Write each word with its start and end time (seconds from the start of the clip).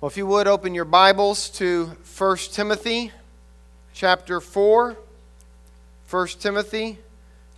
Well, 0.00 0.08
if 0.08 0.16
you 0.16 0.28
would 0.28 0.46
open 0.46 0.76
your 0.76 0.84
Bibles 0.84 1.50
to 1.58 1.86
1 2.16 2.36
Timothy 2.52 3.10
chapter 3.92 4.40
4. 4.40 4.96
1 6.08 6.26
Timothy 6.38 6.98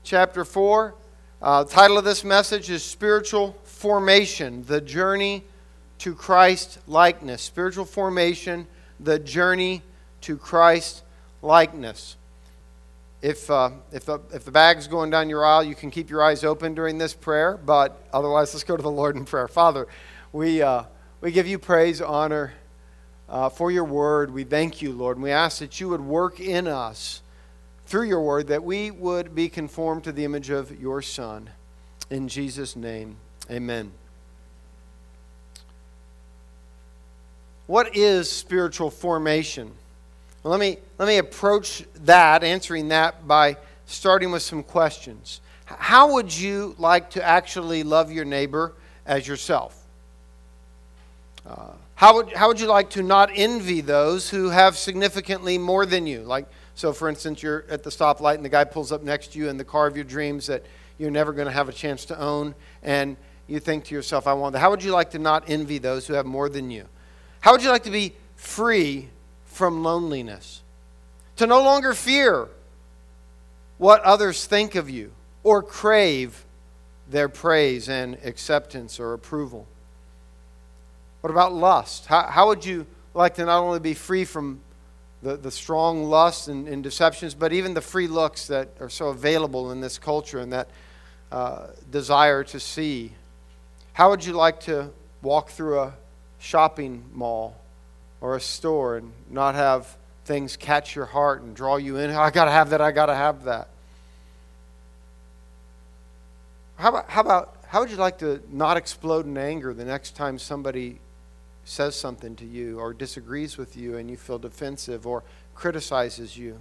chapter 0.05 0.47
4. 0.47 0.95
Uh, 1.43 1.65
the 1.65 1.71
title 1.71 1.99
of 1.99 2.05
this 2.05 2.25
message 2.25 2.71
is 2.71 2.83
Spiritual 2.83 3.59
Formation, 3.65 4.65
the 4.65 4.81
Journey 4.81 5.45
to 5.99 6.15
Christ 6.15 6.79
Likeness. 6.87 7.43
Spiritual 7.43 7.85
Formation, 7.85 8.67
the 8.99 9.19
Journey 9.19 9.83
to 10.23 10.39
Christ 10.39 11.03
Likeness. 11.43 12.17
If, 13.21 13.51
uh, 13.51 13.69
if, 13.93 14.07
the, 14.07 14.19
if 14.33 14.47
the 14.47 14.51
bag's 14.51 14.87
going 14.87 15.11
down 15.11 15.29
your 15.29 15.45
aisle, 15.45 15.63
you 15.63 15.75
can 15.75 15.91
keep 15.91 16.09
your 16.09 16.23
eyes 16.23 16.43
open 16.43 16.73
during 16.73 16.97
this 16.97 17.13
prayer, 17.13 17.59
but 17.59 18.03
otherwise, 18.15 18.55
let's 18.55 18.65
go 18.65 18.79
to 18.79 18.83
the 18.83 18.91
Lord 18.91 19.17
in 19.17 19.27
prayer. 19.27 19.47
Father, 19.47 19.87
we. 20.33 20.63
Uh, 20.63 20.85
we 21.21 21.33
give 21.33 21.47
you 21.47 21.59
praise, 21.59 22.01
honor 22.01 22.55
uh, 23.29 23.49
for 23.49 23.71
your 23.71 23.85
word. 23.85 24.33
We 24.33 24.45
thank 24.45 24.81
you, 24.81 24.93
Lord, 24.93 25.17
and 25.17 25.25
we 25.25 25.31
ask 25.31 25.59
that 25.59 25.81
you 25.81 25.89
would 25.91 26.01
work 26.01 26.41
in 26.41 26.67
us 26.67 27.23
through 27.87 28.05
your 28.05 28.23
word 28.23 28.47
that 28.47 28.63
we 28.63 28.91
would 28.91 29.35
be 29.35 29.49
conformed 29.49 30.05
to 30.05 30.13
the 30.13 30.25
image 30.25 30.49
of 30.49 30.81
your 30.81 31.03
Son. 31.03 31.51
In 32.09 32.29
Jesus' 32.29 32.77
name, 32.77 33.17
amen. 33.51 33.93
What 37.67 37.97
is 37.97 38.31
spiritual 38.31 38.91
formation? 38.91 39.73
Well, 40.43 40.53
let 40.53 40.61
me, 40.61 40.79
let 40.99 41.07
me 41.07 41.19
approach 41.19 41.85
that, 42.05 42.43
answering 42.43 42.89
that, 42.89 43.29
by 43.29 43.57
starting 43.87 44.31
with 44.31 44.43
some 44.43 44.63
questions. 44.63 45.41
How 45.67 46.15
would 46.15 46.37
you 46.37 46.75
like 46.79 47.11
to 47.11 47.23
actually 47.23 47.83
love 47.83 48.11
your 48.11 48.25
neighbor 48.25 48.73
as 49.05 49.29
yourself? 49.29 49.80
How, 51.95 52.15
would, 52.15 52.33
how 52.33 52.49
would 52.49 52.59
you 52.59 52.67
like 52.67 52.91
to 52.91 53.03
not 53.03 53.31
envy 53.35 53.83
those 53.83 54.31
who 54.31 54.49
have 54.49 54.77
significantly 54.79 55.59
more 55.59 55.85
than 55.85 56.07
you? 56.07 56.21
Like, 56.23 56.47
so 56.75 56.93
for 56.93 57.09
instance, 57.09 57.43
you're 57.43 57.67
at 57.69 57.83
the 57.83 57.91
stoplight 57.91 58.37
and 58.37 58.45
the 58.45 58.49
guy 58.49 58.65
pulls 58.65 58.91
up 58.91 59.03
next 59.03 59.33
to 59.33 59.39
you 59.39 59.49
in 59.49 59.59
the 59.59 59.65
car 59.65 59.87
of 59.87 59.97
your 59.97 60.05
dreams 60.05 60.47
that 60.47 60.65
you're 60.99 61.11
never 61.11 61.33
going 61.33 61.47
to 61.47 61.53
have 61.53 61.69
a 61.69 61.73
chance 61.73 62.05
to 62.07 62.19
own, 62.19 62.55
and 62.83 63.17
you 63.47 63.59
think 63.59 63.85
to 63.85 63.95
yourself, 63.95 64.27
I 64.27 64.35
want 64.35 64.53
that. 64.53 64.61
How 64.61 64.71
would 64.71 64.85
you 64.85 64.93
like 64.93 65.11
to 65.11 65.19
not 65.19 65.45
envy 65.49 65.79
those 65.79 66.07
who 66.07 66.15
have 66.15 66.27
more 66.27 66.49
than 66.49 66.71
you? 66.71 66.87
How 67.41 67.53
would 67.53 67.63
you 67.63 67.71
like 67.71 67.85
to 67.85 67.91
be 67.91 68.13
free 68.37 69.09
from 69.47 69.83
loneliness? 69.83 70.63
To 71.37 71.47
no 71.47 71.63
longer 71.63 71.95
fear 71.95 72.49
what 73.79 74.03
others 74.03 74.45
think 74.45 74.75
of 74.75 74.91
you 74.91 75.13
or 75.43 75.63
crave 75.63 76.45
their 77.09 77.29
praise 77.31 77.89
and 77.89 78.19
acceptance 78.25 79.01
or 79.01 79.15
approval? 79.15 79.67
What 81.21 81.31
about 81.31 81.53
lust? 81.53 82.07
How, 82.07 82.23
how 82.23 82.49
would 82.49 82.65
you 82.65 82.87
like 83.15 83.35
to 83.35 83.45
not 83.45 83.61
only 83.61 83.81
be 83.81 83.95
free 83.95 84.25
from 84.25 84.61
the, 85.23 85.37
the 85.37 85.51
strong 85.51 86.05
lust 86.05 86.49
and, 86.49 86.67
and 86.67 86.83
deceptions, 86.83 87.35
but 87.35 87.53
even 87.53 87.75
the 87.75 87.81
free 87.81 88.07
looks 88.07 88.47
that 88.47 88.69
are 88.81 88.89
so 88.89 89.09
available 89.09 89.71
in 89.73 89.81
this 89.81 89.99
culture 89.99 90.39
and 90.39 90.53
that 90.53 90.69
uh, 91.31 91.69
desire 91.91 92.43
to 92.45 92.61
see? 92.61 93.13
How 93.93 94.11
would 94.11 94.25
you 94.25 94.33
like 94.33 94.61
to 94.61 94.91
walk 95.21 95.51
through 95.51 95.81
a 95.81 95.95
shopping 96.39 97.05
mall 97.13 97.57
or 98.21 98.37
a 98.37 98.41
store 98.41 98.97
and 98.97 99.13
not 99.29 99.55
have 99.55 99.97
things 100.25 100.57
catch 100.57 100.97
your 100.97 101.07
heart 101.07 101.43
and 101.43 101.55
draw 101.55 101.77
you 101.77 101.99
in? 101.99 102.11
I 102.11 102.31
got 102.31 102.47
to 102.47 102.51
have 102.51 102.71
that, 102.71 102.81
I 102.81 102.93
got 102.93 103.07
to 103.07 103.15
have 103.15 103.45
that. 103.45 103.69
How 106.77 106.89
about, 106.89 107.11
how 107.11 107.21
about 107.21 107.57
how 107.67 107.81
would 107.81 107.91
you 107.91 107.99
like 107.99 108.19
to 108.19 108.43
not 108.51 108.79
explode 108.79 109.27
in 109.27 109.37
anger 109.37 109.75
the 109.75 109.85
next 109.85 110.17
time 110.17 110.39
somebody 110.39 110.99
says 111.65 111.95
something 111.95 112.37
to 112.37 112.45
you 112.45 112.79
or 112.79 112.93
disagrees 112.93 113.57
with 113.57 113.77
you 113.77 113.97
and 113.97 114.11
you 114.11 114.17
feel 114.17 114.39
defensive 114.39 115.07
or 115.07 115.23
criticizes 115.55 116.37
you? 116.37 116.59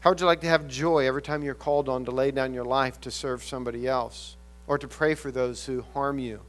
How 0.00 0.10
would 0.10 0.20
you 0.20 0.26
like 0.26 0.42
to 0.42 0.48
have 0.48 0.68
joy 0.68 1.06
every 1.06 1.22
time 1.22 1.42
you're 1.42 1.54
called 1.54 1.88
on 1.88 2.04
to 2.04 2.10
lay 2.10 2.30
down 2.30 2.52
your 2.52 2.64
life 2.64 3.00
to 3.00 3.10
serve 3.10 3.42
somebody 3.42 3.86
else 3.86 4.36
or 4.66 4.76
to 4.76 4.86
pray 4.86 5.14
for 5.14 5.30
those 5.30 5.64
who 5.64 5.82
harm 5.94 6.18
you 6.18 6.40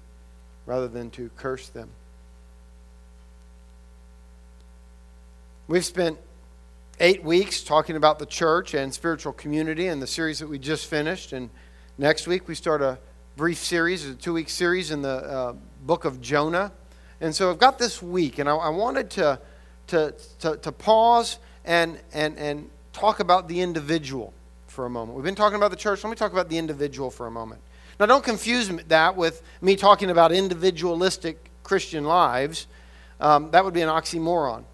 rather 0.66 0.89
than 0.89 1.09
to 1.12 1.29
curse 1.38 1.69
them? 1.69 1.89
We've 5.68 5.85
spent 5.85 6.19
eight 7.00 7.23
weeks 7.23 7.63
talking 7.63 7.95
about 7.95 8.19
the 8.19 8.25
church 8.25 8.73
and 8.73 8.94
spiritual 8.94 9.34
community 9.34 9.88
and 9.88 10.01
the 10.01 10.07
series 10.07 10.39
that 10.39 10.47
we 10.47 10.59
just 10.59 10.88
finished. 10.88 11.34
And 11.34 11.50
next 11.97 12.28
week 12.28 12.47
we 12.47 12.56
start 12.56 12.81
a 12.81 13.00
brief 13.35 13.57
series, 13.57 14.06
a 14.06 14.16
two 14.16 14.34
week 14.34 14.50
series 14.50 14.91
in 14.91 15.01
the 15.01 15.09
uh, 15.09 15.53
book 15.85 16.06
of 16.06 16.22
Jonah. 16.22 16.72
And 17.22 17.34
so 17.34 17.50
I've 17.50 17.59
got 17.59 17.79
this 17.79 18.01
week, 18.01 18.40
and 18.40 18.50
I, 18.50 18.56
I 18.56 18.69
wanted 18.69 19.09
to, 19.12 19.40
to, 19.88 20.13
to, 20.40 20.57
to, 20.57 20.72
pause 20.72 21.40
and, 21.63 22.00
and, 22.13 22.38
and 22.38 22.69
talk 22.91 23.19
about 23.19 23.47
the 23.47 23.62
individual 23.62 24.34
for 24.68 24.85
a 24.85 24.90
moment. 24.90 25.16
We've 25.16 25.24
been 25.24 25.35
talking 25.35 25.57
about 25.57 25.72
the 25.72 25.78
church. 25.78 26.03
Let 26.03 26.09
me 26.09 26.16
talk 26.16 26.34
about 26.34 26.50
the 26.50 26.57
individual 26.57 27.09
for 27.09 27.28
a 27.28 27.31
moment. 27.31 27.62
Now, 28.00 28.07
don't 28.07 28.24
confuse 28.24 28.68
that 28.68 29.16
with 29.16 29.41
me 29.62 29.75
talking 29.75 30.09
about 30.09 30.31
individualistic 30.34 31.50
Christian 31.63 32.03
lives. 32.03 32.68
Um, 33.22 33.51
that 33.51 33.63
would 33.63 33.74
be 33.74 33.81
an 33.81 33.90
oxymoron. 33.90 34.66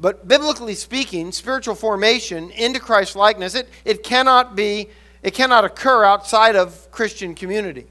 But 0.00 0.26
biblically 0.26 0.74
speaking, 0.74 1.32
spiritual 1.32 1.74
formation 1.74 2.50
into 2.50 2.80
Christ 2.80 3.14
likeness, 3.14 3.54
it, 3.54 3.68
it 3.84 4.02
cannot 4.02 4.56
be, 4.56 4.88
it 5.22 5.34
cannot 5.34 5.64
occur 5.64 6.02
outside 6.04 6.56
of 6.56 6.90
Christian 6.90 7.34
community. 7.34 7.86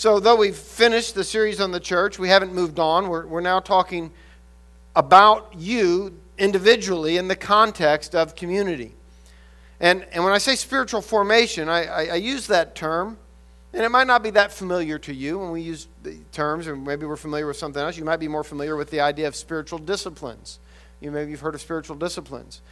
So, 0.00 0.18
though 0.18 0.36
we've 0.36 0.56
finished 0.56 1.14
the 1.14 1.24
series 1.24 1.60
on 1.60 1.72
the 1.72 1.78
church, 1.78 2.18
we 2.18 2.30
haven't 2.30 2.54
moved 2.54 2.78
on. 2.78 3.10
We're, 3.10 3.26
we're 3.26 3.42
now 3.42 3.60
talking 3.60 4.10
about 4.96 5.52
you 5.54 6.18
individually 6.38 7.18
in 7.18 7.28
the 7.28 7.36
context 7.36 8.14
of 8.14 8.34
community. 8.34 8.94
And, 9.78 10.06
and 10.12 10.24
when 10.24 10.32
I 10.32 10.38
say 10.38 10.56
spiritual 10.56 11.02
formation, 11.02 11.68
I, 11.68 11.84
I, 11.84 12.04
I 12.04 12.14
use 12.14 12.46
that 12.46 12.74
term, 12.74 13.18
and 13.74 13.82
it 13.82 13.90
might 13.90 14.06
not 14.06 14.22
be 14.22 14.30
that 14.30 14.54
familiar 14.54 14.98
to 15.00 15.12
you 15.12 15.38
when 15.38 15.50
we 15.50 15.60
use 15.60 15.86
the 16.02 16.16
terms, 16.32 16.66
or 16.66 16.76
maybe 16.76 17.04
we're 17.04 17.16
familiar 17.16 17.46
with 17.46 17.58
something 17.58 17.82
else. 17.82 17.98
You 17.98 18.06
might 18.06 18.20
be 18.20 18.28
more 18.28 18.42
familiar 18.42 18.76
with 18.76 18.88
the 18.88 19.00
idea 19.00 19.28
of 19.28 19.36
spiritual 19.36 19.78
disciplines. 19.78 20.60
You 21.00 21.10
maybe 21.10 21.30
you've 21.30 21.40
heard 21.40 21.54
of 21.54 21.60
spiritual 21.60 21.96
disciplines. 21.96 22.62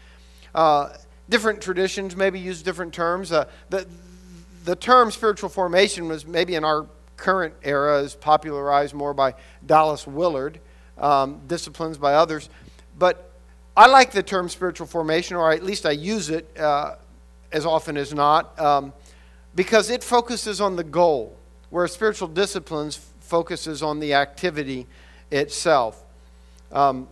Uh, 0.55 0.95
different 1.29 1.61
traditions 1.61 2.17
maybe 2.17 2.41
use 2.41 2.63
different 2.63 2.95
terms. 2.95 3.33
Uh, 3.33 3.45
the, 3.69 3.87
the 4.65 4.77
term 4.77 5.11
spiritual 5.11 5.51
formation 5.51 6.09
was 6.09 6.25
maybe 6.25 6.55
in 6.55 6.65
our 6.65 6.87
current 7.19 7.53
era 7.63 7.99
is 7.99 8.15
popularized 8.15 8.95
more 8.95 9.13
by 9.13 9.35
Dallas 9.67 10.07
Willard, 10.07 10.59
um, 10.97 11.43
disciplines 11.47 11.99
by 11.99 12.15
others. 12.15 12.49
But 12.99 13.31
I 13.77 13.87
like 13.87 14.13
the 14.13 14.23
term 14.23 14.49
spiritual 14.49 14.87
formation, 14.87 15.37
or 15.37 15.53
at 15.53 15.63
least 15.63 15.85
I 15.85 15.91
use 15.91 16.31
it 16.31 16.49
uh, 16.59 16.95
as 17.53 17.67
often 17.67 17.97
as 17.97 18.15
not, 18.15 18.59
um, 18.59 18.93
because 19.55 19.91
it 19.91 20.03
focuses 20.03 20.61
on 20.61 20.77
the 20.77 20.85
goal, 20.85 21.37
where 21.71 21.87
spiritual 21.87 22.29
disciplines 22.29 22.99
focuses 23.21 23.83
on 23.83 24.01
the 24.01 24.15
activity 24.15 24.87
itself. 25.31 26.03
Um, 26.73 27.09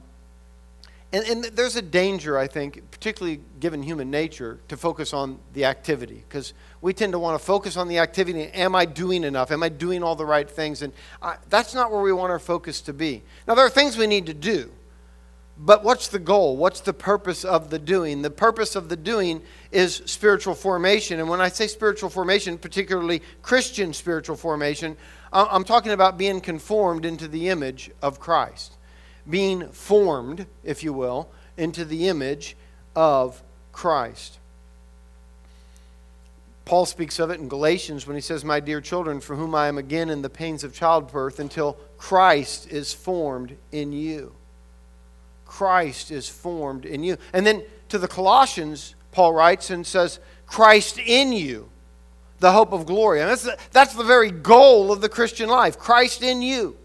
and, 1.13 1.25
and, 1.27 1.45
there's 1.57 1.77
a 1.77 1.83
danger, 1.83 2.37
I 2.37 2.47
think, 2.47 2.91
particularly 2.91 3.41
given 3.61 3.83
human 3.83 4.11
nature, 4.11 4.59
to 4.69 4.77
focus 4.77 5.15
on 5.15 5.39
the 5.55 5.65
activity 5.65 6.25
because 6.29 6.53
we 6.87 6.95
tend 6.95 7.15
to 7.15 7.19
want 7.19 7.37
to 7.37 7.45
focus 7.45 7.77
on 7.77 7.89
the 7.89 7.99
activity. 7.99 8.45
Am 8.45 8.77
I 8.77 8.85
doing 8.85 9.25
enough? 9.25 9.51
Am 9.51 9.61
I 9.61 9.69
doing 9.69 10.05
all 10.05 10.15
the 10.15 10.25
right 10.25 10.49
things? 10.49 10.83
And 10.83 10.93
I, 11.21 11.35
that's 11.51 11.75
not 11.75 11.91
where 11.91 12.01
we 12.01 12.13
want 12.13 12.31
our 12.31 12.39
focus 12.39 12.81
to 12.83 12.93
be. 12.93 13.25
Now, 13.49 13.57
there 13.57 13.67
are 13.67 13.71
things 13.71 13.99
we 13.99 14.07
need 14.07 14.27
to 14.27 14.35
do, 14.35 14.71
but 15.59 15.83
what's 15.83 16.07
the 16.07 16.21
goal? 16.21 16.57
What's 16.57 16.79
the 16.79 16.93
purpose 16.93 17.45
of 17.45 17.71
the 17.71 17.81
doing? 17.81 18.23
The 18.23 18.31
purpose 18.31 18.77
of 18.77 18.89
the 18.89 18.95
doing 18.95 19.43
is 19.73 19.97
spiritual 20.07 20.55
formation. 20.55 21.19
And 21.19 21.29
when 21.29 21.41
I 21.41 21.49
say 21.49 21.67
spiritual 21.67 22.09
formation, 22.09 22.57
particularly 22.57 23.21
Christian 23.43 23.93
spiritual 23.93 24.37
formation, 24.37 24.97
I'm 25.33 25.65
talking 25.65 25.91
about 25.91 26.17
being 26.17 26.41
conformed 26.41 27.05
into 27.05 27.27
the 27.27 27.49
image 27.49 27.91
of 28.01 28.21
Christ 28.21 28.77
being 29.29 29.69
formed, 29.71 30.47
if 30.63 30.85
you 30.85 30.93
will, 30.93 31.29
into 31.57 31.85
the 31.85 32.07
image 32.09 32.57
of 32.95 33.43
Christ. 33.73 34.39
Paul 36.67 36.85
speaks 36.85 37.21
of 37.21 37.31
it 37.31 37.39
in 37.39 37.49
Galatians 37.49 38.09
when 38.09 38.17
he 38.17 38.21
says, 38.21 38.45
My 38.45 38.59
dear 38.59 38.81
children, 38.81 39.21
for 39.21 39.37
whom 39.37 39.55
I 39.55 39.69
am 39.69 39.79
again 39.79 40.11
in 40.11 40.21
the 40.21 40.29
pains 40.29 40.65
of 40.65 40.75
childbirth 40.75 41.39
until 41.39 41.79
Christ 41.97 42.71
is 42.71 42.93
formed 42.93 43.57
in 43.71 43.93
you. 43.93 44.35
Christ 45.47 46.11
is 46.11 46.29
formed 46.29 46.85
in 46.85 47.05
you. 47.05 47.19
And 47.33 47.47
then 47.47 47.63
to 47.89 47.99
the 47.99 48.09
Colossians, 48.09 48.97
Paul 49.13 49.33
writes 49.33 49.71
and 49.71 49.87
says, 49.87 50.19
Christ 50.45 50.99
in 50.99 51.33
you, 51.33 51.69
the 52.41 52.51
hope 52.51 52.73
of 52.73 52.85
glory. 52.85 53.21
And 53.21 53.31
that's 53.31 53.45
the, 53.45 53.57
that's 53.71 53.95
the 53.95 54.03
very 54.03 54.33
goal 54.33 54.91
of 54.91 55.01
the 55.01 55.09
Christian 55.09 55.49
life 55.49 55.79
Christ 55.79 56.21
in 56.21 56.43
you. 56.43 56.77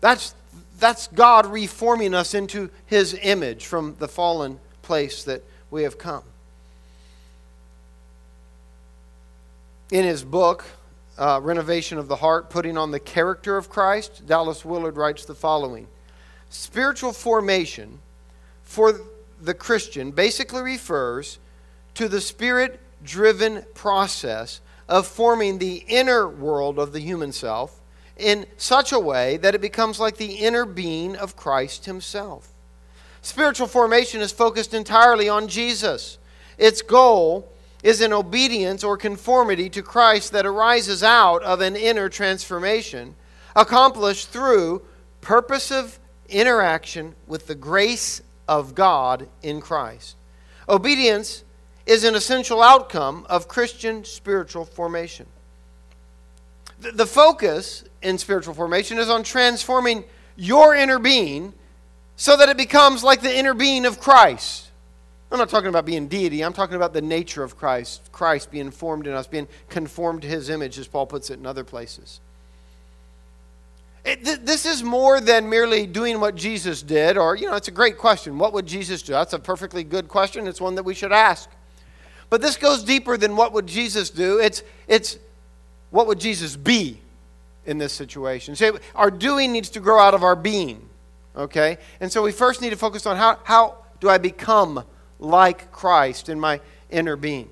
That's, 0.00 0.36
that's 0.78 1.08
God 1.08 1.46
reforming 1.46 2.14
us 2.14 2.32
into 2.32 2.70
his 2.86 3.18
image 3.22 3.66
from 3.66 3.96
the 3.98 4.06
fallen 4.06 4.60
place 4.82 5.24
that 5.24 5.42
we 5.68 5.82
have 5.82 5.98
come. 5.98 6.22
In 9.90 10.04
his 10.04 10.24
book, 10.24 10.64
uh, 11.16 11.38
Renovation 11.40 11.96
of 11.96 12.08
the 12.08 12.16
Heart, 12.16 12.50
Putting 12.50 12.76
on 12.76 12.90
the 12.90 12.98
Character 12.98 13.56
of 13.56 13.70
Christ, 13.70 14.26
Dallas 14.26 14.64
Willard 14.64 14.96
writes 14.96 15.24
the 15.24 15.34
following 15.34 15.86
Spiritual 16.50 17.12
formation 17.12 18.00
for 18.64 19.00
the 19.40 19.54
Christian 19.54 20.10
basically 20.10 20.62
refers 20.62 21.38
to 21.94 22.08
the 22.08 22.20
spirit 22.20 22.80
driven 23.04 23.64
process 23.74 24.60
of 24.88 25.06
forming 25.06 25.58
the 25.58 25.84
inner 25.86 26.28
world 26.28 26.80
of 26.80 26.92
the 26.92 27.00
human 27.00 27.30
self 27.30 27.80
in 28.16 28.44
such 28.56 28.90
a 28.90 28.98
way 28.98 29.36
that 29.36 29.54
it 29.54 29.60
becomes 29.60 30.00
like 30.00 30.16
the 30.16 30.34
inner 30.34 30.64
being 30.64 31.14
of 31.14 31.36
Christ 31.36 31.84
Himself. 31.84 32.48
Spiritual 33.22 33.68
formation 33.68 34.20
is 34.20 34.32
focused 34.32 34.74
entirely 34.74 35.28
on 35.28 35.46
Jesus. 35.46 36.18
Its 36.58 36.82
goal 36.82 37.48
is 37.82 38.00
an 38.00 38.12
obedience 38.12 38.82
or 38.82 38.96
conformity 38.96 39.68
to 39.70 39.82
Christ 39.82 40.32
that 40.32 40.46
arises 40.46 41.02
out 41.02 41.42
of 41.42 41.60
an 41.60 41.76
inner 41.76 42.08
transformation 42.08 43.14
accomplished 43.54 44.28
through 44.28 44.82
purposive 45.20 45.98
interaction 46.28 47.14
with 47.26 47.46
the 47.46 47.54
grace 47.54 48.22
of 48.48 48.74
God 48.74 49.28
in 49.42 49.60
Christ. 49.60 50.16
Obedience 50.68 51.44
is 51.86 52.04
an 52.04 52.14
essential 52.14 52.62
outcome 52.62 53.26
of 53.28 53.48
Christian 53.48 54.04
spiritual 54.04 54.64
formation. 54.64 55.26
The 56.78 57.06
focus 57.06 57.84
in 58.02 58.18
spiritual 58.18 58.54
formation 58.54 58.98
is 58.98 59.08
on 59.08 59.22
transforming 59.22 60.04
your 60.36 60.74
inner 60.74 60.98
being 60.98 61.54
so 62.16 62.36
that 62.36 62.48
it 62.48 62.56
becomes 62.56 63.02
like 63.02 63.22
the 63.22 63.34
inner 63.34 63.54
being 63.54 63.86
of 63.86 64.00
Christ. 64.00 64.70
I'm 65.30 65.38
not 65.38 65.48
talking 65.48 65.68
about 65.68 65.84
being 65.84 66.06
deity. 66.06 66.42
I'm 66.42 66.52
talking 66.52 66.76
about 66.76 66.92
the 66.92 67.02
nature 67.02 67.42
of 67.42 67.56
Christ. 67.56 68.10
Christ 68.12 68.50
being 68.50 68.70
formed 68.70 69.06
in 69.06 69.12
us, 69.12 69.26
being 69.26 69.48
conformed 69.68 70.22
to 70.22 70.28
his 70.28 70.50
image, 70.50 70.78
as 70.78 70.86
Paul 70.86 71.06
puts 71.06 71.30
it 71.30 71.38
in 71.38 71.46
other 71.46 71.64
places. 71.64 72.20
It, 74.04 74.24
th- 74.24 74.40
this 74.42 74.66
is 74.66 74.84
more 74.84 75.20
than 75.20 75.50
merely 75.50 75.84
doing 75.84 76.20
what 76.20 76.36
Jesus 76.36 76.80
did, 76.80 77.18
or, 77.18 77.34
you 77.34 77.48
know, 77.48 77.56
it's 77.56 77.66
a 77.66 77.72
great 77.72 77.98
question. 77.98 78.38
What 78.38 78.52
would 78.52 78.66
Jesus 78.66 79.02
do? 79.02 79.12
That's 79.12 79.32
a 79.32 79.38
perfectly 79.40 79.82
good 79.82 80.06
question. 80.06 80.46
It's 80.46 80.60
one 80.60 80.76
that 80.76 80.84
we 80.84 80.94
should 80.94 81.10
ask. 81.10 81.50
But 82.30 82.40
this 82.40 82.56
goes 82.56 82.84
deeper 82.84 83.16
than 83.16 83.34
what 83.34 83.52
would 83.52 83.66
Jesus 83.66 84.10
do. 84.10 84.38
It's, 84.38 84.62
it's 84.86 85.18
what 85.90 86.06
would 86.06 86.20
Jesus 86.20 86.54
be 86.54 87.00
in 87.66 87.78
this 87.78 87.92
situation. 87.92 88.54
So 88.54 88.78
our 88.94 89.10
doing 89.10 89.50
needs 89.50 89.70
to 89.70 89.80
grow 89.80 89.98
out 89.98 90.14
of 90.14 90.22
our 90.22 90.36
being, 90.36 90.88
okay? 91.36 91.78
And 92.00 92.12
so 92.12 92.22
we 92.22 92.30
first 92.30 92.62
need 92.62 92.70
to 92.70 92.76
focus 92.76 93.06
on 93.06 93.16
how, 93.16 93.40
how 93.42 93.78
do 94.00 94.08
I 94.08 94.18
become 94.18 94.84
like 95.18 95.72
Christ 95.72 96.28
in 96.28 96.38
my 96.38 96.60
inner 96.90 97.16
being. 97.16 97.50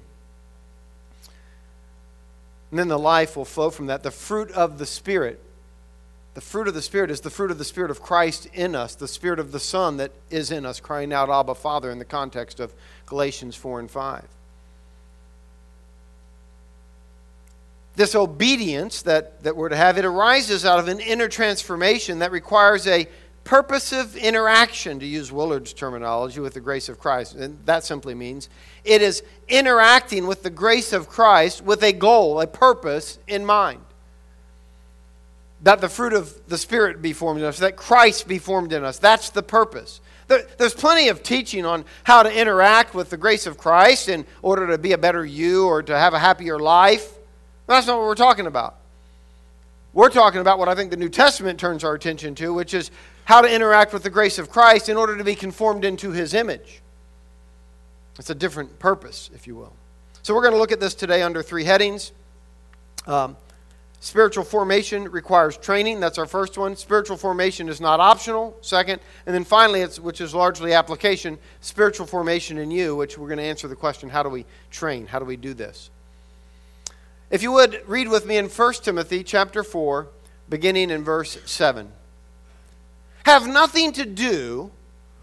And 2.70 2.78
then 2.78 2.88
the 2.88 2.98
life 2.98 3.36
will 3.36 3.44
flow 3.44 3.70
from 3.70 3.86
that. 3.86 4.02
The 4.02 4.10
fruit 4.10 4.50
of 4.50 4.78
the 4.78 4.86
Spirit. 4.86 5.40
The 6.34 6.40
fruit 6.40 6.66
of 6.66 6.74
the 6.74 6.82
Spirit 6.82 7.10
is 7.10 7.20
the 7.20 7.30
fruit 7.30 7.52
of 7.52 7.58
the 7.58 7.64
Spirit 7.64 7.92
of 7.92 8.02
Christ 8.02 8.48
in 8.52 8.74
us, 8.74 8.96
the 8.96 9.06
Spirit 9.06 9.38
of 9.38 9.52
the 9.52 9.60
Son 9.60 9.98
that 9.98 10.10
is 10.30 10.50
in 10.50 10.66
us, 10.66 10.80
crying 10.80 11.12
out, 11.12 11.30
Abba, 11.30 11.54
Father, 11.54 11.90
in 11.92 12.00
the 12.00 12.04
context 12.04 12.58
of 12.58 12.74
Galatians 13.06 13.54
4 13.54 13.78
and 13.78 13.90
5. 13.90 14.24
This 17.96 18.16
obedience 18.16 19.02
that, 19.02 19.44
that 19.44 19.56
we're 19.56 19.68
to 19.68 19.76
have, 19.76 19.96
it 19.96 20.04
arises 20.04 20.64
out 20.64 20.80
of 20.80 20.88
an 20.88 20.98
inner 20.98 21.28
transformation 21.28 22.18
that 22.18 22.32
requires 22.32 22.88
a 22.88 23.06
purposive 23.44 24.16
interaction, 24.16 24.98
to 24.98 25.06
use 25.06 25.30
Willard's 25.30 25.72
terminology, 25.72 26.40
with 26.40 26.54
the 26.54 26.60
grace 26.60 26.88
of 26.88 26.98
Christ. 26.98 27.34
And 27.34 27.58
that 27.66 27.84
simply 27.84 28.14
means 28.14 28.48
it 28.84 29.02
is 29.02 29.22
interacting 29.48 30.26
with 30.26 30.42
the 30.42 30.50
grace 30.50 30.92
of 30.92 31.08
Christ 31.08 31.62
with 31.62 31.82
a 31.82 31.92
goal, 31.92 32.40
a 32.40 32.46
purpose 32.46 33.18
in 33.28 33.44
mind. 33.44 33.80
That 35.62 35.80
the 35.80 35.88
fruit 35.88 36.12
of 36.12 36.46
the 36.48 36.58
Spirit 36.58 37.00
be 37.00 37.12
formed 37.12 37.40
in 37.40 37.46
us, 37.46 37.58
that 37.58 37.76
Christ 37.76 38.26
be 38.26 38.38
formed 38.38 38.72
in 38.72 38.84
us. 38.84 38.98
That's 38.98 39.30
the 39.30 39.42
purpose. 39.42 40.00
There, 40.26 40.42
there's 40.58 40.74
plenty 40.74 41.08
of 41.08 41.22
teaching 41.22 41.66
on 41.66 41.84
how 42.02 42.22
to 42.22 42.34
interact 42.34 42.94
with 42.94 43.10
the 43.10 43.16
grace 43.16 43.46
of 43.46 43.58
Christ 43.58 44.08
in 44.08 44.24
order 44.42 44.66
to 44.68 44.78
be 44.78 44.92
a 44.92 44.98
better 44.98 45.24
you 45.24 45.66
or 45.66 45.82
to 45.82 45.96
have 45.96 46.14
a 46.14 46.18
happier 46.18 46.58
life. 46.58 47.12
That's 47.66 47.86
not 47.86 47.98
what 47.98 48.06
we're 48.06 48.14
talking 48.14 48.46
about. 48.46 48.76
We're 49.92 50.10
talking 50.10 50.40
about 50.40 50.58
what 50.58 50.68
I 50.68 50.74
think 50.74 50.90
the 50.90 50.96
New 50.96 51.08
Testament 51.08 51.60
turns 51.60 51.84
our 51.84 51.94
attention 51.94 52.34
to, 52.36 52.52
which 52.52 52.74
is 52.74 52.90
how 53.24 53.40
to 53.40 53.52
interact 53.52 53.92
with 53.92 54.02
the 54.02 54.10
grace 54.10 54.38
of 54.38 54.50
Christ 54.50 54.88
in 54.88 54.96
order 54.96 55.16
to 55.16 55.24
be 55.24 55.34
conformed 55.34 55.84
into 55.84 56.10
his 56.10 56.34
image. 56.34 56.82
It's 58.18 58.30
a 58.30 58.34
different 58.34 58.78
purpose, 58.78 59.30
if 59.34 59.46
you 59.46 59.56
will. 59.56 59.72
So 60.22 60.34
we're 60.34 60.42
going 60.42 60.54
to 60.54 60.58
look 60.58 60.72
at 60.72 60.80
this 60.80 60.94
today 60.94 61.22
under 61.22 61.42
three 61.42 61.64
headings. 61.64 62.12
Um, 63.06 63.36
spiritual 64.00 64.44
formation 64.44 65.10
requires 65.10 65.56
training. 65.56 66.00
That's 66.00 66.18
our 66.18 66.26
first 66.26 66.56
one. 66.56 66.76
Spiritual 66.76 67.16
formation 67.16 67.68
is 67.68 67.80
not 67.80 67.98
optional. 67.98 68.56
Second. 68.60 69.00
And 69.26 69.34
then 69.34 69.44
finally, 69.44 69.80
it's, 69.80 69.98
which 69.98 70.20
is 70.20 70.34
largely 70.34 70.72
application, 70.72 71.38
spiritual 71.60 72.06
formation 72.06 72.58
in 72.58 72.70
you, 72.70 72.94
which 72.94 73.18
we're 73.18 73.28
going 73.28 73.38
to 73.38 73.44
answer 73.44 73.68
the 73.68 73.76
question 73.76 74.08
how 74.08 74.22
do 74.22 74.28
we 74.28 74.44
train? 74.70 75.06
How 75.06 75.18
do 75.18 75.24
we 75.24 75.36
do 75.36 75.54
this? 75.54 75.90
If 77.30 77.42
you 77.42 77.52
would 77.52 77.82
read 77.88 78.08
with 78.08 78.26
me 78.26 78.36
in 78.36 78.48
1 78.48 78.74
Timothy 78.74 79.24
chapter 79.24 79.64
4, 79.64 80.08
beginning 80.48 80.90
in 80.90 81.02
verse 81.02 81.38
7 81.46 81.90
have 83.24 83.46
nothing 83.46 83.92
to 83.92 84.04
do 84.04 84.70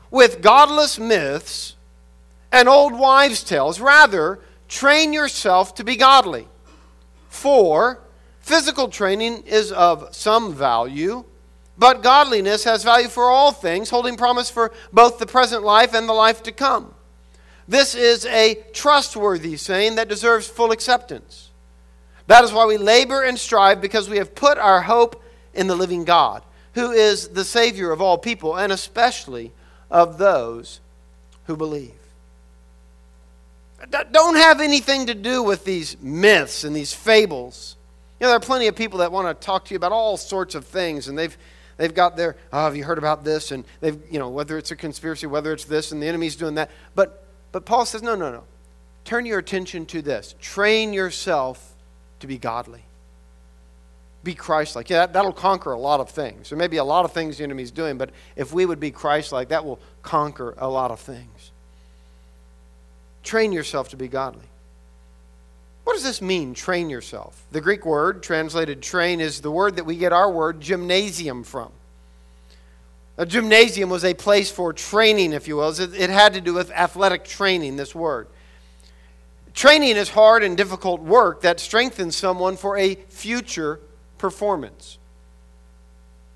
with 0.10 0.42
godless 0.42 1.00
myths 1.00 1.76
and 2.52 2.68
old 2.68 2.98
wives' 2.98 3.44
tales. 3.44 3.80
Rather, 3.80 4.40
train 4.68 5.14
yourself 5.14 5.76
to 5.76 5.84
be 5.84 5.96
godly. 5.96 6.48
For 7.30 8.02
physical 8.42 8.90
training 8.90 9.44
is 9.46 9.72
of 9.72 10.14
some 10.14 10.54
value, 10.54 11.24
but 11.78 12.04
godliness 12.04 12.64
has 12.66 12.84
value 12.84 13.08
for 13.08 13.30
all 13.30 13.52
things, 13.52 13.90
holding 13.90 14.18
promise 14.18 14.50
for 14.50 14.72
both 14.92 15.18
the 15.18 15.26
present 15.26 15.64
life 15.64 15.94
and 15.94 16.10
the 16.10 16.14
life 16.14 16.44
to 16.44 16.52
come. 16.52 16.94
This 17.68 17.96
is 17.96 18.26
a 18.26 18.56
trustworthy 18.74 19.56
saying 19.56 19.96
that 19.96 20.10
deserves 20.10 20.48
full 20.48 20.72
acceptance. 20.72 21.52
That 22.28 22.44
is 22.44 22.52
why 22.52 22.66
we 22.66 22.78
labor 22.78 23.24
and 23.24 23.40
strive 23.40 23.80
because 23.80 24.10
we 24.10 24.18
have 24.18 24.36
put 24.36 24.58
our 24.58 24.82
hope 24.82 25.24
in 25.54 25.68
the 25.68 25.76
living 25.76 26.04
God 26.04 26.44
who 26.74 26.92
is 26.92 27.30
the 27.30 27.44
Savior 27.44 27.92
of 27.92 28.02
all 28.02 28.18
people, 28.18 28.56
and 28.56 28.72
especially 28.72 29.52
of 29.90 30.18
those 30.18 30.80
who 31.46 31.58
believe. 31.58 31.92
Don't 34.12 34.36
have 34.36 34.62
anything 34.62 35.08
to 35.08 35.14
do 35.14 35.42
with 35.44 35.66
these 35.66 36.00
myths 36.02 36.64
and 36.64 36.76
these 36.76 36.94
fables. 36.94 37.76
You 38.20 38.26
know, 38.26 38.30
there 38.30 38.38
are 38.38 38.42
plenty 38.42 38.68
of 38.68 38.76
people 38.76 39.00
that 39.00 39.12
want 39.12 39.28
to 39.28 39.46
talk 39.46 39.66
to 39.66 39.74
you 39.74 39.78
about 39.78 39.92
all 39.92 40.18
sorts 40.18 40.54
of 40.54 40.66
things, 40.66 41.08
and 41.08 41.18
they've 41.18 41.36
they've 41.78 41.94
got 41.94 42.16
their 42.16 42.36
oh, 42.54 42.66
have 42.66 42.76
you 42.76 42.84
heard 42.84 43.00
about 43.00 43.24
this? 43.24 43.52
And 43.52 43.66
they've 43.80 44.00
you 44.12 44.20
know 44.20 44.30
whether 44.30 44.58
it's 44.58 44.70
a 44.72 44.76
conspiracy, 44.76 45.26
whether 45.26 45.52
it's 45.52 45.66
this, 45.66 45.92
and 45.92 46.02
the 46.02 46.06
enemy's 46.06 46.36
doing 46.36 46.56
that. 46.56 46.70
But 46.94 47.26
but 47.52 47.66
Paul 47.66 47.86
says 47.86 48.04
no, 48.04 48.16
no, 48.16 48.32
no. 48.32 48.44
Turn 49.04 49.26
your 49.26 49.40
attention 49.40 49.88
to 49.88 50.04
this. 50.04 50.36
Train 50.40 50.94
yourself 50.94 51.74
to 52.20 52.28
be 52.28 52.38
godly 52.38 52.84
be 54.24 54.36
Christ 54.36 54.76
like. 54.76 54.90
Yeah, 54.90 55.06
that, 55.06 55.26
will 55.26 55.34
conquer 55.34 55.72
a 55.72 55.80
lot 55.80 56.00
of 56.00 56.10
things. 56.10 56.50
There 56.50 56.58
may 56.58 56.68
be 56.68 56.78
a 56.78 56.84
lot 56.84 57.06
of 57.06 57.12
things 57.12 57.38
the 57.38 57.44
enemy's 57.44 57.72
doing, 57.72 57.98
but 57.98 58.12
if 58.36 58.54
we 58.54 58.66
would 58.66 58.80
be 58.80 58.92
Christ 58.92 59.32
like, 59.32 59.50
that 59.50 59.66
will 59.66 59.80
conquer 60.04 60.54
a 60.58 60.68
lot 60.68 60.92
of 60.92 61.00
things. 61.00 61.52
Train 63.24 63.52
yourself 63.52 63.90
to 63.90 63.98
be 63.98 64.08
godly. 64.08 64.46
What 65.84 65.94
does 65.94 66.04
this 66.04 66.22
mean, 66.22 66.54
train 66.54 66.90
yourself? 66.90 67.44
The 67.52 67.62
Greek 67.62 67.86
word 67.86 68.22
translated 68.22 68.82
train 68.82 69.20
is 69.20 69.42
the 69.42 69.52
word 69.52 69.78
that 69.78 69.86
we 69.86 69.96
get 69.98 70.14
our 70.14 70.30
word 70.32 70.62
gymnasium 70.62 71.44
from. 71.44 71.72
A 73.18 73.26
gymnasium 73.26 73.90
was 73.90 74.06
a 74.06 74.14
place 74.14 74.50
for 74.52 74.74
training, 74.74 75.34
if 75.34 75.48
you 75.48 75.58
will. 75.58 75.70
It 75.80 76.10
had 76.10 76.34
to 76.36 76.42
do 76.42 76.54
with 76.54 76.72
athletic 76.72 77.26
training, 77.26 77.76
this 77.76 77.94
word. 77.94 78.28
Training 79.54 79.98
is 79.98 80.10
hard 80.10 80.44
and 80.44 80.56
difficult 80.56 81.02
work 81.02 81.42
that 81.42 81.60
strengthens 81.60 82.16
someone 82.16 82.56
for 82.56 82.78
a 82.78 82.96
future 83.10 83.80
performance. 84.22 85.00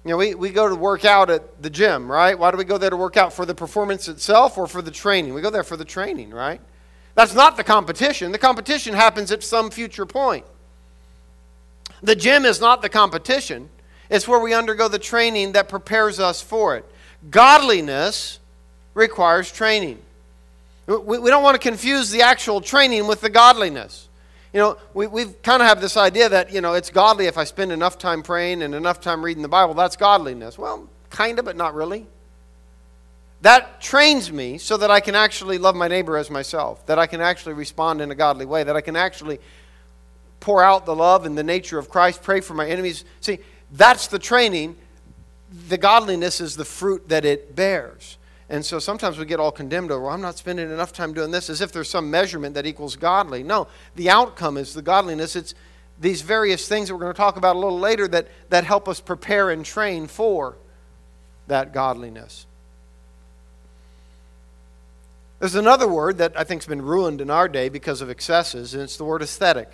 You 0.04 0.12
know, 0.12 0.18
we, 0.18 0.36
we 0.36 0.50
go 0.50 0.68
to 0.68 0.76
work 0.76 1.06
out 1.06 1.30
at 1.30 1.62
the 1.62 1.70
gym, 1.70 2.12
right? 2.12 2.38
Why 2.38 2.52
do 2.52 2.58
we 2.58 2.64
go 2.64 2.78
there 2.78 2.90
to 2.90 2.98
work 2.98 3.16
out? 3.16 3.32
For 3.32 3.46
the 3.46 3.56
performance 3.56 4.08
itself 4.08 4.58
or 4.58 4.68
for 4.68 4.82
the 4.82 4.92
training? 4.92 5.34
We 5.34 5.42
go 5.42 5.50
there 5.50 5.64
for 5.64 5.78
the 5.78 5.86
training, 5.86 6.32
right? 6.32 6.60
That's 7.14 7.34
not 7.34 7.58
the 7.58 7.64
competition. 7.64 8.32
The 8.32 8.40
competition 8.40 8.94
happens 8.94 9.32
at 9.32 9.44
some 9.44 9.70
future 9.72 10.06
point. 10.06 10.46
The 12.02 12.16
gym 12.16 12.44
is 12.44 12.60
not 12.60 12.82
the 12.82 12.90
competition, 12.90 13.70
it's 14.10 14.28
where 14.28 14.40
we 14.40 14.54
undergo 14.54 14.88
the 14.88 15.00
training 15.00 15.54
that 15.54 15.70
prepares 15.70 16.20
us 16.20 16.42
for 16.42 16.76
it. 16.76 16.86
Godliness 17.30 18.40
requires 18.94 19.52
training. 19.52 20.00
We, 20.88 21.18
we 21.18 21.30
don't 21.30 21.42
want 21.42 21.56
to 21.56 21.70
confuse 21.70 22.12
the 22.12 22.22
actual 22.22 22.62
training 22.62 23.08
with 23.08 23.22
the 23.22 23.30
godliness. 23.30 24.08
You 24.56 24.62
know, 24.62 24.78
we, 24.94 25.06
we've 25.08 25.42
kind 25.42 25.62
of 25.62 25.68
have 25.68 25.82
this 25.82 25.98
idea 25.98 26.30
that, 26.30 26.54
you 26.54 26.62
know, 26.62 26.76
it's 26.76 26.90
godly 26.90 27.26
if 27.26 27.38
I 27.38 27.44
spend 27.44 27.74
enough 27.74 27.98
time 27.98 28.24
praying 28.24 28.62
and 28.62 28.74
enough 28.74 29.02
time 29.02 29.22
reading 29.22 29.44
the 29.44 29.50
Bible. 29.50 29.74
That's 29.74 29.98
godliness. 29.98 30.58
Well, 30.58 30.88
kind 31.10 31.38
of, 31.40 31.44
but 31.44 31.58
not 31.58 31.74
really. 31.76 32.08
That 33.42 33.82
trains 33.82 34.32
me 34.32 34.58
so 34.58 34.78
that 34.78 34.90
I 34.90 35.02
can 35.02 35.14
actually 35.14 35.58
love 35.58 35.76
my 35.76 35.90
neighbor 35.90 36.16
as 36.16 36.30
myself, 36.30 36.86
that 36.86 36.98
I 36.98 37.06
can 37.06 37.20
actually 37.20 37.52
respond 37.52 38.00
in 38.00 38.12
a 38.12 38.16
godly 38.16 38.46
way, 38.46 38.64
that 38.64 38.78
I 38.78 38.80
can 38.80 38.96
actually 38.96 39.42
pour 40.40 40.64
out 40.64 40.86
the 40.86 40.96
love 40.96 41.26
and 41.26 41.38
the 41.38 41.44
nature 41.44 41.78
of 41.78 41.90
Christ, 41.90 42.24
pray 42.24 42.40
for 42.40 42.54
my 42.54 42.66
enemies. 42.66 43.04
See, 43.20 43.40
that's 43.74 44.08
the 44.08 44.20
training. 44.20 44.78
The 45.68 45.78
godliness 45.78 46.40
is 46.40 46.56
the 46.56 46.64
fruit 46.64 47.10
that 47.10 47.26
it 47.26 47.58
bears. 47.58 48.18
And 48.50 48.64
so 48.64 48.78
sometimes 48.78 49.18
we 49.18 49.26
get 49.26 49.40
all 49.40 49.52
condemned 49.52 49.92
over, 49.92 50.04
well, 50.04 50.14
I'm 50.14 50.22
not 50.22 50.38
spending 50.38 50.70
enough 50.70 50.94
time 50.94 51.14
doing 51.14 51.32
this, 51.32 51.50
as 51.50 51.62
if 51.62 51.72
there's 51.72 51.90
some 51.90 52.12
measurement 52.12 52.54
that 52.56 52.66
equals 52.66 52.96
godly. 52.96 53.42
No, 53.42 53.68
the 53.96 54.10
outcome 54.10 54.58
is 54.58 54.74
the 54.74 54.84
godliness. 54.84 55.36
It's 55.36 55.56
these 56.00 56.22
various 56.22 56.68
things 56.68 56.88
that 56.88 56.94
we're 56.94 57.02
going 57.02 57.14
to 57.14 57.18
talk 57.18 57.38
about 57.38 57.56
a 57.56 57.60
little 57.60 57.80
later 57.80 58.08
that, 58.10 58.28
that 58.50 58.64
help 58.64 58.88
us 58.88 59.00
prepare 59.00 59.50
and 59.50 59.66
train 59.66 60.08
for 60.08 60.56
that 61.48 61.74
godliness. 61.74 62.46
There's 65.40 65.56
another 65.56 65.88
word 65.88 66.20
that 66.20 66.38
I 66.38 66.44
think 66.44 66.62
has 66.62 66.68
been 66.68 66.82
ruined 66.82 67.22
in 67.22 67.30
our 67.30 67.48
day 67.48 67.70
because 67.70 68.02
of 68.02 68.10
excesses, 68.10 68.74
and 68.74 68.84
it's 68.84 68.98
the 68.98 69.06
word 69.06 69.22
ascetic. 69.22 69.70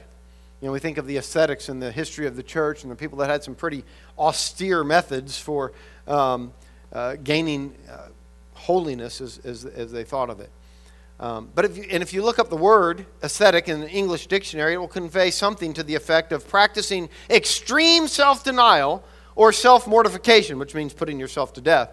You 0.62 0.68
know, 0.68 0.72
we 0.72 0.80
think 0.80 0.98
of 0.98 1.08
the 1.08 1.18
ascetics 1.18 1.70
in 1.70 1.80
the 1.80 1.92
history 1.92 2.28
of 2.28 2.36
the 2.36 2.44
church 2.44 2.84
and 2.84 2.92
the 2.92 2.96
people 2.96 3.18
that 3.20 3.30
had 3.30 3.44
some 3.44 3.56
pretty 3.56 3.84
austere 4.18 4.84
methods 4.84 5.38
for 5.38 5.74
um, 6.08 6.54
uh, 6.94 7.16
gaining 7.24 7.74
uh, 7.90 8.08
holiness 8.62 9.22
as, 9.22 9.40
as, 9.40 9.66
as, 9.66 9.92
they 9.92 10.04
thought 10.04 10.30
of 10.30 10.40
it. 10.40 10.50
Um, 11.20 11.50
but 11.54 11.66
if 11.66 11.78
you, 11.78 11.84
and 11.92 12.02
if 12.02 12.14
you 12.14 12.24
look 12.24 12.40
up 12.40 12.50
the 12.50 12.58
word 12.58 13.06
ascetic 13.22 13.68
in 13.68 13.82
the 13.82 13.90
English 13.90 14.28
dictionary, 14.28 14.74
it 14.74 14.78
will 14.78 14.88
convey 14.88 15.32
something 15.32 15.74
to 15.74 15.84
the 15.84 15.96
effect 15.96 16.32
of 16.32 16.48
practicing 16.48 17.10
extreme 17.30 18.08
self 18.08 18.44
denial 18.44 19.04
or 19.36 19.52
self 19.52 19.88
mortification, 19.88 20.60
which 20.60 20.74
means 20.74 20.94
putting 20.94 21.20
yourself 21.20 21.54
to 21.54 21.62
death 21.62 21.92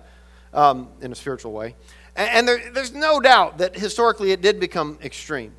um, 0.54 0.88
in 1.00 1.12
a 1.12 1.14
spiritual 1.14 1.52
way. 1.52 1.75
And, 2.16 2.30
and 2.30 2.48
there, 2.48 2.70
there's 2.72 2.92
no 2.92 3.20
doubt 3.20 3.58
that 3.58 3.76
historically 3.76 4.32
it 4.32 4.40
did 4.40 4.60
become 4.60 4.98
extreme. 5.02 5.52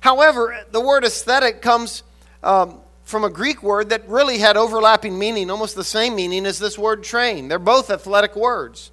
However, 0.00 0.64
the 0.70 0.80
word 0.80 1.04
ascetic 1.04 1.62
comes 1.62 2.02
um, 2.42 2.80
from 3.04 3.24
a 3.24 3.30
Greek 3.30 3.62
word 3.62 3.90
that 3.90 4.08
really 4.08 4.38
had 4.38 4.56
overlapping 4.56 5.18
meaning, 5.18 5.50
almost 5.50 5.74
the 5.74 5.84
same 5.84 6.14
meaning 6.14 6.46
as 6.46 6.58
this 6.58 6.78
word 6.78 7.02
train. 7.02 7.48
They're 7.48 7.58
both 7.58 7.90
athletic 7.90 8.36
words. 8.36 8.92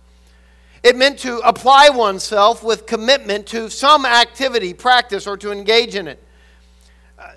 It 0.88 0.96
meant 0.96 1.20
to 1.20 1.40
apply 1.40 1.90
oneself 1.90 2.64
with 2.64 2.86
commitment 2.86 3.48
to 3.48 3.70
some 3.70 4.06
activity, 4.06 4.74
practice, 4.74 5.28
or 5.28 5.36
to 5.36 5.52
engage 5.52 5.96
in 5.96 6.08
it. 6.08 6.24
Uh, 7.20 7.32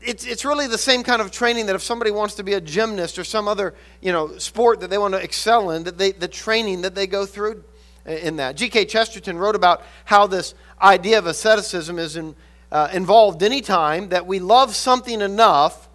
it's, 0.00 0.24
it's 0.24 0.42
really 0.42 0.66
the 0.68 0.78
same 0.78 1.02
kind 1.02 1.20
of 1.20 1.30
training 1.30 1.66
that 1.66 1.74
if 1.74 1.82
somebody 1.82 2.10
wants 2.10 2.36
to 2.36 2.42
be 2.42 2.54
a 2.54 2.62
gymnast 2.62 3.18
or 3.18 3.24
some 3.24 3.46
other 3.46 3.74
you 4.00 4.10
know, 4.10 4.38
sport 4.38 4.80
that 4.80 4.88
they 4.88 4.96
want 4.96 5.12
to 5.12 5.22
excel 5.22 5.72
in, 5.72 5.84
that 5.84 5.98
they, 5.98 6.12
the 6.12 6.28
training 6.28 6.80
that 6.80 6.94
they 6.94 7.06
go 7.06 7.26
through 7.26 7.62
in 8.06 8.36
that. 8.36 8.56
G.K. 8.56 8.86
Chesterton 8.86 9.36
wrote 9.36 9.54
about 9.54 9.82
how 10.06 10.26
this 10.26 10.54
idea 10.80 11.18
of 11.18 11.26
asceticism 11.26 11.98
is 11.98 12.16
in, 12.16 12.34
uh, 12.72 12.88
involved 12.90 13.42
anytime 13.42 14.08
that 14.08 14.26
we 14.26 14.38
love 14.38 14.74
something 14.74 15.20
enough 15.20 15.87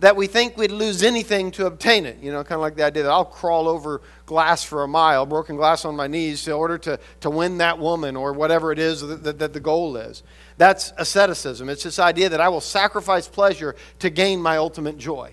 that 0.00 0.14
we 0.14 0.26
think 0.26 0.56
we'd 0.56 0.70
lose 0.70 1.02
anything 1.02 1.50
to 1.52 1.66
obtain 1.66 2.04
it. 2.04 2.18
You 2.20 2.30
know, 2.30 2.44
kind 2.44 2.56
of 2.56 2.60
like 2.60 2.76
the 2.76 2.84
idea 2.84 3.04
that 3.04 3.10
I'll 3.10 3.24
crawl 3.24 3.66
over 3.66 4.02
glass 4.26 4.62
for 4.62 4.82
a 4.82 4.88
mile, 4.88 5.24
broken 5.24 5.56
glass 5.56 5.84
on 5.84 5.96
my 5.96 6.06
knees, 6.06 6.46
in 6.46 6.52
order 6.52 6.76
to, 6.78 7.00
to 7.20 7.30
win 7.30 7.58
that 7.58 7.78
woman 7.78 8.14
or 8.14 8.32
whatever 8.32 8.72
it 8.72 8.78
is 8.78 9.00
that, 9.00 9.22
that, 9.24 9.38
that 9.38 9.52
the 9.52 9.60
goal 9.60 9.96
is. 9.96 10.22
That's 10.58 10.92
asceticism. 10.98 11.68
It's 11.68 11.82
this 11.82 11.98
idea 11.98 12.28
that 12.28 12.40
I 12.40 12.48
will 12.48 12.60
sacrifice 12.60 13.26
pleasure 13.26 13.74
to 14.00 14.10
gain 14.10 14.40
my 14.40 14.58
ultimate 14.58 14.98
joy. 14.98 15.32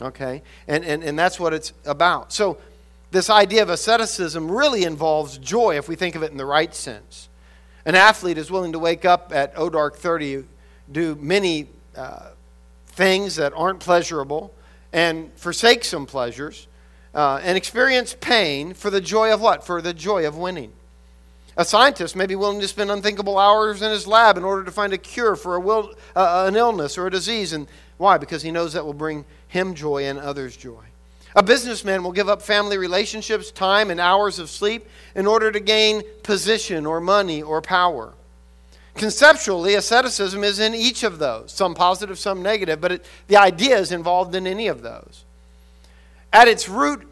Okay? 0.00 0.42
And, 0.66 0.84
and, 0.84 1.04
and 1.04 1.16
that's 1.18 1.38
what 1.38 1.54
it's 1.54 1.72
about. 1.84 2.32
So, 2.32 2.58
this 3.12 3.30
idea 3.30 3.62
of 3.62 3.70
asceticism 3.70 4.50
really 4.50 4.82
involves 4.82 5.38
joy 5.38 5.78
if 5.78 5.88
we 5.88 5.94
think 5.94 6.16
of 6.16 6.24
it 6.24 6.32
in 6.32 6.36
the 6.36 6.44
right 6.44 6.74
sense. 6.74 7.28
An 7.86 7.94
athlete 7.94 8.38
is 8.38 8.50
willing 8.50 8.72
to 8.72 8.80
wake 8.80 9.04
up 9.04 9.30
at 9.32 9.52
O 9.56 9.70
dark 9.70 9.96
30, 9.96 10.44
do 10.90 11.14
many 11.14 11.68
uh, 11.94 12.30
things 12.94 13.36
that 13.36 13.52
aren't 13.54 13.80
pleasurable 13.80 14.54
and 14.92 15.32
forsake 15.34 15.84
some 15.84 16.06
pleasures 16.06 16.68
uh, 17.14 17.40
and 17.42 17.56
experience 17.56 18.16
pain 18.20 18.72
for 18.72 18.90
the 18.90 19.00
joy 19.00 19.32
of 19.32 19.40
what? 19.40 19.66
For 19.66 19.82
the 19.82 19.92
joy 19.92 20.26
of 20.26 20.36
winning. 20.36 20.72
A 21.56 21.64
scientist 21.64 22.16
may 22.16 22.26
be 22.26 22.34
willing 22.34 22.60
to 22.60 22.68
spend 22.68 22.90
unthinkable 22.90 23.38
hours 23.38 23.82
in 23.82 23.90
his 23.90 24.06
lab 24.06 24.36
in 24.36 24.44
order 24.44 24.64
to 24.64 24.70
find 24.72 24.92
a 24.92 24.98
cure 24.98 25.36
for 25.36 25.54
a 25.54 25.60
will, 25.60 25.94
uh, 26.16 26.46
an 26.48 26.56
illness 26.56 26.98
or 26.98 27.06
a 27.06 27.10
disease. 27.10 27.52
And 27.52 27.68
why? 27.96 28.18
Because 28.18 28.42
he 28.42 28.50
knows 28.50 28.72
that 28.72 28.84
will 28.84 28.92
bring 28.92 29.24
him 29.46 29.74
joy 29.74 30.04
and 30.06 30.18
others 30.18 30.56
joy. 30.56 30.82
A 31.36 31.42
businessman 31.42 32.02
will 32.04 32.12
give 32.12 32.28
up 32.28 32.42
family 32.42 32.78
relationships, 32.78 33.50
time, 33.50 33.90
and 33.90 34.00
hours 34.00 34.38
of 34.38 34.50
sleep 34.50 34.86
in 35.16 35.26
order 35.26 35.50
to 35.50 35.60
gain 35.60 36.02
position 36.22 36.86
or 36.86 37.00
money 37.00 37.42
or 37.42 37.60
power. 37.60 38.14
Conceptually, 38.94 39.74
asceticism 39.74 40.44
is 40.44 40.60
in 40.60 40.74
each 40.74 41.02
of 41.02 41.18
those, 41.18 41.52
some 41.52 41.74
positive, 41.74 42.18
some 42.18 42.42
negative, 42.42 42.80
but 42.80 42.92
it, 42.92 43.04
the 43.26 43.36
idea 43.36 43.76
is 43.76 43.90
involved 43.90 44.34
in 44.34 44.46
any 44.46 44.68
of 44.68 44.82
those. 44.82 45.24
At 46.32 46.46
its 46.46 46.68
root, 46.68 47.06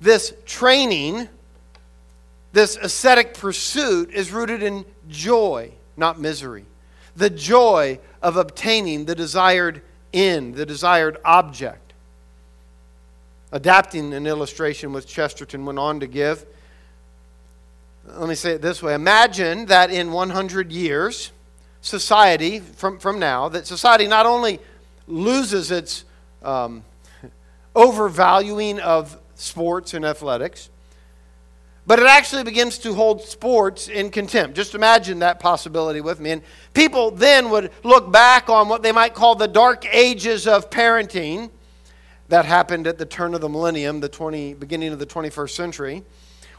this 0.00 0.34
training, 0.44 1.28
this 2.52 2.76
ascetic 2.76 3.34
pursuit, 3.34 4.10
is 4.10 4.30
rooted 4.30 4.62
in 4.62 4.84
joy, 5.08 5.72
not 5.96 6.20
misery. 6.20 6.66
The 7.16 7.30
joy 7.30 7.98
of 8.20 8.36
obtaining 8.36 9.06
the 9.06 9.14
desired 9.14 9.80
end, 10.12 10.54
the 10.54 10.66
desired 10.66 11.16
object. 11.24 11.92
Adapting 13.52 14.12
an 14.12 14.26
illustration 14.26 14.92
which 14.92 15.06
Chesterton 15.06 15.64
went 15.64 15.78
on 15.78 16.00
to 16.00 16.06
give 16.06 16.44
let 18.06 18.28
me 18.28 18.34
say 18.34 18.52
it 18.52 18.62
this 18.62 18.82
way 18.82 18.94
Imagine 18.94 19.66
that 19.66 19.90
in 19.90 20.12
100 20.12 20.72
years, 20.72 21.32
society, 21.80 22.60
from, 22.60 22.98
from 22.98 23.18
now, 23.18 23.48
that 23.48 23.66
society 23.66 24.06
not 24.06 24.26
only 24.26 24.60
loses 25.06 25.70
its 25.70 26.04
um, 26.42 26.84
overvaluing 27.76 28.80
of 28.80 29.18
sports 29.34 29.94
and 29.94 30.04
athletics, 30.04 30.70
but 31.84 31.98
it 31.98 32.06
actually 32.06 32.44
begins 32.44 32.78
to 32.78 32.94
hold 32.94 33.22
sports 33.22 33.88
in 33.88 34.10
contempt. 34.10 34.54
Just 34.54 34.76
imagine 34.76 35.18
that 35.18 35.40
possibility 35.40 36.00
with 36.00 36.20
me. 36.20 36.30
And 36.30 36.42
people 36.74 37.10
then 37.10 37.50
would 37.50 37.72
look 37.82 38.12
back 38.12 38.48
on 38.48 38.68
what 38.68 38.84
they 38.84 38.92
might 38.92 39.14
call 39.14 39.34
the 39.34 39.48
dark 39.48 39.84
ages 39.92 40.46
of 40.46 40.70
parenting 40.70 41.50
that 42.28 42.44
happened 42.44 42.86
at 42.86 42.98
the 42.98 43.04
turn 43.04 43.34
of 43.34 43.40
the 43.40 43.48
millennium, 43.48 43.98
the 43.98 44.08
20, 44.08 44.54
beginning 44.54 44.92
of 44.92 45.00
the 45.00 45.06
21st 45.06 45.50
century 45.50 46.04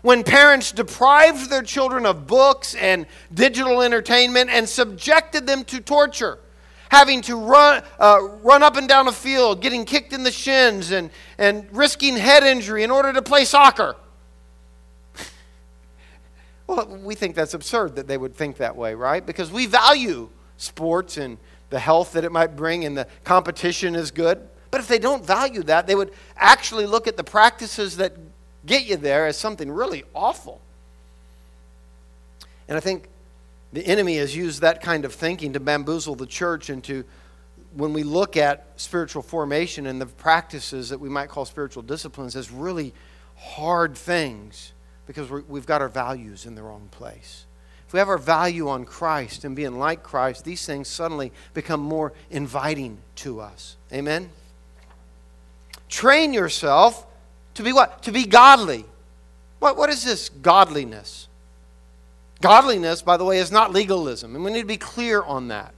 when 0.03 0.21
parents 0.21 0.73
deprived 0.73 1.49
their 1.49 1.63
children 1.63 2.05
of 2.05 2.27
books 2.27 2.75
and 2.75 3.07
digital 3.33 3.81
entertainment 3.81 4.49
and 4.49 4.67
subjected 4.67 5.47
them 5.47 5.63
to 5.63 5.79
torture, 5.79 6.39
having 6.89 7.21
to 7.21 7.37
run, 7.37 7.81
uh, 7.99 8.19
run 8.43 8.61
up 8.61 8.75
and 8.75 8.87
down 8.87 9.07
a 9.07 9.13
field, 9.13 9.61
getting 9.61 9.85
kicked 9.85 10.11
in 10.11 10.23
the 10.23 10.31
shins, 10.31 10.91
and, 10.91 11.09
and 11.37 11.65
risking 11.71 12.17
head 12.17 12.43
injury 12.43 12.83
in 12.83 12.91
order 12.91 13.13
to 13.13 13.21
play 13.21 13.45
soccer. 13.45 13.95
well, 16.67 16.85
we 17.01 17.15
think 17.15 17.33
that's 17.33 17.53
absurd 17.53 17.95
that 17.95 18.05
they 18.05 18.17
would 18.17 18.35
think 18.35 18.57
that 18.57 18.75
way, 18.75 18.93
right? 18.95 19.25
Because 19.25 19.53
we 19.53 19.67
value 19.67 20.29
sports 20.57 21.15
and 21.15 21.37
the 21.69 21.79
health 21.79 22.11
that 22.11 22.25
it 22.25 22.31
might 22.31 22.57
bring, 22.57 22.83
and 22.83 22.97
the 22.97 23.07
competition 23.23 23.95
is 23.95 24.11
good. 24.11 24.49
But 24.69 24.81
if 24.81 24.89
they 24.89 24.99
don't 24.99 25.25
value 25.25 25.63
that, 25.63 25.87
they 25.87 25.95
would 25.95 26.11
actually 26.35 26.87
look 26.87 27.07
at 27.07 27.15
the 27.15 27.23
practices 27.23 27.95
that 27.97 28.17
get 28.65 28.85
you 28.85 28.97
there 28.97 29.25
as 29.27 29.37
something 29.37 29.71
really 29.71 30.03
awful. 30.13 30.61
And 32.67 32.77
I 32.77 32.79
think 32.79 33.07
the 33.73 33.85
enemy 33.85 34.17
has 34.17 34.35
used 34.35 34.61
that 34.61 34.81
kind 34.81 35.05
of 35.05 35.13
thinking 35.13 35.53
to 35.53 35.59
bamboozle 35.59 36.15
the 36.15 36.25
church 36.25 36.69
into 36.69 37.03
when 37.75 37.91
we 37.91 38.03
look 38.03 38.37
at 38.37 38.67
spiritual 38.75 39.23
formation 39.23 39.87
and 39.87 39.99
the 39.99 40.05
practices 40.05 40.89
that 40.89 40.99
we 40.99 41.09
might 41.09 41.29
call 41.29 41.45
spiritual 41.45 41.83
disciplines 41.83 42.35
as 42.35 42.51
really 42.51 42.93
hard 43.35 43.95
things 43.95 44.73
because 45.07 45.29
we 45.29 45.59
have 45.59 45.65
got 45.65 45.81
our 45.81 45.89
values 45.89 46.45
in 46.45 46.55
the 46.55 46.61
wrong 46.61 46.87
place. 46.91 47.45
If 47.87 47.93
we 47.93 47.99
have 47.99 48.09
our 48.09 48.17
value 48.17 48.69
on 48.69 48.85
Christ 48.85 49.43
and 49.43 49.55
being 49.55 49.77
like 49.77 50.03
Christ, 50.03 50.45
these 50.45 50.65
things 50.65 50.87
suddenly 50.87 51.31
become 51.53 51.79
more 51.79 52.13
inviting 52.29 52.99
to 53.17 53.41
us. 53.41 53.75
Amen? 53.91 54.29
Train 55.89 56.33
yourself 56.33 57.05
to 57.55 57.63
be 57.63 57.73
what? 57.73 58.03
To 58.03 58.11
be 58.11 58.25
godly. 58.25 58.85
What, 59.59 59.77
what 59.77 59.89
is 59.89 60.03
this 60.03 60.29
godliness? 60.29 61.27
Godliness, 62.41 63.01
by 63.01 63.15
the 63.15 63.23
way, 63.23 63.37
is 63.37 63.51
not 63.51 63.71
legalism, 63.71 64.35
and 64.35 64.43
we 64.43 64.51
need 64.51 64.61
to 64.61 64.67
be 64.67 64.77
clear 64.77 65.23
on 65.23 65.47
that. 65.47 65.73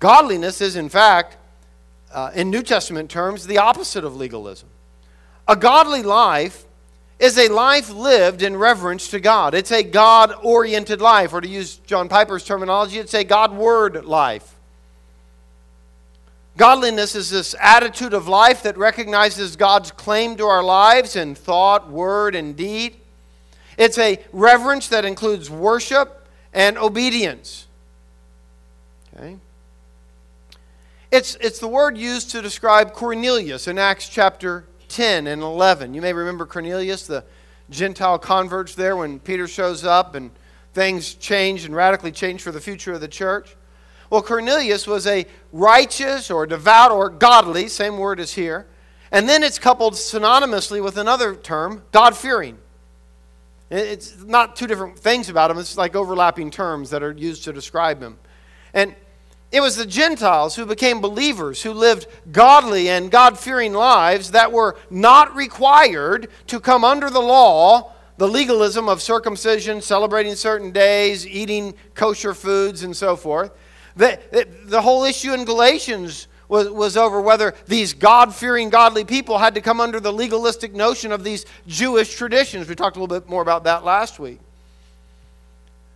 Godliness 0.00 0.60
is, 0.60 0.76
in 0.76 0.90
fact, 0.90 1.38
uh, 2.12 2.30
in 2.34 2.50
New 2.50 2.62
Testament 2.62 3.10
terms, 3.10 3.46
the 3.46 3.58
opposite 3.58 4.04
of 4.04 4.16
legalism. 4.16 4.68
A 5.48 5.56
godly 5.56 6.02
life 6.02 6.64
is 7.18 7.38
a 7.38 7.48
life 7.48 7.88
lived 7.90 8.42
in 8.42 8.56
reverence 8.56 9.08
to 9.08 9.20
God. 9.20 9.54
It's 9.54 9.72
a 9.72 9.82
God 9.82 10.34
oriented 10.42 11.00
life, 11.00 11.32
or 11.32 11.40
to 11.40 11.48
use 11.48 11.76
John 11.78 12.08
Piper's 12.08 12.44
terminology, 12.44 12.98
it's 12.98 13.14
a 13.14 13.24
Godward 13.24 14.04
life. 14.04 14.53
Godliness 16.56 17.16
is 17.16 17.30
this 17.30 17.54
attitude 17.60 18.14
of 18.14 18.28
life 18.28 18.62
that 18.62 18.78
recognizes 18.78 19.56
God's 19.56 19.90
claim 19.90 20.36
to 20.36 20.44
our 20.44 20.62
lives 20.62 21.16
in 21.16 21.34
thought, 21.34 21.90
word, 21.90 22.36
and 22.36 22.56
deed. 22.56 22.96
It's 23.76 23.98
a 23.98 24.24
reverence 24.32 24.88
that 24.88 25.04
includes 25.04 25.50
worship 25.50 26.28
and 26.52 26.78
obedience. 26.78 27.66
Okay? 29.16 29.36
It's, 31.10 31.36
it's 31.36 31.58
the 31.58 31.68
word 31.68 31.98
used 31.98 32.30
to 32.30 32.42
describe 32.42 32.92
Cornelius 32.92 33.66
in 33.66 33.78
Acts 33.78 34.08
chapter 34.08 34.64
10 34.88 35.26
and 35.26 35.42
11. 35.42 35.92
You 35.94 36.02
may 36.02 36.12
remember 36.12 36.46
Cornelius, 36.46 37.06
the 37.06 37.24
Gentile 37.70 38.18
converts 38.18 38.76
there 38.76 38.96
when 38.96 39.18
Peter 39.18 39.48
shows 39.48 39.84
up 39.84 40.14
and 40.14 40.30
things 40.72 41.14
change 41.14 41.64
and 41.64 41.74
radically 41.74 42.12
change 42.12 42.42
for 42.42 42.52
the 42.52 42.60
future 42.60 42.92
of 42.92 43.00
the 43.00 43.08
church. 43.08 43.56
Well, 44.10 44.22
Cornelius 44.22 44.86
was 44.86 45.06
a 45.06 45.26
righteous 45.52 46.30
or 46.30 46.46
devout 46.46 46.92
or 46.92 47.08
godly, 47.08 47.68
same 47.68 47.98
word 47.98 48.20
as 48.20 48.32
here. 48.32 48.66
And 49.10 49.28
then 49.28 49.42
it's 49.42 49.58
coupled 49.58 49.94
synonymously 49.94 50.82
with 50.82 50.96
another 50.96 51.34
term, 51.34 51.84
God 51.92 52.16
fearing. 52.16 52.58
It's 53.70 54.22
not 54.22 54.56
two 54.56 54.66
different 54.66 54.98
things 54.98 55.28
about 55.28 55.50
him, 55.50 55.58
it's 55.58 55.76
like 55.76 55.96
overlapping 55.96 56.50
terms 56.50 56.90
that 56.90 57.02
are 57.02 57.12
used 57.12 57.44
to 57.44 57.52
describe 57.52 58.00
him. 58.00 58.18
And 58.72 58.94
it 59.50 59.60
was 59.60 59.76
the 59.76 59.86
Gentiles 59.86 60.56
who 60.56 60.66
became 60.66 61.00
believers, 61.00 61.62
who 61.62 61.72
lived 61.72 62.08
godly 62.32 62.88
and 62.88 63.10
God 63.10 63.38
fearing 63.38 63.72
lives 63.72 64.32
that 64.32 64.50
were 64.50 64.76
not 64.90 65.34
required 65.36 66.28
to 66.48 66.58
come 66.58 66.84
under 66.84 67.08
the 67.08 67.22
law, 67.22 67.92
the 68.16 68.26
legalism 68.26 68.88
of 68.88 69.00
circumcision, 69.00 69.80
celebrating 69.80 70.34
certain 70.34 70.72
days, 70.72 71.24
eating 71.24 71.74
kosher 71.94 72.34
foods, 72.34 72.82
and 72.82 72.96
so 72.96 73.14
forth. 73.14 73.52
The, 73.96 74.48
the 74.64 74.82
whole 74.82 75.04
issue 75.04 75.32
in 75.32 75.44
Galatians 75.44 76.26
was, 76.48 76.68
was 76.68 76.96
over 76.96 77.20
whether 77.20 77.54
these 77.66 77.94
God 77.94 78.34
fearing, 78.34 78.70
godly 78.70 79.04
people 79.04 79.38
had 79.38 79.54
to 79.54 79.60
come 79.60 79.80
under 79.80 80.00
the 80.00 80.12
legalistic 80.12 80.74
notion 80.74 81.12
of 81.12 81.24
these 81.24 81.46
Jewish 81.66 82.14
traditions. 82.16 82.68
We 82.68 82.74
talked 82.74 82.96
a 82.96 83.00
little 83.00 83.20
bit 83.20 83.28
more 83.28 83.42
about 83.42 83.64
that 83.64 83.84
last 83.84 84.18
week. 84.18 84.40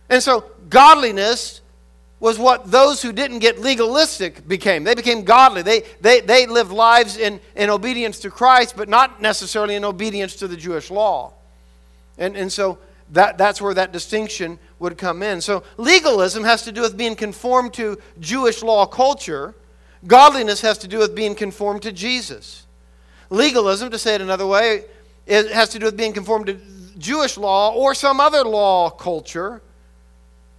And 0.09 0.23
so, 0.23 0.45
godliness 0.69 1.61
was 2.19 2.37
what 2.37 2.69
those 2.69 3.01
who 3.01 3.13
didn't 3.13 3.39
get 3.39 3.59
legalistic 3.59 4.45
became. 4.47 4.83
They 4.83 4.95
became 4.95 5.23
godly. 5.23 5.61
They, 5.61 5.83
they, 6.01 6.19
they 6.19 6.47
lived 6.47 6.71
lives 6.71 7.17
in, 7.17 7.39
in 7.55 7.69
obedience 7.69 8.19
to 8.19 8.29
Christ, 8.29 8.75
but 8.75 8.89
not 8.89 9.21
necessarily 9.21 9.75
in 9.75 9.85
obedience 9.85 10.35
to 10.37 10.47
the 10.47 10.57
Jewish 10.57 10.91
law. 10.91 11.33
And, 12.17 12.35
and 12.35 12.51
so 12.51 12.77
that, 13.11 13.37
that's 13.37 13.61
where 13.61 13.73
that 13.73 13.91
distinction 13.91 14.59
would 14.79 14.97
come 14.97 15.23
in. 15.23 15.41
So 15.41 15.63
legalism 15.77 16.43
has 16.43 16.63
to 16.63 16.71
do 16.71 16.81
with 16.81 16.97
being 16.97 17.15
conformed 17.15 17.73
to 17.75 17.97
Jewish 18.19 18.61
law 18.61 18.85
culture, 18.85 19.55
godliness 20.07 20.61
has 20.61 20.77
to 20.79 20.87
do 20.87 20.99
with 20.99 21.15
being 21.15 21.35
conformed 21.35 21.81
to 21.83 21.91
Jesus. 21.91 22.65
Legalism, 23.29 23.91
to 23.91 23.97
say 23.97 24.15
it 24.15 24.21
another 24.21 24.47
way, 24.47 24.85
it 25.25 25.51
has 25.51 25.69
to 25.69 25.79
do 25.79 25.85
with 25.85 25.97
being 25.97 26.13
conformed 26.13 26.47
to 26.47 26.59
Jewish 26.97 27.37
law 27.37 27.73
or 27.73 27.93
some 27.93 28.19
other 28.19 28.43
law 28.43 28.89
culture 28.89 29.61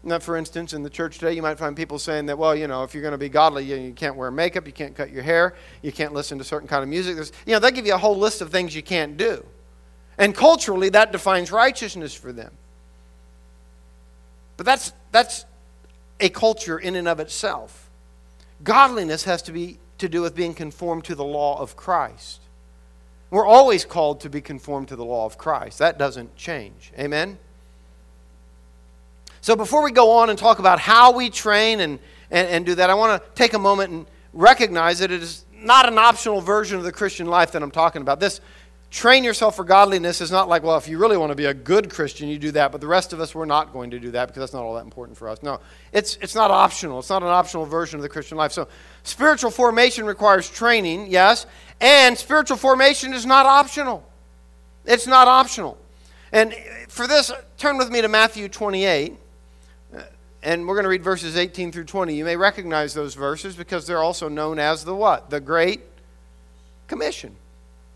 now, 0.03 0.19
for 0.19 0.37
instance, 0.37 0.73
in 0.73 0.83
the 0.83 0.89
church 0.89 1.19
today, 1.19 1.35
you 1.35 1.43
might 1.43 1.59
find 1.59 1.77
people 1.77 1.99
saying 1.99 2.27
that, 2.27 2.39
well, 2.39 2.57
you 2.57 2.67
know, 2.67 2.85
if 2.85 2.95
you're 2.95 3.03
going 3.03 3.13
to 3.13 3.19
be 3.19 3.29
godly, 3.29 3.65
you, 3.65 3.77
you, 3.77 3.93
can't 3.93 4.17
wear 4.17 4.31
makeup, 4.31 4.67
you 4.67 4.73
can't 4.73 4.95
cut 4.95 5.11
your 5.11 5.23
hair, 5.23 5.55
you 5.83 5.93
can't 5.93 6.15
listen 6.15 6.39
to 6.39 6.45
certain 6.45 6.67
kind 6.67 6.83
of 6.83 6.89
music. 6.89 7.17
There's, 7.17 7.33
you 7.45 7.53
know, 7.53 7.59
they 7.59 7.71
give 7.71 7.87
you 7.87 7.95
a 7.95 7.99
whole 7.99 8.17
list 8.17 8.41
of 8.41 8.51
things 8.51 8.75
you 8.75 8.83
can't 8.83 9.19
do. 9.19 9.45
And 10.21 10.35
culturally, 10.35 10.91
that 10.91 11.13
defines 11.13 11.51
righteousness 11.51 12.15
for 12.15 12.31
them. 12.31 12.53
But 14.59 14.67
that's, 14.67 14.93
that's 15.13 15.47
a 16.21 16.29
culture 16.29 16.79
in 16.79 16.95
and 16.95 17.09
of 17.09 17.21
itself. 17.21 17.89
Godliness 18.63 19.25
has 19.25 19.41
to 19.43 19.53
be 19.53 19.79
to 19.97 20.11
do 20.11 20.21
with 20.21 20.35
being 20.35 20.53
conformed 20.53 21.05
to 21.05 21.15
the 21.15 21.25
law 21.25 21.59
of 21.59 21.75
Christ. 21.75 22.41
We're 23.31 23.47
always 23.47 23.87
called 23.87 24.21
to 24.21 24.29
be 24.29 24.43
conformed 24.43 24.89
to 24.89 24.97
the 24.97 25.05
law 25.05 25.25
of 25.25 25.39
Christ. 25.39 25.79
That 25.79 25.97
doesn't 25.97 26.37
change. 26.37 26.93
Amen? 26.99 27.39
So 29.41 29.57
before 29.57 29.83
we 29.83 29.91
go 29.91 30.11
on 30.11 30.29
and 30.29 30.39
talk 30.39 30.59
about 30.59 30.81
how 30.81 31.13
we 31.13 31.31
train 31.31 31.81
and, 31.81 31.99
and, 32.31 32.47
and 32.47 32.67
do 32.67 32.75
that, 32.75 32.91
I 32.91 32.95
want 32.95 33.23
to 33.23 33.31
take 33.35 33.55
a 33.55 33.59
moment 33.59 33.91
and 33.91 34.07
recognize 34.35 34.99
that 34.99 35.11
it 35.11 35.23
is 35.23 35.47
not 35.55 35.89
an 35.89 35.97
optional 35.97 36.43
version 36.43 36.77
of 36.77 36.85
the 36.85 36.93
Christian 36.93 37.27
life 37.27 37.53
that 37.53 37.63
I'm 37.63 37.71
talking 37.71 38.03
about. 38.03 38.21
This 38.21 38.43
train 38.91 39.23
yourself 39.23 39.55
for 39.55 39.65
godliness 39.65 40.21
is 40.21 40.31
not 40.31 40.49
like, 40.49 40.63
well, 40.63 40.77
if 40.77 40.89
you 40.89 40.99
really 40.99 41.17
want 41.17 41.31
to 41.31 41.37
be 41.37 41.45
a 41.45 41.55
good 41.55 41.91
Christian, 41.91 42.29
you 42.29 42.39
do 42.39 42.51
that, 42.53 42.73
but 42.73 42.81
the 42.81 42.87
rest 42.89 43.13
of 43.13 43.21
us, 43.21 43.35
we're 43.35 43.45
not 43.45 43.73
going 43.73 43.91
to 43.93 44.01
do 44.01 44.11
that 44.11 44.27
because 44.27 44.41
that's 44.41 44.53
not 44.53 44.63
all 44.63 44.75
that 44.75 44.85
important 44.85 45.17
for 45.17 45.29
us. 45.29 45.43
No, 45.43 45.61
it's, 45.93 46.17
it's 46.17 46.35
not 46.35 46.51
optional. 46.51 46.99
It's 46.99 47.11
not 47.11 47.23
an 47.23 47.29
optional 47.29 47.67
version 47.67 47.99
of 47.99 48.03
the 48.03 48.09
Christian 48.09 48.37
life. 48.37 48.53
So 48.53 48.67
spiritual 49.05 49.53
formation 49.53 50.07
requires 50.07 50.51
training, 50.51 51.07
yes, 51.09 51.47
and 51.81 52.19
spiritual 52.19 52.57
formation 52.57 53.15
is 53.15 53.25
not 53.25 53.47
optional. 53.47 54.05
It's 54.85 55.07
not 55.07 55.29
optional. 55.29 55.79
And 56.33 56.55
for 56.89 57.07
this, 57.07 57.31
turn 57.59 57.79
with 57.79 57.91
me 57.91 58.03
to 58.03 58.09
Matthew 58.09 58.49
28 58.49 59.15
uh, 59.95 60.03
and 60.43 60.67
we're 60.67 60.75
going 60.75 60.85
to 60.85 60.91
read 60.91 61.05
verses 61.05 61.37
18 61.37 61.71
through 61.71 61.85
20. 61.85 62.15
You 62.15 62.25
may 62.25 62.37
recognize 62.37 62.95
those 62.95 63.15
verses 63.15 63.55
because 63.55 63.87
they're 63.87 64.03
also 64.03 64.29
known 64.29 64.59
as 64.59 64.85
the 64.85 64.95
what? 64.95 65.31
The 65.31 65.41
Great 65.41 65.83
Commission. 66.89 67.37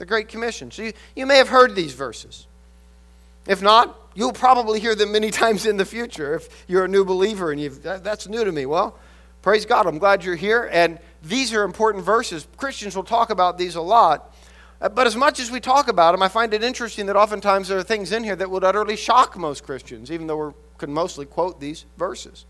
The 0.04 0.08
Great 0.08 0.28
Commission. 0.28 0.70
So 0.70 0.82
you, 0.82 0.92
you 1.16 1.24
may 1.24 1.38
have 1.38 1.48
heard 1.48 1.74
these 1.74 1.94
verses. 1.94 2.46
If 3.46 3.62
not, 3.62 3.98
you'll 4.14 4.34
probably 4.34 4.78
hear 4.78 4.94
them 4.94 5.12
many 5.12 5.30
times 5.42 5.64
in 5.64 5.78
the 5.78 5.86
future 5.86 6.34
if 6.34 6.66
you're 6.68 6.84
a 6.84 6.88
new 6.88 7.06
believer 7.06 7.52
and 7.52 7.58
you've, 7.58 7.82
that, 7.84 8.04
that's 8.04 8.28
new 8.28 8.44
to 8.44 8.52
me. 8.52 8.66
Well, 8.66 8.98
praise 9.40 9.64
God. 9.64 9.86
I'm 9.86 9.96
glad 9.96 10.22
you're 10.22 10.36
here. 10.36 10.68
And 10.70 10.98
these 11.22 11.54
are 11.54 11.62
important 11.62 12.04
verses. 12.04 12.46
Christians 12.58 12.94
will 12.94 13.02
talk 13.02 13.30
about 13.30 13.56
these 13.56 13.76
a 13.76 13.80
lot. 13.80 14.36
Uh, 14.78 14.90
but 14.90 15.06
as 15.06 15.16
much 15.16 15.40
as 15.40 15.50
we 15.50 15.58
talk 15.58 15.88
about 15.88 16.12
them, 16.12 16.22
I 16.22 16.28
find 16.28 16.52
it 16.52 16.62
interesting 16.62 17.06
that 17.06 17.16
oftentimes 17.16 17.68
there 17.68 17.78
are 17.78 17.82
things 17.82 18.12
in 18.12 18.24
here 18.24 18.36
that 18.36 18.50
would 18.50 18.62
utterly 18.62 18.96
shock 18.96 19.38
most 19.38 19.64
Christians, 19.64 20.12
even 20.12 20.26
though 20.26 20.36
we're 20.36 20.54
could 20.76 20.90
mostly 20.90 21.24
quote 21.24 21.60
these 21.60 21.86
verses. 21.96 22.44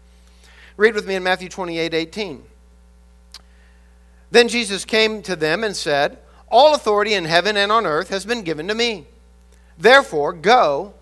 Read 0.77 0.97
with 0.97 1.07
me 1.07 1.15
in 1.15 1.23
Matthew 1.23 1.49
28 1.49 1.95
18. 1.95 2.43
Then 4.33 4.49
Jesus 4.49 4.85
came 4.85 5.23
to 5.23 5.37
them 5.37 5.63
and 5.63 5.77
said, 5.77 6.19
All 6.49 6.75
authority 6.75 7.15
in 7.15 7.25
heaven 7.25 7.57
and 7.57 7.73
on 7.73 7.87
earth 7.87 8.09
has 8.11 8.25
been 8.25 8.43
given 8.43 8.69
to 8.69 8.75
me. 8.75 9.07
Therefore, 9.79 10.33
go 10.33 10.95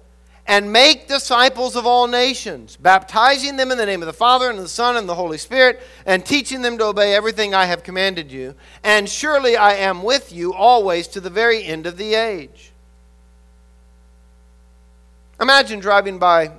and 0.46 0.72
make 0.72 1.07
disciples 1.07 1.76
of 1.76 1.87
all 1.87 2.09
nations, 2.09 2.76
baptizing 2.76 3.57
them 3.57 3.70
in 3.70 3.78
the 3.78 3.87
name 3.87 4.02
of 4.02 4.07
the 4.07 4.12
Father 4.12 4.50
and 4.50 4.59
the 4.59 4.68
Son 4.68 4.96
and 4.96 5.09
the 5.09 5.14
Holy 5.14 5.38
Spirit, 5.38 5.81
and 6.05 6.26
teaching 6.26 6.62
them 6.62 6.78
to 6.78 6.87
obey 6.87 7.14
everything 7.14 7.55
I 7.55 7.66
have 7.66 7.85
commanded 7.85 8.33
you. 8.33 8.55
And 8.83 9.09
surely 9.09 9.57
I 9.57 9.74
am 9.74 10.02
with 10.02 10.33
you 10.33 10.52
always 10.52 11.07
to 11.09 11.20
the 11.20 11.31
very 11.31 11.64
end 11.64 11.87
of 11.87 11.96
the 11.96 12.14
age. 12.14 12.72
Imagine 15.40 15.81
driving 15.81 16.18
by 16.18 16.52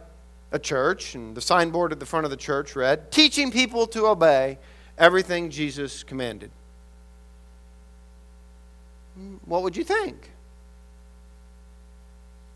a 0.52 0.60
church, 0.60 1.16
and 1.16 1.36
the 1.36 1.42
signboard 1.42 1.92
at 1.92 2.00
the 2.00 2.06
front 2.06 2.26
of 2.26 2.32
the 2.32 2.38
church 2.38 2.76
read, 2.76 3.12
Teaching 3.12 3.52
people 3.52 3.88
to 3.88 4.08
obey 4.08 4.60
everything 4.98 5.50
Jesus 5.50 6.04
commanded. 6.04 6.52
What 9.46 9.64
would 9.64 9.78
you 9.78 9.84
think? 9.84 10.32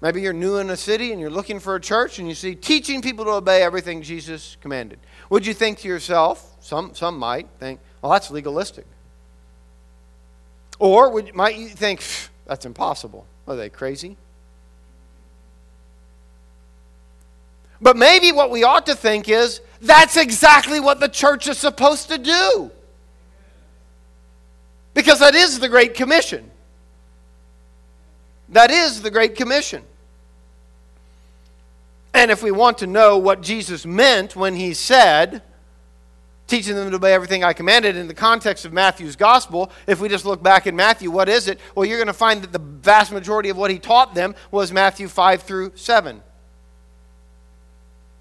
Maybe 0.01 0.21
you're 0.21 0.33
new 0.33 0.57
in 0.57 0.69
a 0.69 0.77
city 0.77 1.11
and 1.11 1.19
you're 1.19 1.31
looking 1.31 1.59
for 1.59 1.75
a 1.75 1.81
church 1.81 2.19
and 2.19 2.27
you 2.27 2.35
see 2.35 2.53
teaching 2.53 3.01
people 3.01 3.25
to 3.25 3.31
obey 3.31 3.63
everything 3.63 4.03
Jesus 4.03 4.57
commanded. 4.61 4.99
Would 5.29 5.45
you 5.45 5.53
think 5.53 5.79
to 5.79 5.87
yourself, 5.87 6.55
some, 6.59 6.93
some 6.93 7.17
might 7.17 7.47
think, 7.59 7.79
well, 8.01 8.11
that's 8.11 8.29
legalistic. 8.29 8.85
Or 10.79 11.09
would, 11.09 11.33
might 11.33 11.55
you 11.55 11.69
think, 11.69 12.03
that's 12.45 12.65
impossible. 12.65 13.25
Are 13.47 13.55
they 13.55 13.69
crazy? 13.69 14.17
But 17.81 17.97
maybe 17.97 18.31
what 18.31 18.51
we 18.51 18.63
ought 18.63 18.85
to 18.87 18.95
think 18.95 19.29
is 19.29 19.61
that's 19.81 20.17
exactly 20.17 20.79
what 20.79 20.99
the 20.99 21.09
church 21.09 21.47
is 21.47 21.57
supposed 21.57 22.09
to 22.09 22.17
do. 22.17 22.71
Because 24.97 25.19
that 25.19 25.35
is 25.35 25.59
the 25.59 25.69
Great 25.69 25.93
Commission. 25.93 26.49
That 28.49 28.71
is 28.71 29.03
the 29.03 29.11
Great 29.11 29.35
Commission. 29.35 29.83
And 32.15 32.31
if 32.31 32.41
we 32.41 32.49
want 32.49 32.79
to 32.79 32.87
know 32.87 33.19
what 33.19 33.41
Jesus 33.41 33.85
meant 33.85 34.35
when 34.35 34.55
he 34.55 34.73
said, 34.73 35.43
teaching 36.47 36.73
them 36.73 36.89
to 36.89 36.95
obey 36.95 37.13
everything 37.13 37.43
I 37.43 37.53
commanded 37.53 37.95
in 37.95 38.07
the 38.07 38.15
context 38.15 38.65
of 38.65 38.73
Matthew's 38.73 39.15
gospel, 39.15 39.69
if 39.85 40.01
we 40.01 40.09
just 40.09 40.25
look 40.25 40.41
back 40.41 40.65
in 40.65 40.75
Matthew, 40.75 41.11
what 41.11 41.29
is 41.29 41.47
it? 41.47 41.59
Well, 41.75 41.85
you're 41.85 41.99
going 41.99 42.07
to 42.07 42.11
find 42.13 42.41
that 42.41 42.51
the 42.51 42.57
vast 42.57 43.11
majority 43.11 43.49
of 43.49 43.57
what 43.57 43.69
he 43.69 43.77
taught 43.77 44.15
them 44.15 44.33
was 44.49 44.71
Matthew 44.71 45.07
5 45.07 45.43
through 45.43 45.73
7. 45.75 46.23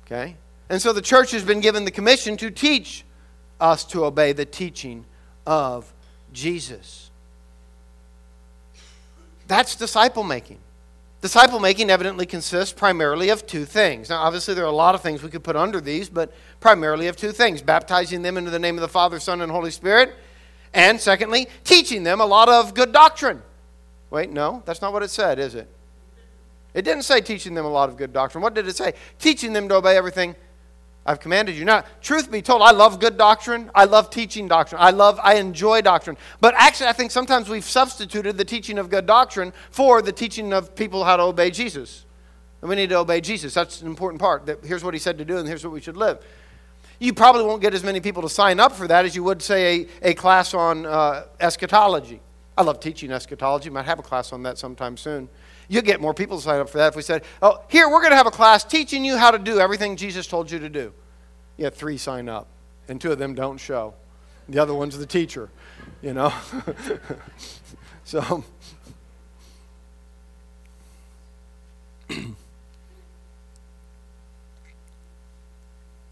Okay? 0.05 0.37
And 0.69 0.83
so 0.83 0.93
the 0.93 1.01
church 1.01 1.31
has 1.31 1.43
been 1.43 1.61
given 1.61 1.87
the 1.87 1.91
commission 1.91 2.37
to 2.37 2.51
teach 2.51 3.03
us 3.62 3.83
to 3.87 4.05
obey 4.05 4.35
the 4.35 4.45
teaching 4.45 5.07
of 5.47 5.91
Jesus. 6.37 7.11
That's 9.49 9.75
disciple 9.75 10.22
making. 10.22 10.59
Disciple 11.22 11.59
making 11.59 11.88
evidently 11.88 12.27
consists 12.27 12.75
primarily 12.75 13.31
of 13.31 13.46
two 13.46 13.64
things. 13.64 14.11
Now, 14.11 14.22
obviously, 14.22 14.53
there 14.53 14.64
are 14.64 14.68
a 14.68 14.83
lot 14.85 14.94
of 14.94 15.01
things 15.01 15.22
we 15.22 15.31
could 15.31 15.42
put 15.42 15.57
under 15.57 15.81
these, 15.81 16.11
but 16.11 16.33
primarily 16.61 17.09
of 17.09 17.16
two 17.16 17.33
things 17.33 17.62
baptizing 17.62 18.20
them 18.20 18.37
into 18.37 18.51
the 18.51 18.59
name 18.59 18.77
of 18.77 18.83
the 18.83 18.88
Father, 18.88 19.18
Son, 19.18 19.40
and 19.40 19.51
Holy 19.51 19.70
Spirit, 19.70 20.14
and 20.75 21.01
secondly, 21.01 21.49
teaching 21.64 22.03
them 22.03 22.20
a 22.20 22.27
lot 22.27 22.51
of 22.51 22.75
good 22.75 22.92
doctrine. 22.92 23.42
Wait, 24.11 24.31
no, 24.31 24.62
that's 24.66 24.83
not 24.83 24.92
what 24.92 25.03
it 25.03 25.11
said, 25.11 25.38
is 25.38 25.55
it? 25.55 25.68
It 26.75 26.83
didn't 26.83 27.05
say 27.05 27.22
teaching 27.22 27.55
them 27.55 27.64
a 27.64 27.70
lot 27.70 27.88
of 27.88 27.96
good 27.96 28.12
doctrine. 28.12 28.42
What 28.42 28.53
did 28.53 28.68
it 28.68 28.77
say? 28.77 28.92
Teaching 29.18 29.55
them 29.55 29.70
to 29.70 29.77
obey 29.77 29.96
everything 29.96 30.37
I've 31.07 31.21
commanded 31.21 31.55
you. 31.55 31.64
Now, 31.64 31.85
truth 32.03 32.31
be 32.31 32.42
told, 32.42 32.62
I 32.62 32.73
love 32.73 32.99
good 32.99 33.16
doctrine. 33.16 33.71
I 33.75 33.85
love 33.85 34.11
teaching 34.11 34.49
doctrine. 34.49 34.81
I 34.81 34.90
love, 34.90 35.21
I 35.23 35.37
enjoy 35.37 35.81
doctrine. 35.81 36.16
But 36.40 36.55
actually, 36.57 36.88
I 36.88 36.92
think 36.95 37.12
sometimes 37.12 37.49
we've 37.49 37.64
substituted 37.64 38.37
the 38.37 38.45
teaching 38.45 38.77
of 38.77 38.90
good 38.90 39.07
doctrine 39.07 39.53
for 39.71 40.03
the 40.03 40.11
teaching 40.11 40.53
of 40.53 40.75
people 40.75 41.05
how 41.05 41.16
to 41.16 41.23
obey 41.23 41.51
Jesus. 41.51 42.05
And 42.61 42.69
we 42.69 42.75
need 42.75 42.88
to 42.88 42.99
obey 42.99 43.21
Jesus. 43.21 43.55
That's 43.55 43.83
an 43.83 43.87
important 43.87 44.21
part. 44.21 44.47
That 44.47 44.64
here's 44.64 44.83
what 44.83 44.95
he 44.95 45.01
said 45.01 45.16
to 45.19 45.25
do, 45.25 45.37
and 45.38 45.47
here's 45.47 45.62
what 45.62 45.73
we 45.73 45.81
should 45.81 45.97
live. 45.97 46.19
You 46.99 47.12
probably 47.12 47.45
won't 47.45 47.62
get 47.62 47.73
as 47.73 47.85
many 47.85 48.01
people 48.01 48.23
to 48.23 48.29
sign 48.29 48.59
up 48.59 48.73
for 48.73 48.88
that 48.88 49.05
as 49.05 49.14
you 49.14 49.23
would, 49.23 49.42
say, 49.42 49.88
a, 50.03 50.11
a 50.11 50.14
class 50.14 50.55
on 50.55 50.87
uh, 50.87 51.27
eschatology. 51.38 52.21
I 52.59 52.62
love 52.62 52.81
teaching 52.81 53.12
eschatology. 53.12 53.71
Might 53.71 53.85
have 53.85 54.01
a 54.01 54.03
class 54.03 54.33
on 54.33 54.42
that 54.45 54.59
sometime 54.59 54.97
soon. 54.97 55.29
You'll 55.68 55.83
get 55.83 56.00
more 56.00 56.14
people 56.14 56.37
to 56.37 56.42
sign 56.42 56.61
up 56.61 56.68
for 56.68 56.79
that 56.79 56.88
if 56.88 56.96
we 56.96 57.02
said, 57.02 57.24
oh, 57.42 57.62
here, 57.68 57.88
we're 57.88 58.00
going 58.00 58.12
to 58.12 58.16
have 58.16 58.26
a 58.26 58.31
class 58.33 58.64
teaching 58.64 59.05
you 59.05 59.16
how 59.16 59.31
to 59.31 59.38
do 59.38 59.59
everything 59.59 59.96
Jesus 59.96 60.26
told 60.26 60.50
you 60.50 60.59
to 60.59 60.68
do. 60.68 60.92
You 61.57 61.64
have 61.64 61.74
three 61.74 61.98
sign 61.98 62.29
up, 62.29 62.46
and 62.88 63.00
two 63.00 63.11
of 63.12 63.18
them 63.18 63.35
don't 63.35 63.59
show. 63.59 63.94
The 64.48 64.61
other 64.61 64.74
one's 64.74 64.96
the 64.96 65.07
teacher, 65.07 65.50
you 66.02 66.14
know? 66.14 66.33
so. 68.05 68.44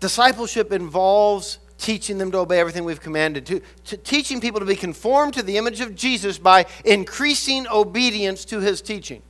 Discipleship 0.00 0.72
involves 0.72 1.58
teaching 1.78 2.18
them 2.18 2.32
to 2.32 2.38
obey 2.38 2.58
everything 2.58 2.84
we've 2.84 3.00
commanded, 3.00 3.46
to, 3.46 3.60
to, 3.84 3.96
teaching 3.96 4.40
people 4.40 4.58
to 4.58 4.66
be 4.66 4.74
conformed 4.74 5.34
to 5.34 5.42
the 5.42 5.56
image 5.56 5.80
of 5.80 5.94
Jesus 5.94 6.38
by 6.38 6.66
increasing 6.84 7.66
obedience 7.68 8.44
to 8.46 8.60
his 8.60 8.80
teaching. 8.80 9.22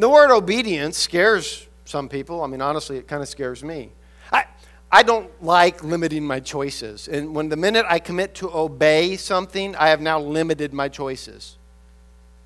The 0.00 0.08
word 0.08 0.30
obedience 0.30 0.96
scares 0.96 1.68
some 1.84 2.08
people. 2.08 2.42
I 2.42 2.46
mean, 2.46 2.62
honestly, 2.62 2.96
it 2.96 3.06
kind 3.06 3.22
of 3.22 3.28
scares 3.28 3.62
me. 3.62 3.90
I, 4.32 4.44
I 4.90 5.02
don't 5.02 5.30
like 5.44 5.84
limiting 5.84 6.24
my 6.24 6.40
choices. 6.40 7.06
And 7.06 7.34
when 7.34 7.50
the 7.50 7.56
minute 7.56 7.84
I 7.86 7.98
commit 7.98 8.34
to 8.36 8.50
obey 8.50 9.18
something, 9.18 9.76
I 9.76 9.90
have 9.90 10.00
now 10.00 10.18
limited 10.18 10.72
my 10.72 10.88
choices. 10.88 11.58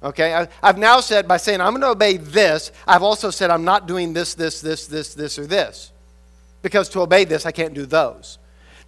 Okay? 0.02 0.34
I, 0.34 0.48
I've 0.64 0.78
now 0.78 0.98
said, 0.98 1.28
by 1.28 1.36
saying 1.36 1.60
I'm 1.60 1.70
going 1.74 1.82
to 1.82 1.90
obey 1.90 2.16
this, 2.16 2.72
I've 2.88 3.04
also 3.04 3.30
said 3.30 3.50
I'm 3.50 3.64
not 3.64 3.86
doing 3.86 4.12
this, 4.14 4.34
this, 4.34 4.60
this, 4.60 4.88
this, 4.88 5.14
this, 5.14 5.38
or 5.38 5.46
this. 5.46 5.92
Because 6.60 6.88
to 6.88 7.02
obey 7.02 7.24
this, 7.24 7.46
I 7.46 7.52
can't 7.52 7.72
do 7.72 7.86
those. 7.86 8.38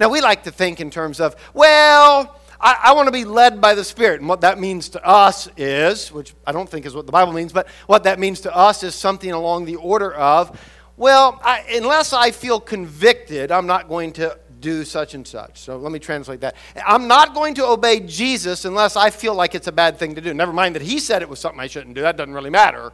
Now, 0.00 0.09
we 0.09 0.20
like 0.20 0.42
to 0.42 0.50
think 0.50 0.81
in 0.81 0.90
terms 0.90 1.20
of, 1.20 1.37
well, 1.55 2.40
I, 2.61 2.79
I 2.85 2.92
want 2.95 3.07
to 3.07 3.12
be 3.12 3.25
led 3.25 3.61
by 3.61 3.75
the 3.75 3.85
Spirit. 3.85 4.21
And 4.21 4.29
what 4.29 4.40
that 4.40 4.59
means 4.59 4.88
to 4.90 5.05
us 5.07 5.49
is, 5.57 6.12
which 6.12 6.35
I 6.47 6.53
don't 6.53 6.69
think 6.69 6.87
is 6.87 6.95
what 6.95 7.07
the 7.07 7.12
Bible 7.12 7.33
means, 7.33 7.53
but 7.53 7.69
what 7.87 8.05
that 8.05 8.19
means 8.19 8.40
to 8.42 8.55
us 8.55 8.83
is 8.83 8.95
something 8.95 9.33
along 9.33 9.64
the 9.64 9.77
order 9.77 10.14
of, 10.14 10.59
well, 10.97 11.40
I, 11.45 11.64
unless 11.75 12.12
I 12.12 12.31
feel 12.31 12.59
convicted, 12.59 13.53
I'm 13.53 13.66
not 13.66 13.88
going 13.88 14.12
to 14.14 14.38
do 14.61 14.85
such 14.85 15.14
and 15.14 15.27
such. 15.27 15.61
So 15.61 15.77
let 15.77 15.92
me 15.92 15.99
translate 15.99 16.40
that. 16.40 16.57
I'm 16.87 17.07
not 17.07 17.35
going 17.35 17.55
to 17.57 17.66
obey 17.66 18.01
Jesus 18.01 18.64
unless 18.64 18.97
I 18.97 19.11
feel 19.11 19.35
like 19.35 19.55
it's 19.55 19.66
a 19.66 19.73
bad 19.73 19.99
thing 19.99 20.14
to 20.14 20.21
do. 20.21 20.33
Never 20.33 20.53
mind 20.53 20.75
that 20.75 20.83
he 20.83 20.99
said 20.99 21.23
it 21.23 21.29
was 21.29 21.38
something 21.38 21.61
I 21.61 21.66
shouldn't 21.66 21.95
do. 21.95 22.01
That 22.03 22.16
doesn't 22.16 22.35
really 22.35 22.51
matter. 22.51 22.92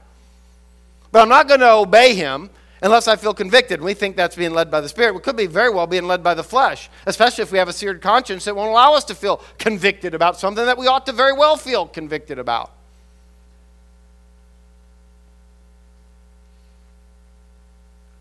But 1.13 1.23
I'm 1.23 1.29
not 1.29 1.47
going 1.47 1.61
to 1.61 1.73
obey 1.73 2.15
him 2.15 2.51
unless 2.83 3.07
I 3.07 3.17
feel 3.17 3.33
convicted. 3.33 3.81
We 3.81 3.95
think 3.95 4.17
that's 4.17 4.37
being 4.37 4.53
led 4.53 4.71
by 4.71 4.81
the 4.81 4.89
Spirit. 4.89 5.15
We 5.15 5.21
could 5.21 5.37
be 5.37 5.47
very 5.47 5.71
well 5.71 5.87
being 5.87 6.07
led 6.07 6.23
by 6.23 6.35
the 6.35 6.43
flesh, 6.43 6.91
especially 7.07 7.43
if 7.43 7.53
we 7.53 7.59
have 7.59 7.69
a 7.69 7.73
seared 7.73 8.03
conscience 8.03 8.45
that 8.45 8.57
won't 8.57 8.71
allow 8.71 8.95
us 8.95 9.05
to 9.05 9.15
feel 9.15 9.41
convicted 9.59 10.15
about 10.15 10.39
something 10.39 10.67
that 10.67 10.77
we 10.77 10.89
ought 10.89 11.07
to 11.07 11.13
very 11.13 11.33
well 11.33 11.57
feel 11.57 11.87
convicted 11.87 12.39
about. 12.39 12.73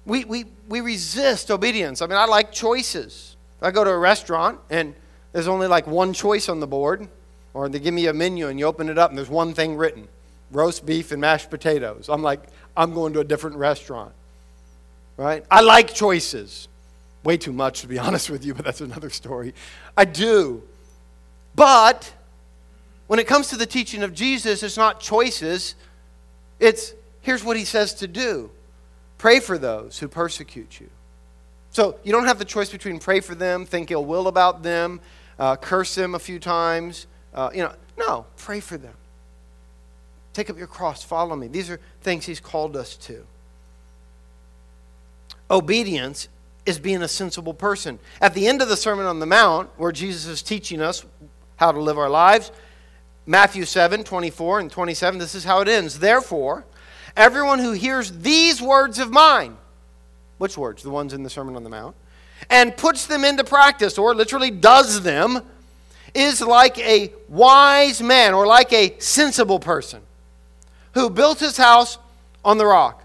We, 0.06 0.26
we, 0.26 0.46
we 0.68 0.82
resist 0.82 1.52
obedience. 1.52 2.02
I 2.02 2.08
mean, 2.08 2.18
I 2.18 2.26
like 2.26 2.52
choices. 2.52 3.36
I 3.62 3.72
go 3.72 3.84
to 3.84 3.90
a 3.90 3.98
restaurant 3.98 4.60
and 4.70 4.96
there's 5.32 5.48
only 5.48 5.68
like 5.68 5.88
one 5.88 6.14
choice 6.14 6.50
on 6.50 6.60
the 6.60 6.68
board, 6.68 7.08
or 7.54 7.70
they 7.70 7.80
give 7.80 7.94
me 7.94 8.08
a 8.08 8.14
menu 8.14 8.48
and 8.48 8.60
you 8.60 8.66
open 8.66 8.90
it 8.90 8.98
up 8.98 9.10
and 9.10 9.18
there's 9.18 9.30
one 9.30 9.54
thing 9.54 9.76
written 9.76 10.08
roast 10.52 10.86
beef 10.86 11.14
and 11.14 11.22
mashed 11.22 11.50
potatoes. 11.50 12.10
I'm 12.10 12.22
like, 12.22 12.42
I'm 12.76 12.94
going 12.94 13.14
to 13.14 13.22
a 13.22 13.24
different 13.24 13.56
restaurant 13.56 14.12
right? 15.22 15.46
I 15.52 15.62
like 15.62 15.94
choices. 15.94 16.68
Way 17.24 17.38
too 17.38 17.54
much, 17.54 17.82
to 17.82 17.88
be 17.88 18.00
honest 18.08 18.30
with 18.30 18.44
you, 18.44 18.54
but 18.54 18.66
that's 18.66 18.82
another 18.82 19.10
story. 19.10 19.54
I 19.96 20.06
do. 20.06 20.64
But 21.56 22.12
when 23.08 23.20
it 23.20 23.28
comes 23.28 23.50
to 23.50 23.58
the 23.58 23.66
teaching 23.66 24.04
of 24.04 24.14
Jesus, 24.14 24.64
it's 24.64 24.78
not 24.78 25.00
choices, 25.00 25.76
it's 26.60 26.94
here's 27.22 27.44
what 27.44 27.58
he 27.58 27.66
says 27.66 27.94
to 27.96 28.08
do 28.08 28.50
pray 29.18 29.40
for 29.40 29.58
those 29.58 30.00
who 30.00 30.08
persecute 30.08 30.80
you. 30.80 30.90
So 31.70 32.00
you 32.04 32.12
don't 32.12 32.26
have 32.26 32.40
the 32.40 32.46
choice 32.46 32.72
between 32.72 33.00
pray 33.00 33.20
for 33.20 33.36
them, 33.36 33.66
think 33.66 33.92
ill 33.92 34.04
will 34.04 34.28
about 34.28 34.64
them, 34.64 35.00
uh, 35.38 35.56
curse 35.56 35.94
them 35.94 36.16
a 36.16 36.20
few 36.20 36.40
times. 36.40 37.06
Uh, 37.34 37.50
you 37.54 37.62
know, 37.62 37.74
no, 37.98 38.26
pray 38.36 38.60
for 38.60 38.78
them. 38.78 38.96
Take 40.34 40.50
up 40.50 40.58
your 40.58 40.68
cross, 40.68 41.04
follow 41.04 41.36
me. 41.36 41.48
These 41.48 41.70
are 41.70 41.80
things 42.02 42.26
he's 42.26 42.40
called 42.40 42.76
us 42.76 42.96
to. 42.98 43.26
Obedience 45.52 46.30
is 46.66 46.80
being 46.80 47.02
a 47.04 47.08
sensible 47.08 47.54
person. 47.54 48.00
At 48.22 48.34
the 48.34 48.48
end 48.48 48.62
of 48.62 48.70
the 48.70 48.78
Sermon 48.78 49.06
on 49.06 49.20
the 49.20 49.26
Mount, 49.26 49.70
where 49.78 49.92
Jesus 49.92 50.26
is 50.26 50.42
teaching 50.42 50.82
us 50.82 51.06
how 51.58 51.72
to 51.72 51.80
live 51.80 51.98
our 51.98 52.10
lives, 52.10 52.52
Matthew 53.26 53.66
7 53.66 54.04
24 54.04 54.62
and 54.62 54.72
27, 54.72 55.20
this 55.20 55.36
is 55.36 55.44
how 55.44 55.62
it 55.62 55.68
ends. 55.68 56.00
Therefore, 56.00 56.66
everyone 57.18 57.60
who 57.60 57.74
hears 57.74 58.12
these 58.12 58.62
words 58.62 58.98
of 58.98 59.12
mine, 59.12 59.58
which 60.38 60.58
words? 60.58 60.82
The 60.82 60.90
ones 60.90 61.14
in 61.14 61.24
the 61.24 61.30
Sermon 61.30 61.56
on 61.56 61.64
the 61.64 61.70
Mount, 61.70 61.96
and 62.50 62.76
puts 62.76 63.06
them 63.06 63.26
into 63.26 63.44
practice, 63.44 63.98
or 63.98 64.16
literally 64.16 64.52
does 64.52 65.02
them, 65.04 65.42
is 66.14 66.42
like 66.42 66.78
a 66.80 67.12
wise 67.28 68.02
man 68.02 68.34
or 68.34 68.48
like 68.48 68.74
a 68.74 68.98
sensible 69.00 69.60
person 69.60 70.02
who 70.94 71.10
built 71.10 71.40
his 71.40 71.58
house 71.58 71.98
on 72.44 72.58
the 72.58 72.66
rock. 72.66 73.01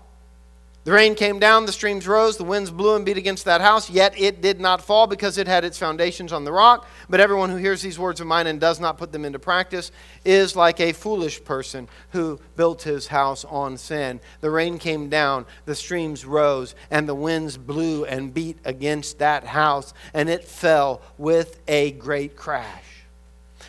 The 0.87 0.93
rain 0.93 1.17
came 1.17 1.41
down, 1.41 1.67
the 1.67 1.73
streams 1.73 2.07
rose, 2.07 2.37
the 2.37 2.45
winds 2.45 2.71
blew 2.71 2.95
and 2.95 3.05
beat 3.05 3.17
against 3.17 3.45
that 3.47 3.61
house, 3.61 3.91
yet 3.91 4.17
it 4.17 4.41
did 4.41 4.61
not 4.61 4.81
fall 4.81 5.09
because 5.09 5.37
it 5.37 5.49
had 5.49 5.65
its 5.65 5.77
foundations 5.77 6.33
on 6.33 6.45
the 6.45 6.53
rock. 6.53 6.87
But 7.11 7.19
everyone 7.19 7.51
who 7.51 7.57
hears 7.57 7.83
these 7.83 7.99
words 7.99 8.21
of 8.21 8.29
mine 8.29 8.47
and 8.47 8.61
does 8.61 8.79
not 8.79 8.97
put 8.97 9.11
them 9.11 9.25
into 9.25 9.41
practice 9.41 9.91
is 10.25 10.55
like 10.55 10.79
a 10.79 10.93
foolish 10.93 11.43
person 11.43 11.89
who 12.11 12.39
built 12.55 12.83
his 12.83 13.09
house 13.09 13.45
on 13.47 13.77
sand. 13.77 14.21
The 14.41 14.51
rain 14.53 14.79
came 14.79 15.09
down, 15.09 15.47
the 15.65 15.75
streams 15.75 16.25
rose, 16.25 16.77
and 16.89 17.09
the 17.09 17.17
winds 17.17 17.59
blew 17.59 18.05
and 18.05 18.33
beat 18.33 18.59
against 18.65 19.19
that 19.19 19.43
house, 19.43 19.93
and 20.15 20.29
it 20.29 20.45
fell 20.45 21.03
with 21.19 21.61
a 21.67 21.91
great 21.91 22.37
crash. 22.37 22.85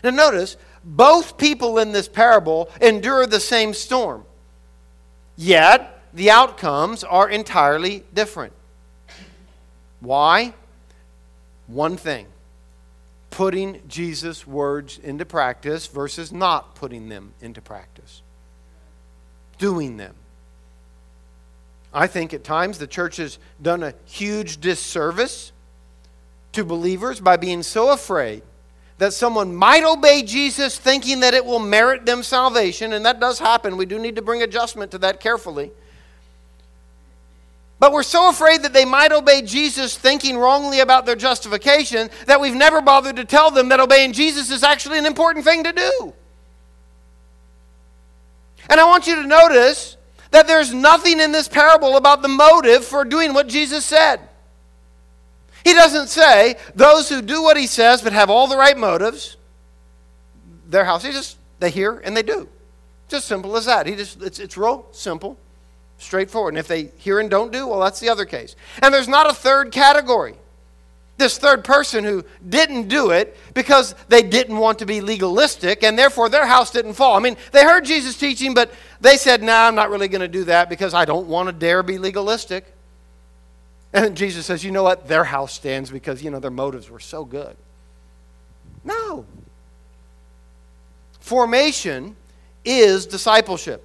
Now, 0.04 0.12
notice, 0.12 0.56
both 0.84 1.40
people 1.40 1.80
in 1.80 1.94
this 1.94 2.08
parable 2.08 2.70
endure 2.80 3.26
the 3.26 3.40
same 3.40 3.74
storm. 3.74 4.24
Yet, 5.36 5.97
the 6.18 6.32
outcomes 6.32 7.04
are 7.04 7.30
entirely 7.30 8.04
different. 8.12 8.52
Why? 10.00 10.56
One 11.68 11.96
thing 11.96 12.26
putting 13.30 13.82
Jesus' 13.88 14.48
words 14.48 14.98
into 14.98 15.26
practice 15.26 15.86
versus 15.86 16.32
not 16.32 16.74
putting 16.74 17.08
them 17.08 17.34
into 17.40 17.62
practice, 17.62 18.24
doing 19.60 19.98
them. 19.98 20.16
I 21.94 22.08
think 22.08 22.34
at 22.34 22.44
times 22.44 22.80
the 22.80 22.88
church 22.88 23.18
has 23.18 23.38
done 23.62 23.84
a 23.84 23.94
huge 24.06 24.60
disservice 24.60 25.52
to 26.54 26.64
believers 26.64 27.20
by 27.20 27.38
being 27.38 27.62
so 27.62 27.92
afraid 27.92 28.42
that 28.98 29.14
someone 29.14 29.54
might 29.54 29.84
obey 29.84 30.24
Jesus 30.24 30.80
thinking 30.80 31.20
that 31.20 31.36
it 31.36 31.46
will 31.46 31.60
merit 31.60 32.08
them 32.08 32.24
salvation, 32.24 32.94
and 32.94 33.06
that 33.06 33.20
does 33.20 33.38
happen. 33.38 33.78
We 33.78 33.86
do 33.86 34.00
need 34.00 34.16
to 34.16 34.24
bring 34.24 34.42
adjustment 34.42 34.90
to 34.92 34.98
that 35.00 35.20
carefully. 35.20 35.70
But 37.80 37.92
we're 37.92 38.04
so 38.04 38.30
afraid 38.30 38.64
that 38.64 38.74
they 38.74 38.86
might 38.86 39.12
obey 39.12 39.44
Jesus 39.44 39.96
thinking 39.96 40.38
wrongly 40.38 40.80
about 40.80 41.06
their 41.06 41.16
justification 41.16 42.10
that 42.26 42.42
we've 42.42 42.56
never 42.56 42.82
bothered 42.82 43.18
to 43.18 43.26
tell 43.26 43.52
them 43.52 43.70
that 43.70 43.80
obeying 43.80 44.14
Jesus 44.14 44.50
is 44.50 44.64
actually 44.64 44.98
an 44.98 45.06
important 45.06 45.46
thing 45.46 45.64
to 45.64 45.72
do. 45.72 46.14
And 48.70 48.80
I 48.80 48.86
want 48.86 49.06
you 49.06 49.16
to 49.22 49.28
notice 49.28 49.96
that 50.32 50.48
there's 50.48 50.74
nothing 50.74 51.20
in 51.20 51.32
this 51.32 51.48
parable 51.48 51.98
about 51.98 52.22
the 52.22 52.28
motive 52.28 52.84
for 52.84 53.06
doing 53.06 53.34
what 53.34 53.48
Jesus 53.48 53.86
said. 53.86 54.22
He 55.64 55.74
doesn't 55.74 56.08
say 56.08 56.56
those 56.76 57.10
who 57.10 57.22
do 57.22 57.44
what 57.44 57.58
he 57.58 57.68
says 57.68 58.02
but 58.02 58.14
have 58.14 58.30
all 58.30 58.48
the 58.48 58.58
right 58.58 58.78
motives, 58.78 59.38
their 60.66 60.84
house, 60.84 61.04
he 61.04 61.12
just, 61.12 61.38
they 61.60 61.70
hear 61.70 62.00
and 62.00 62.18
they 62.18 62.24
do. 62.24 62.50
Just 63.08 63.28
simple 63.28 63.56
as 63.56 63.66
that. 63.66 63.86
He 63.86 63.96
just, 63.96 64.22
it's, 64.22 64.40
it's 64.40 64.58
real 64.58 64.88
simple. 64.92 65.38
Straightforward. 65.98 66.54
And 66.54 66.60
if 66.60 66.68
they 66.68 66.92
hear 66.98 67.20
and 67.20 67.30
don't 67.30 67.52
do, 67.52 67.68
well, 67.68 67.80
that's 67.80 68.00
the 68.00 68.10
other 68.10 68.26
case. 68.26 68.56
And 68.82 68.94
there's 68.94 69.08
not 69.08 69.30
a 69.30 69.34
third 69.34 69.72
category. 69.72 70.36
This 71.18 71.40
third 71.40 71.64
person 71.64 72.04
who 72.04 72.24
didn't 72.48 72.90
do 72.90 73.10
it 73.10 73.36
because 73.56 73.96
they 74.08 74.22
didn't 74.22 74.58
want 74.58 74.80
to 74.80 74.86
be 74.86 75.02
legalistic 75.02 75.84
and 75.84 75.98
therefore 75.98 76.30
their 76.30 76.46
house 76.46 76.70
didn't 76.70 76.94
fall. 76.94 77.16
I 77.16 77.20
mean, 77.20 77.38
they 77.52 77.64
heard 77.64 77.86
Jesus 77.86 78.16
teaching, 78.16 78.54
but 78.54 78.72
they 79.02 79.18
said, 79.18 79.42
nah, 79.42 79.68
I'm 79.68 79.74
not 79.74 79.90
really 79.90 80.08
going 80.08 80.22
to 80.22 80.28
do 80.28 80.44
that 80.44 80.70
because 80.70 80.94
I 80.94 81.06
don't 81.06 81.28
want 81.28 81.48
to 81.48 81.54
dare 81.54 81.82
be 81.82 81.98
legalistic. 81.98 82.66
And 83.94 84.16
Jesus 84.16 84.46
says, 84.46 84.64
you 84.64 84.70
know 84.70 84.84
what? 84.84 85.08
Their 85.08 85.24
house 85.24 85.54
stands 85.54 85.90
because, 85.90 86.22
you 86.22 86.30
know, 86.30 86.40
their 86.40 86.52
motives 86.52 86.88
were 86.88 87.00
so 87.00 87.26
good. 87.26 87.56
No. 88.84 89.26
Formation 91.20 92.16
is 92.64 93.08
discipleship. 93.08 93.84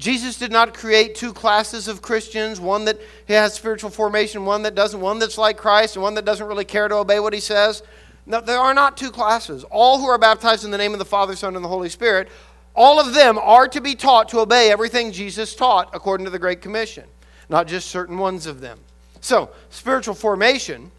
Jesus 0.00 0.38
did 0.38 0.50
not 0.50 0.72
create 0.72 1.14
two 1.14 1.34
classes 1.34 1.86
of 1.86 2.00
Christians 2.00 2.58
one 2.58 2.86
that 2.86 2.98
has 3.28 3.52
spiritual 3.52 3.90
formation, 3.90 4.46
one 4.46 4.62
that 4.62 4.74
doesn't, 4.74 4.98
one 4.98 5.18
that's 5.18 5.36
like 5.36 5.58
Christ, 5.58 5.94
and 5.94 6.02
one 6.02 6.14
that 6.14 6.24
doesn't 6.24 6.46
really 6.46 6.64
care 6.64 6.88
to 6.88 6.96
obey 6.96 7.20
what 7.20 7.34
he 7.34 7.40
says. 7.40 7.82
No, 8.24 8.40
there 8.40 8.58
are 8.58 8.72
not 8.72 8.96
two 8.96 9.10
classes. 9.10 9.62
All 9.64 9.98
who 9.98 10.06
are 10.06 10.16
baptized 10.16 10.64
in 10.64 10.70
the 10.70 10.78
name 10.78 10.94
of 10.94 10.98
the 10.98 11.04
Father, 11.04 11.36
Son, 11.36 11.54
and 11.54 11.62
the 11.62 11.68
Holy 11.68 11.90
Spirit, 11.90 12.28
all 12.74 12.98
of 12.98 13.12
them 13.12 13.36
are 13.36 13.68
to 13.68 13.80
be 13.82 13.94
taught 13.94 14.30
to 14.30 14.40
obey 14.40 14.70
everything 14.70 15.12
Jesus 15.12 15.54
taught 15.54 15.90
according 15.92 16.24
to 16.24 16.30
the 16.30 16.38
Great 16.38 16.62
Commission, 16.62 17.04
not 17.50 17.66
just 17.66 17.90
certain 17.90 18.16
ones 18.16 18.46
of 18.46 18.62
them. 18.62 18.78
So, 19.20 19.50
spiritual 19.68 20.14
formation 20.14 20.90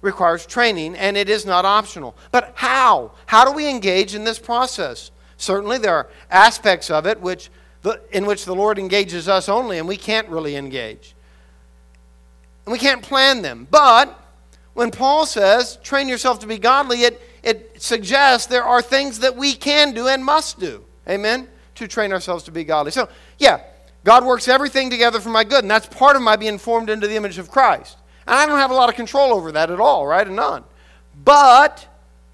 requires 0.00 0.46
training, 0.46 0.94
and 0.94 1.14
it 1.14 1.28
is 1.28 1.44
not 1.44 1.66
optional. 1.66 2.16
But 2.32 2.52
how? 2.54 3.10
How 3.26 3.44
do 3.44 3.52
we 3.52 3.68
engage 3.68 4.14
in 4.14 4.24
this 4.24 4.38
process? 4.38 5.10
Certainly, 5.36 5.78
there 5.78 5.94
are 5.94 6.08
aspects 6.30 6.90
of 6.90 7.04
it 7.04 7.20
which 7.20 7.50
the, 7.82 8.00
in 8.12 8.26
which 8.26 8.44
the 8.44 8.54
Lord 8.54 8.78
engages 8.78 9.28
us 9.28 9.48
only, 9.48 9.78
and 9.78 9.88
we 9.88 9.96
can't 9.96 10.28
really 10.28 10.56
engage. 10.56 11.14
And 12.66 12.72
we 12.72 12.78
can't 12.78 13.02
plan 13.02 13.42
them. 13.42 13.66
But 13.70 14.18
when 14.74 14.90
Paul 14.90 15.26
says, 15.26 15.76
train 15.82 16.08
yourself 16.08 16.40
to 16.40 16.46
be 16.46 16.58
godly, 16.58 17.02
it, 17.02 17.20
it 17.42 17.80
suggests 17.82 18.46
there 18.46 18.64
are 18.64 18.82
things 18.82 19.20
that 19.20 19.36
we 19.36 19.54
can 19.54 19.92
do 19.92 20.08
and 20.08 20.24
must 20.24 20.60
do. 20.60 20.84
Amen? 21.08 21.48
To 21.76 21.88
train 21.88 22.12
ourselves 22.12 22.44
to 22.44 22.50
be 22.50 22.64
godly. 22.64 22.92
So, 22.92 23.08
yeah, 23.38 23.62
God 24.04 24.24
works 24.24 24.48
everything 24.48 24.90
together 24.90 25.20
for 25.20 25.30
my 25.30 25.44
good, 25.44 25.64
and 25.64 25.70
that's 25.70 25.86
part 25.86 26.16
of 26.16 26.22
my 26.22 26.36
being 26.36 26.58
formed 26.58 26.90
into 26.90 27.06
the 27.06 27.16
image 27.16 27.38
of 27.38 27.50
Christ. 27.50 27.96
And 28.26 28.38
I 28.38 28.46
don't 28.46 28.58
have 28.58 28.70
a 28.70 28.74
lot 28.74 28.88
of 28.88 28.94
control 28.94 29.32
over 29.32 29.52
that 29.52 29.70
at 29.70 29.80
all, 29.80 30.06
right? 30.06 30.28
None. 30.28 30.64
But 31.24 31.86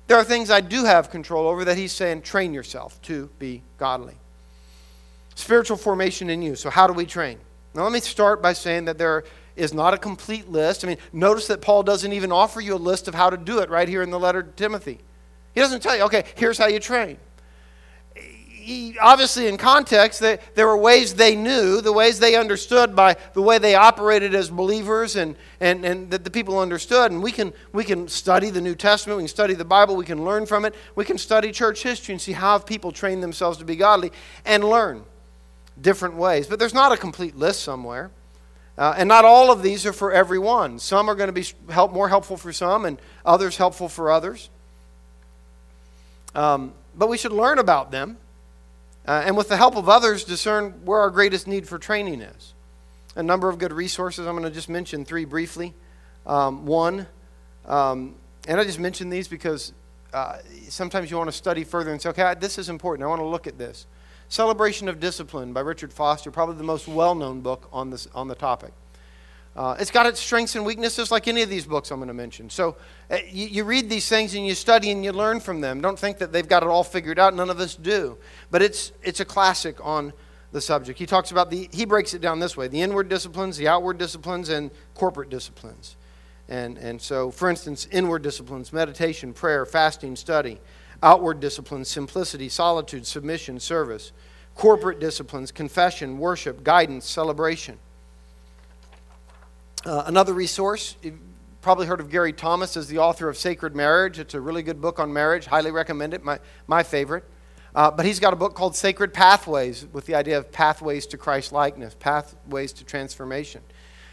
there 0.07 0.17
are 0.17 0.25
things 0.25 0.51
I 0.51 0.61
do 0.61 0.85
have 0.85 1.11
control 1.11 1.49
over 1.49 1.65
that 1.65 1.77
he's 1.77 1.93
saying, 1.93 2.23
train 2.23 2.53
yourself 2.53 3.01
to 3.03 3.31
be 3.39 3.63
godly. 3.79 4.15
Spiritual 5.37 5.77
formation 5.77 6.31
in 6.31 6.43
you. 6.43 6.57
So, 6.57 6.71
how 6.71 6.87
do 6.87 6.95
we 6.95 7.05
train? 7.05 7.39
Now, 7.75 7.83
let 7.83 7.93
me 7.93 8.01
start 8.01 8.43
by 8.43 8.55
saying 8.55 8.87
that 8.87 8.97
there 8.97 9.23
is 9.55 9.75
not 9.75 9.93
a 9.93 9.99
complete 9.99 10.49
list. 10.49 10.83
I 10.83 10.89
mean, 10.89 10.97
notice 11.13 11.47
that 11.49 11.61
Paul 11.61 11.83
doesn't 11.83 12.13
even 12.13 12.33
offer 12.33 12.61
you 12.61 12.75
a 12.75 12.77
list 12.77 13.07
of 13.07 13.15
how 13.15 13.29
to 13.29 13.37
do 13.37 13.59
it 13.59 13.69
right 13.69 13.87
here 13.87 14.03
in 14.03 14.11
the 14.11 14.19
letter 14.19 14.43
to 14.43 14.51
Timothy. 14.53 14.99
He 15.55 15.61
doesn't 15.61 15.83
tell 15.83 15.95
you, 15.95 16.05
okay, 16.05 16.25
here's 16.37 16.57
how 16.57 16.69
you 16.69 16.81
train. 16.81 17.19
He, 18.15 18.97
obviously, 18.99 19.47
in 19.47 19.59
context, 19.59 20.21
they, 20.21 20.39
there 20.55 20.67
were 20.67 20.77
ways 20.77 21.15
they 21.15 21.37
knew, 21.37 21.83
the 21.83 21.93
ways 21.93 22.19
they 22.19 22.35
understood 22.35 22.97
by 22.97 23.17
the 23.35 23.43
way 23.43 23.59
they 23.59 23.75
operated 23.75 24.35
as 24.35 24.49
believers 24.49 25.17
and, 25.17 25.37
and, 25.61 25.85
and 25.85 26.11
that 26.11 26.25
the 26.25 26.31
people 26.31 26.59
understood. 26.59 27.13
And 27.13 27.23
we 27.23 27.31
can, 27.31 27.53
we 27.75 27.85
can 27.85 28.09
study 28.09 28.49
the 28.49 28.63
New 28.63 28.75
Testament, 28.75 29.19
we 29.19 29.25
can 29.25 29.29
study 29.29 29.53
the 29.53 29.67
Bible, 29.67 29.97
we 29.97 30.07
can 30.07 30.25
learn 30.25 30.47
from 30.47 30.65
it, 30.65 30.75
we 30.95 31.05
can 31.05 31.19
study 31.19 31.53
church 31.53 31.83
history 31.83 32.15
and 32.15 32.21
see 32.21 32.33
how 32.33 32.59
people 32.59 32.91
train 32.91 33.21
themselves 33.21 33.59
to 33.59 33.67
be 33.67 33.77
godly 33.77 34.13
and 34.47 34.65
learn 34.65 35.05
different 35.81 36.17
ways. 36.17 36.47
But 36.47 36.59
there's 36.59 36.75
not 36.75 36.93
a 36.93 36.97
complete 36.97 37.37
list 37.37 37.63
somewhere. 37.63 38.11
Uh, 38.79 38.95
and 38.99 39.09
not 39.09 39.25
all 39.25 39.51
of 39.51 39.63
these 39.63 39.87
are 39.87 39.93
for 39.93 40.13
everyone. 40.13 40.79
Some 40.79 41.09
are 41.09 41.15
going 41.15 41.29
to 41.29 41.33
be 41.33 41.47
help, 41.71 41.93
more 41.93 42.09
helpful 42.09 42.37
for 42.37 42.53
some, 42.53 42.85
and 42.85 42.99
others 43.25 43.57
helpful 43.57 43.89
for 43.89 44.11
others. 44.11 44.51
Um, 46.35 46.75
but 46.95 47.09
we 47.09 47.17
should 47.17 47.33
learn 47.33 47.59
about 47.59 47.91
them, 47.91 48.19
uh, 49.09 49.23
and 49.25 49.37
with 49.37 49.49
the 49.49 49.57
help 49.57 49.77
of 49.77 49.89
others, 49.89 50.25
discern 50.25 50.73
where 50.85 51.01
our 51.01 51.11
greatest 51.11 51.47
need 51.47 51.67
for 51.67 51.79
training 51.79 52.21
is. 52.21 52.53
A 53.15 53.23
number 53.23 53.49
of 53.49 53.59
good 53.59 53.73
resources. 53.73 54.27
I'm 54.27 54.35
going 54.35 54.45
to 54.45 54.51
just 54.51 54.69
mention 54.69 55.07
three 55.07 55.25
briefly. 55.25 55.73
Um, 56.27 56.67
one, 56.67 57.07
um, 57.65 58.15
and 58.47 58.61
I 58.61 58.65
just 58.65 58.79
mention 58.79 59.09
these 59.09 59.27
because 59.27 59.73
uh, 60.13 60.39
sometimes 60.69 61.11
you 61.11 61.17
want 61.17 61.29
to 61.29 61.37
study 61.37 61.65
further 61.65 61.93
and 61.93 62.03
say, 62.03 62.11
okay, 62.11 62.35
this 62.39 62.59
is 62.59 62.69
important. 62.69 63.05
I 63.05 63.09
want 63.09 63.21
to 63.21 63.27
look 63.27 63.47
at 63.47 63.57
this. 63.57 63.87
Celebration 64.29 64.89
of 64.89 64.99
Discipline 64.99 65.53
by 65.53 65.61
Richard 65.61 65.93
Foster, 65.93 66.31
probably 66.31 66.57
the 66.57 66.65
most 66.65 66.89
well 66.89 67.15
known 67.15 67.41
book 67.41 67.69
on, 67.73 67.91
this, 67.91 68.09
on 68.15 68.29
the 68.29 68.35
topic. 68.35 68.73
Uh, 69.55 69.75
it's 69.81 69.91
got 69.91 70.05
its 70.05 70.21
strengths 70.21 70.55
and 70.55 70.67
weaknesses 70.67 71.11
like 71.11 71.29
any 71.29 71.41
of 71.41 71.49
these 71.49 71.65
books 71.65 71.91
I'm 71.91 71.99
going 71.99 72.09
to 72.09 72.15
mention. 72.15 72.51
So 72.51 72.77
uh, 73.11 73.17
you, 73.27 73.47
you, 73.47 73.65
read 73.65 73.89
these 73.89 74.07
things 74.07 74.35
and 74.35 74.47
you 74.47 74.55
study 74.55 74.91
and 74.91 75.03
you 75.03 75.13
learn 75.13 75.41
from 75.41 75.63
them. 75.63 75.81
Don't 75.81 75.99
think 75.99 76.19
that 76.19 76.31
they've 76.31 76.47
got 76.47 76.63
it 76.63 76.69
all 76.69 76.85
figured 76.85 77.19
out. 77.19 77.35
None 77.35 77.49
of 77.49 77.59
us 77.59 77.75
do. 77.75 78.19
But 78.51 78.61
it's, 78.61 78.93
it's 79.03 79.21
a 79.21 79.25
classic 79.25 79.79
on 79.83 80.13
the 80.53 80.61
subject. 80.61 80.99
He 80.99 81.07
talks 81.07 81.31
about 81.31 81.51
the, 81.51 81.71
he 81.73 81.87
breaks 81.87 82.13
it 82.13 82.21
down 82.21 82.39
this 82.39 82.55
way 82.55 82.69
the 82.69 82.83
inward 82.83 83.09
disciplines, 83.09 83.57
the 83.57 83.69
outward 83.69 83.97
disciplines, 83.97 84.51
and 84.51 84.71
corporate 84.95 85.31
disciplines. 85.31 85.97
And, 86.49 86.77
and 86.77 87.01
so, 87.01 87.31
for 87.31 87.49
instance, 87.49 87.89
inward 87.91 88.23
disciplines, 88.23 88.75
meditation, 88.75 89.33
prayer, 89.33 89.65
fasting, 89.65 90.17
study 90.17 90.61
outward 91.03 91.41
disciplines 91.41 91.89
simplicity, 91.89 92.49
solitude, 92.49 93.07
submission, 93.07 93.61
service, 93.61 94.13
corporate 94.55 94.99
disciplines, 94.99 95.53
confession, 95.53 96.19
worship, 96.19 96.65
guidance, 96.65 97.09
celebration. 97.09 97.79
Uh, 99.85 100.05
another 100.07 100.33
resource, 100.33 100.97
you've 101.03 101.19
probably 101.61 101.87
heard 101.87 102.01
of 102.01 102.11
Gary 102.11 102.33
Thomas 102.33 102.77
as 102.77 102.89
the 102.89 102.99
author 102.99 103.29
of 103.29 103.37
Sacred 103.37 103.77
Marriage. 103.77 104.19
It's 104.19 104.35
a 104.35 104.41
really 104.41 104.63
good 104.63 104.81
book 104.81 104.99
on 104.99 105.13
marriage. 105.13 105.47
Highly 105.47 105.71
recommend 105.71 106.15
it, 106.15 106.25
my, 106.25 106.39
my 106.67 106.83
favorite. 106.83 107.25
Uh, 107.75 107.91
but 107.91 108.07
he's 108.07 108.19
got 108.19 108.33
a 108.33 108.37
book 108.37 108.55
called 108.55 108.75
Sacred 108.75 109.13
Pathways 109.13 109.87
with 109.93 110.07
the 110.07 110.15
idea 110.15 110.39
of 110.39 110.51
pathways 110.51 111.07
to 111.09 111.19
Christ 111.19 111.53
likeness, 111.53 111.95
pathways 111.95 112.73
to 112.73 112.85
transformation. 112.85 113.61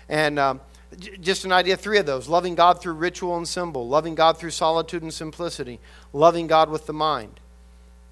And 0.10 0.38
um, 0.38 0.62
just 1.00 1.46
an 1.46 1.52
idea 1.52 1.78
three 1.78 1.98
of 1.98 2.06
those 2.06 2.28
loving 2.28 2.56
God 2.56 2.82
through 2.82 2.94
ritual 2.94 3.38
and 3.38 3.48
symbol, 3.48 3.88
loving 3.88 4.16
God 4.16 4.38
through 4.38 4.52
solitude 4.52 5.04
and 5.04 5.14
simplicity, 5.14 5.80
loving 6.12 6.48
God 6.48 6.70
with 6.70 6.86
the 6.86 6.94
mind. 6.94 7.40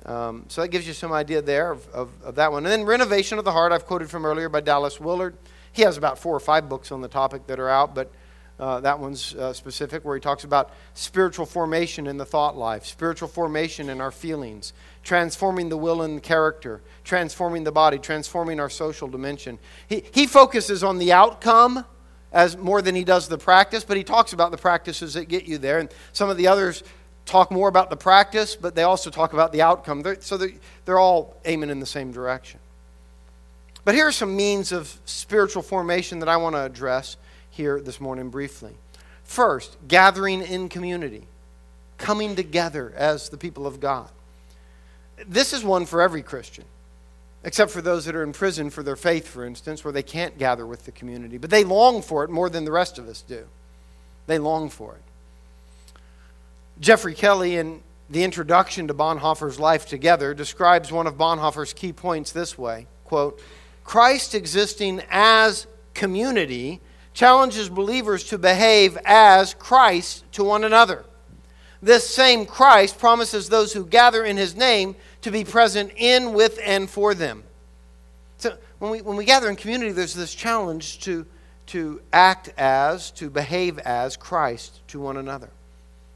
Um, 0.06 0.46
so 0.48 0.62
that 0.62 0.70
gives 0.70 0.88
you 0.88 0.94
some 0.94 1.14
idea 1.14 1.42
there 1.42 1.72
of, 1.72 1.88
of, 1.90 2.10
of, 2.24 2.36
that 2.36 2.52
one. 2.52 2.66
And 2.66 2.72
then 2.72 2.86
Renovation 2.86 3.38
of 3.38 3.46
the 3.46 3.52
Heart, 3.52 3.72
I've 3.72 3.86
quoted 3.86 4.10
from 4.10 4.26
earlier 4.26 4.50
by 4.50 4.62
Dallas 4.62 5.00
Willard. 5.00 5.36
He 5.74 5.84
has 5.84 5.96
about 5.96 6.18
four 6.18 6.36
or 6.36 6.40
five 6.40 6.68
books 6.68 6.92
on 6.92 7.02
the 7.02 7.08
topic 7.08 7.46
that 7.48 7.60
are 7.60 7.70
out, 7.70 7.94
but 7.94 8.12
uh, 8.60 8.80
that 8.80 9.00
one's 9.00 9.34
uh, 9.36 9.54
specific, 9.54 10.04
where 10.06 10.16
he 10.16 10.22
talks 10.22 10.44
about 10.44 10.72
spiritual 10.94 11.46
formation 11.46 12.08
in 12.08 12.18
the 12.18 12.26
thought 12.26 12.56
life, 12.56 12.86
spiritual 12.86 13.28
formation 13.28 13.90
in 13.90 14.02
our 14.02 14.12
feelings, 14.12 14.74
transforming 15.04 15.70
the 15.70 15.78
will 15.78 16.02
and 16.02 16.22
character, 16.22 16.82
transforming 17.04 17.64
the 17.64 17.72
body, 17.72 17.98
transforming 17.98 18.60
our 18.60 18.70
social 18.70 19.08
dimension. 19.08 19.58
He, 19.88 20.04
he 20.12 20.28
focuses 20.28 20.84
on 20.84 21.00
the 21.00 21.12
outcome 21.12 21.86
as 22.32 22.58
more 22.58 22.82
than 22.82 22.96
he 22.96 23.04
does 23.04 23.28
the 23.28 23.38
practice, 23.38 23.84
but 23.84 23.98
he 23.98 24.04
talks 24.04 24.34
about 24.34 24.52
the 24.52 24.58
practices 24.58 25.14
that 25.16 25.26
get 25.26 25.46
you 25.46 25.58
there. 25.58 25.80
And 25.80 25.90
some 26.14 26.30
of 26.30 26.38
the 26.38 26.48
others 26.48 26.84
talk 27.26 27.52
more 27.52 27.68
about 27.68 27.90
the 27.90 27.98
practice, 27.98 28.56
but 28.56 28.76
they 28.76 28.84
also 28.84 29.10
talk 29.10 29.34
about 29.34 29.52
the 29.52 29.62
outcome. 29.62 30.02
They're, 30.02 30.22
so 30.22 30.38
they're, 30.38 30.54
they're 30.86 31.00
all 31.00 31.36
aiming 31.46 31.70
in 31.70 31.80
the 31.80 31.86
same 31.86 32.12
direction. 32.12 32.60
But 33.84 33.96
here 33.96 34.08
are 34.08 34.12
some 34.12 34.36
means 34.36 34.72
of 34.72 35.00
spiritual 35.06 35.64
formation 35.64 36.20
that 36.20 36.30
I 36.30 36.38
want 36.38 36.56
to 36.56 36.64
address 36.64 37.18
here 37.50 37.82
this 37.82 38.00
morning 38.00 38.30
briefly. 38.30 38.76
First, 39.24 39.78
gathering 39.88 40.42
in 40.42 40.70
community, 40.70 41.26
coming 41.98 42.36
together 42.36 42.94
as 42.96 43.30
the 43.30 43.38
people 43.38 43.66
of 43.66 43.80
God. 43.80 44.10
This 45.28 45.54
is 45.54 45.64
one 45.64 45.86
for 45.86 46.02
every 46.02 46.22
Christian 46.22 46.66
except 47.44 47.72
for 47.72 47.82
those 47.82 48.06
that 48.06 48.16
are 48.16 48.24
in 48.24 48.34
prison 48.34 48.70
for 48.70 48.84
their 48.84 48.96
faith, 48.96 49.28
for 49.28 49.46
instance, 49.46 49.84
where 49.84 49.92
they 49.92 50.04
can't 50.04 50.38
gather 50.38 50.66
with 50.66 50.86
the 50.86 50.92
community. 50.92 51.38
But 51.38 51.50
they 51.50 51.64
long 51.64 52.02
for 52.02 52.24
it 52.24 52.30
more 52.30 52.50
than 52.50 52.66
the 52.66 52.72
rest 52.72 52.98
of 52.98 53.08
us 53.08 53.22
do. 53.22 53.46
They 54.28 54.38
long 54.38 54.70
for 54.70 54.96
it. 54.96 55.02
Geffrey 56.80 57.16
Kelly, 57.16 57.58
in 57.58 57.82
the 58.10 58.24
introduction 58.24 58.88
to 58.88 58.94
Bonhoeffer's 58.94 59.60
Life 59.60 59.88
Together, 59.88 60.34
describes 60.34 60.92
one 60.92 61.08
of 61.08 61.16
Bonhoeffer's 61.16 61.74
key 61.74 61.94
points 61.94 62.32
this 62.32 62.58
way 62.58 62.88
quote, 63.06 63.42
Christ 63.84 64.36
existing 64.36 65.02
as 65.10 65.68
community 65.94 66.80
challenges 67.14 67.68
believers 67.68 68.24
to 68.26 68.38
behave 68.38 68.98
as 69.04 69.54
Christ 69.54 70.24
to 70.34 70.44
one 70.44 70.64
another. 70.64 71.04
This 71.82 72.08
same 72.08 72.46
Christ 72.46 73.00
promises 73.00 73.50
those 73.50 73.74
who 73.74 73.86
gather 73.86 74.24
in 74.24 74.38
his 74.38 74.56
name 74.56 74.96
to 75.22 75.32
be 75.32 75.44
present 75.44 75.92
in, 75.96 76.34
with, 76.34 76.60
and 76.64 76.90
for 76.90 77.14
them. 77.14 77.44
So 78.38 78.56
when 78.80 78.92
we, 78.92 79.02
when 79.02 79.18
we 79.18 79.26
gather 79.26 79.50
in 79.50 79.56
community, 79.56 79.92
there's 79.92 80.14
this 80.14 80.34
challenge 80.34 81.00
to, 81.02 81.26
to 81.68 82.02
act 82.14 82.54
as, 82.58 83.12
to 83.12 83.30
behave 83.30 83.80
as 83.80 84.16
Christ 84.16 84.82
to 84.90 85.00
one 85.00 85.18
another. 85.18 85.50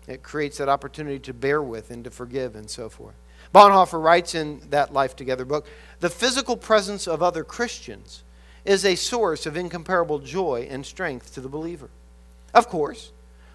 It 0.07 0.21
creates 0.21 0.57
that 0.59 0.69
opportunity 0.69 1.19
to 1.19 1.33
bear 1.33 1.61
with 1.61 1.89
and 1.89 2.03
to 2.03 2.11
forgive 2.11 2.55
and 2.55 2.69
so 2.69 2.89
forth. 2.89 3.15
Bonhoeffer 3.53 4.01
writes 4.01 4.35
in 4.35 4.61
that 4.69 4.93
Life 4.93 5.15
Together 5.15 5.45
book 5.45 5.65
the 5.99 6.09
physical 6.09 6.57
presence 6.57 7.07
of 7.07 7.23
other 7.23 7.43
Christians 7.43 8.23
is 8.65 8.83
a 8.83 8.95
source 8.95 9.45
of 9.45 9.55
incomparable 9.55 10.19
joy 10.19 10.67
and 10.69 10.85
strength 10.85 11.33
to 11.35 11.41
the 11.41 11.47
believer. 11.47 11.89
Of 12.53 12.67
course, 12.67 13.11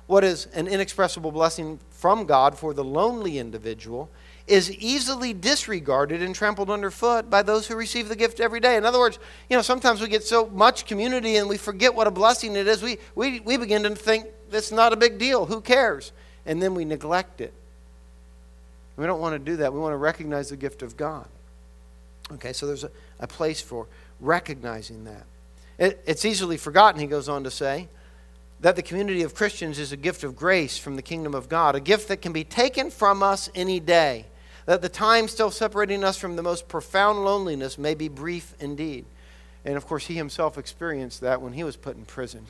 what 0.06 0.24
is 0.24 0.46
an 0.46 0.66
inexpressible 0.66 1.32
blessing 1.32 1.78
from 2.00 2.24
God 2.24 2.56
for 2.56 2.72
the 2.72 2.82
lonely 2.82 3.38
individual 3.38 4.08
is 4.46 4.70
easily 4.72 5.32
disregarded 5.32 6.22
and 6.22 6.34
trampled 6.34 6.70
underfoot 6.70 7.28
by 7.28 7.42
those 7.42 7.66
who 7.66 7.76
receive 7.76 8.08
the 8.08 8.16
gift 8.16 8.40
every 8.40 8.58
day. 8.58 8.76
In 8.76 8.84
other 8.84 8.98
words, 8.98 9.18
you 9.48 9.56
know, 9.56 9.62
sometimes 9.62 10.00
we 10.00 10.08
get 10.08 10.24
so 10.24 10.46
much 10.46 10.86
community 10.86 11.36
and 11.36 11.48
we 11.48 11.56
forget 11.58 11.94
what 11.94 12.06
a 12.06 12.10
blessing 12.10 12.56
it 12.56 12.66
is. 12.66 12.82
We, 12.82 12.98
we, 13.14 13.40
we 13.40 13.56
begin 13.58 13.82
to 13.84 13.94
think 13.94 14.26
it's 14.50 14.72
not 14.72 14.92
a 14.92 14.96
big 14.96 15.18
deal. 15.18 15.46
Who 15.46 15.60
cares? 15.60 16.12
And 16.46 16.60
then 16.60 16.74
we 16.74 16.84
neglect 16.84 17.40
it. 17.40 17.52
We 18.96 19.06
don't 19.06 19.20
want 19.20 19.34
to 19.34 19.38
do 19.38 19.58
that. 19.58 19.72
We 19.72 19.78
want 19.78 19.92
to 19.92 19.98
recognize 19.98 20.48
the 20.48 20.56
gift 20.56 20.82
of 20.82 20.96
God. 20.96 21.26
Okay, 22.32 22.52
so 22.52 22.66
there's 22.66 22.84
a, 22.84 22.90
a 23.20 23.26
place 23.26 23.60
for 23.60 23.86
recognizing 24.20 25.04
that. 25.04 25.26
It, 25.78 26.02
it's 26.06 26.24
easily 26.24 26.56
forgotten, 26.56 27.00
he 27.00 27.06
goes 27.06 27.28
on 27.28 27.44
to 27.44 27.50
say, 27.50 27.88
that 28.60 28.76
the 28.76 28.82
community 28.82 29.22
of 29.22 29.34
Christians 29.34 29.78
is 29.78 29.92
a 29.92 29.96
gift 29.96 30.22
of 30.22 30.36
grace 30.36 30.76
from 30.76 30.96
the 30.96 31.02
kingdom 31.02 31.34
of 31.34 31.48
God, 31.48 31.74
a 31.74 31.80
gift 31.80 32.08
that 32.08 32.20
can 32.20 32.32
be 32.32 32.44
taken 32.44 32.90
from 32.90 33.22
us 33.22 33.48
any 33.54 33.80
day. 33.80 34.26
That 34.66 34.82
the 34.82 34.88
time 34.88 35.28
still 35.28 35.50
separating 35.50 36.04
us 36.04 36.18
from 36.18 36.36
the 36.36 36.42
most 36.42 36.68
profound 36.68 37.24
loneliness 37.24 37.78
may 37.78 37.94
be 37.94 38.08
brief 38.08 38.54
indeed. 38.60 39.06
And 39.64 39.76
of 39.76 39.86
course, 39.86 40.06
he 40.06 40.14
himself 40.14 40.58
experienced 40.58 41.22
that 41.22 41.40
when 41.40 41.54
he 41.54 41.64
was 41.64 41.76
put 41.76 41.96
in 41.96 42.04
prison 42.04 42.46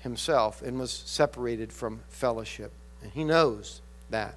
himself 0.00 0.62
and 0.62 0.78
was 0.78 0.90
separated 0.90 1.72
from 1.72 2.00
fellowship. 2.08 2.72
And 3.02 3.12
he 3.12 3.24
knows 3.24 3.80
that. 4.10 4.36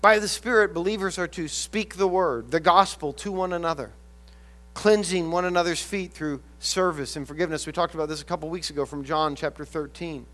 By 0.00 0.18
the 0.18 0.28
Spirit, 0.28 0.72
believers 0.72 1.18
are 1.18 1.28
to 1.28 1.48
speak 1.48 1.96
the 1.96 2.08
word, 2.08 2.50
the 2.50 2.60
gospel 2.60 3.12
to 3.14 3.32
one 3.32 3.52
another, 3.52 3.92
cleansing 4.76 5.30
one 5.30 5.46
another's 5.46 5.80
feet 5.80 6.12
through 6.12 6.38
service 6.60 7.16
and 7.16 7.26
forgiveness. 7.26 7.66
We 7.66 7.72
talked 7.72 7.94
about 7.94 8.10
this 8.10 8.20
a 8.20 8.24
couple 8.26 8.50
weeks 8.50 8.68
ago 8.68 8.84
from 8.84 9.04
John 9.04 9.34
chapter 9.34 9.64
13. 9.64 10.26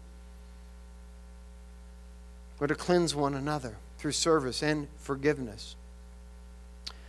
We're 2.59 2.67
to 2.67 2.75
cleanse 2.75 3.15
one 3.15 3.35
another 3.35 3.77
through 3.99 4.13
service 4.13 4.61
and 4.61 4.89
forgiveness, 4.99 5.77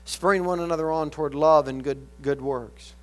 spurring 0.05 0.45
one 0.45 0.59
another 0.59 0.91
on 0.91 1.09
toward 1.09 1.33
love 1.33 1.67
and 1.67 1.83
good, 1.83 2.05
good 2.21 2.39
works. 2.39 2.93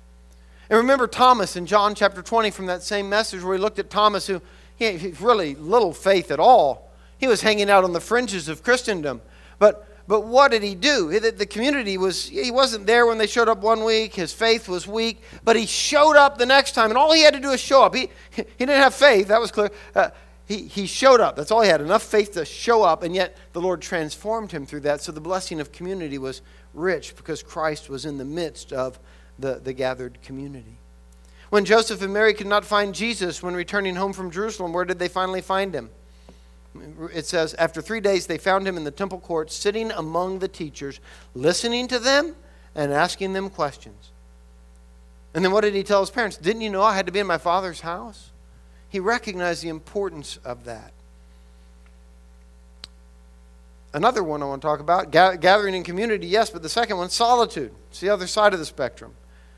And 0.69 0.77
remember 0.77 1.07
Thomas 1.07 1.57
in 1.57 1.65
John 1.65 1.93
chapter 1.93 2.21
20 2.21 2.51
from 2.51 2.67
that 2.67 2.83
same 2.83 3.09
message 3.09 3.43
where 3.43 3.51
we 3.51 3.57
looked 3.57 3.79
at 3.79 3.89
Thomas, 3.89 4.27
who 4.27 4.41
he 4.77 4.85
had 4.85 5.19
really 5.19 5.55
little 5.55 5.91
faith 5.91 6.31
at 6.31 6.39
all. 6.39 6.89
He 7.17 7.27
was 7.27 7.41
hanging 7.41 7.69
out 7.69 7.83
on 7.83 7.91
the 7.91 7.99
fringes 7.99 8.47
of 8.47 8.63
Christendom. 8.63 9.21
But, 9.59 9.90
but 10.07 10.21
what 10.21 10.51
did 10.51 10.63
he 10.63 10.75
do? 10.75 11.19
The 11.19 11.45
community 11.45 11.97
was, 11.97 12.27
he 12.27 12.51
wasn't 12.51 12.87
there 12.87 13.05
when 13.05 13.17
they 13.17 13.27
showed 13.27 13.47
up 13.47 13.59
one 13.59 13.83
week. 13.83 14.15
His 14.15 14.33
faith 14.33 14.67
was 14.67 14.87
weak. 14.87 15.21
But 15.43 15.55
he 15.55 15.65
showed 15.65 16.17
up 16.17 16.37
the 16.37 16.45
next 16.45 16.73
time, 16.73 16.89
and 16.89 16.97
all 16.97 17.13
he 17.13 17.21
had 17.21 17.33
to 17.33 17.39
do 17.39 17.49
was 17.49 17.59
show 17.59 17.83
up. 17.83 17.95
He, 17.95 18.09
he 18.31 18.43
didn't 18.57 18.81
have 18.81 18.93
faith, 18.93 19.27
that 19.29 19.39
was 19.39 19.51
clear. 19.51 19.69
Uh, 19.95 20.09
he, 20.45 20.67
he 20.67 20.85
showed 20.85 21.21
up. 21.21 21.35
That's 21.35 21.51
all 21.51 21.61
he 21.61 21.69
had, 21.69 21.79
enough 21.81 22.03
faith 22.03 22.33
to 22.33 22.43
show 22.43 22.83
up, 22.83 23.03
and 23.03 23.15
yet 23.15 23.37
the 23.53 23.61
Lord 23.61 23.81
transformed 23.81 24.51
him 24.51 24.65
through 24.65 24.81
that. 24.81 25.01
So 25.01 25.11
the 25.11 25.21
blessing 25.21 25.61
of 25.61 25.71
community 25.71 26.17
was 26.17 26.41
rich 26.73 27.15
because 27.15 27.41
Christ 27.41 27.89
was 27.89 28.05
in 28.05 28.17
the 28.17 28.25
midst 28.25 28.73
of 28.73 28.99
the, 29.39 29.61
the 29.63 29.71
gathered 29.71 30.21
community. 30.21 30.77
When 31.51 31.65
Joseph 31.65 32.01
and 32.01 32.13
Mary 32.13 32.33
could 32.33 32.47
not 32.47 32.65
find 32.65 32.95
Jesus 32.95 33.43
when 33.43 33.53
returning 33.53 33.95
home 33.95 34.13
from 34.13 34.31
Jerusalem, 34.31 34.73
where 34.73 34.85
did 34.85 34.99
they 34.99 35.07
finally 35.07 35.41
find 35.41 35.73
him? 35.73 35.89
It 37.13 37.25
says, 37.25 37.53
after 37.55 37.81
three 37.81 37.99
days, 37.99 38.27
they 38.27 38.37
found 38.37 38.67
him 38.67 38.77
in 38.77 38.83
the 38.83 38.91
temple 38.91 39.19
court, 39.19 39.51
sitting 39.51 39.91
among 39.91 40.39
the 40.39 40.47
teachers, 40.47 40.99
listening 41.33 41.87
to 41.89 41.99
them 41.99 42.35
and 42.75 42.93
asking 42.93 43.33
them 43.33 43.49
questions. 43.49 44.11
And 45.33 45.43
then 45.43 45.51
what 45.51 45.61
did 45.61 45.73
he 45.73 45.83
tell 45.83 45.99
his 46.01 46.09
parents? 46.09 46.37
Didn't 46.37 46.61
you 46.61 46.69
know 46.69 46.81
I 46.81 46.95
had 46.95 47.05
to 47.05 47.11
be 47.11 47.19
in 47.19 47.27
my 47.27 47.37
father's 47.37 47.81
house? 47.81 48.31
He 48.89 48.99
recognized 48.99 49.63
the 49.63 49.69
importance 49.69 50.37
of 50.43 50.65
that. 50.65 50.93
Another 53.93 54.23
one 54.23 54.41
I 54.41 54.45
want 54.45 54.61
to 54.61 54.65
talk 54.65 54.79
about 54.79 55.11
gathering 55.11 55.75
in 55.75 55.83
community, 55.83 56.27
yes, 56.27 56.49
but 56.49 56.61
the 56.61 56.69
second 56.69 56.97
one, 56.97 57.09
solitude. 57.09 57.73
It's 57.89 57.99
the 57.99 58.09
other 58.09 58.27
side 58.27 58.53
of 58.53 58.59
the 58.59 58.65
spectrum. 58.65 59.13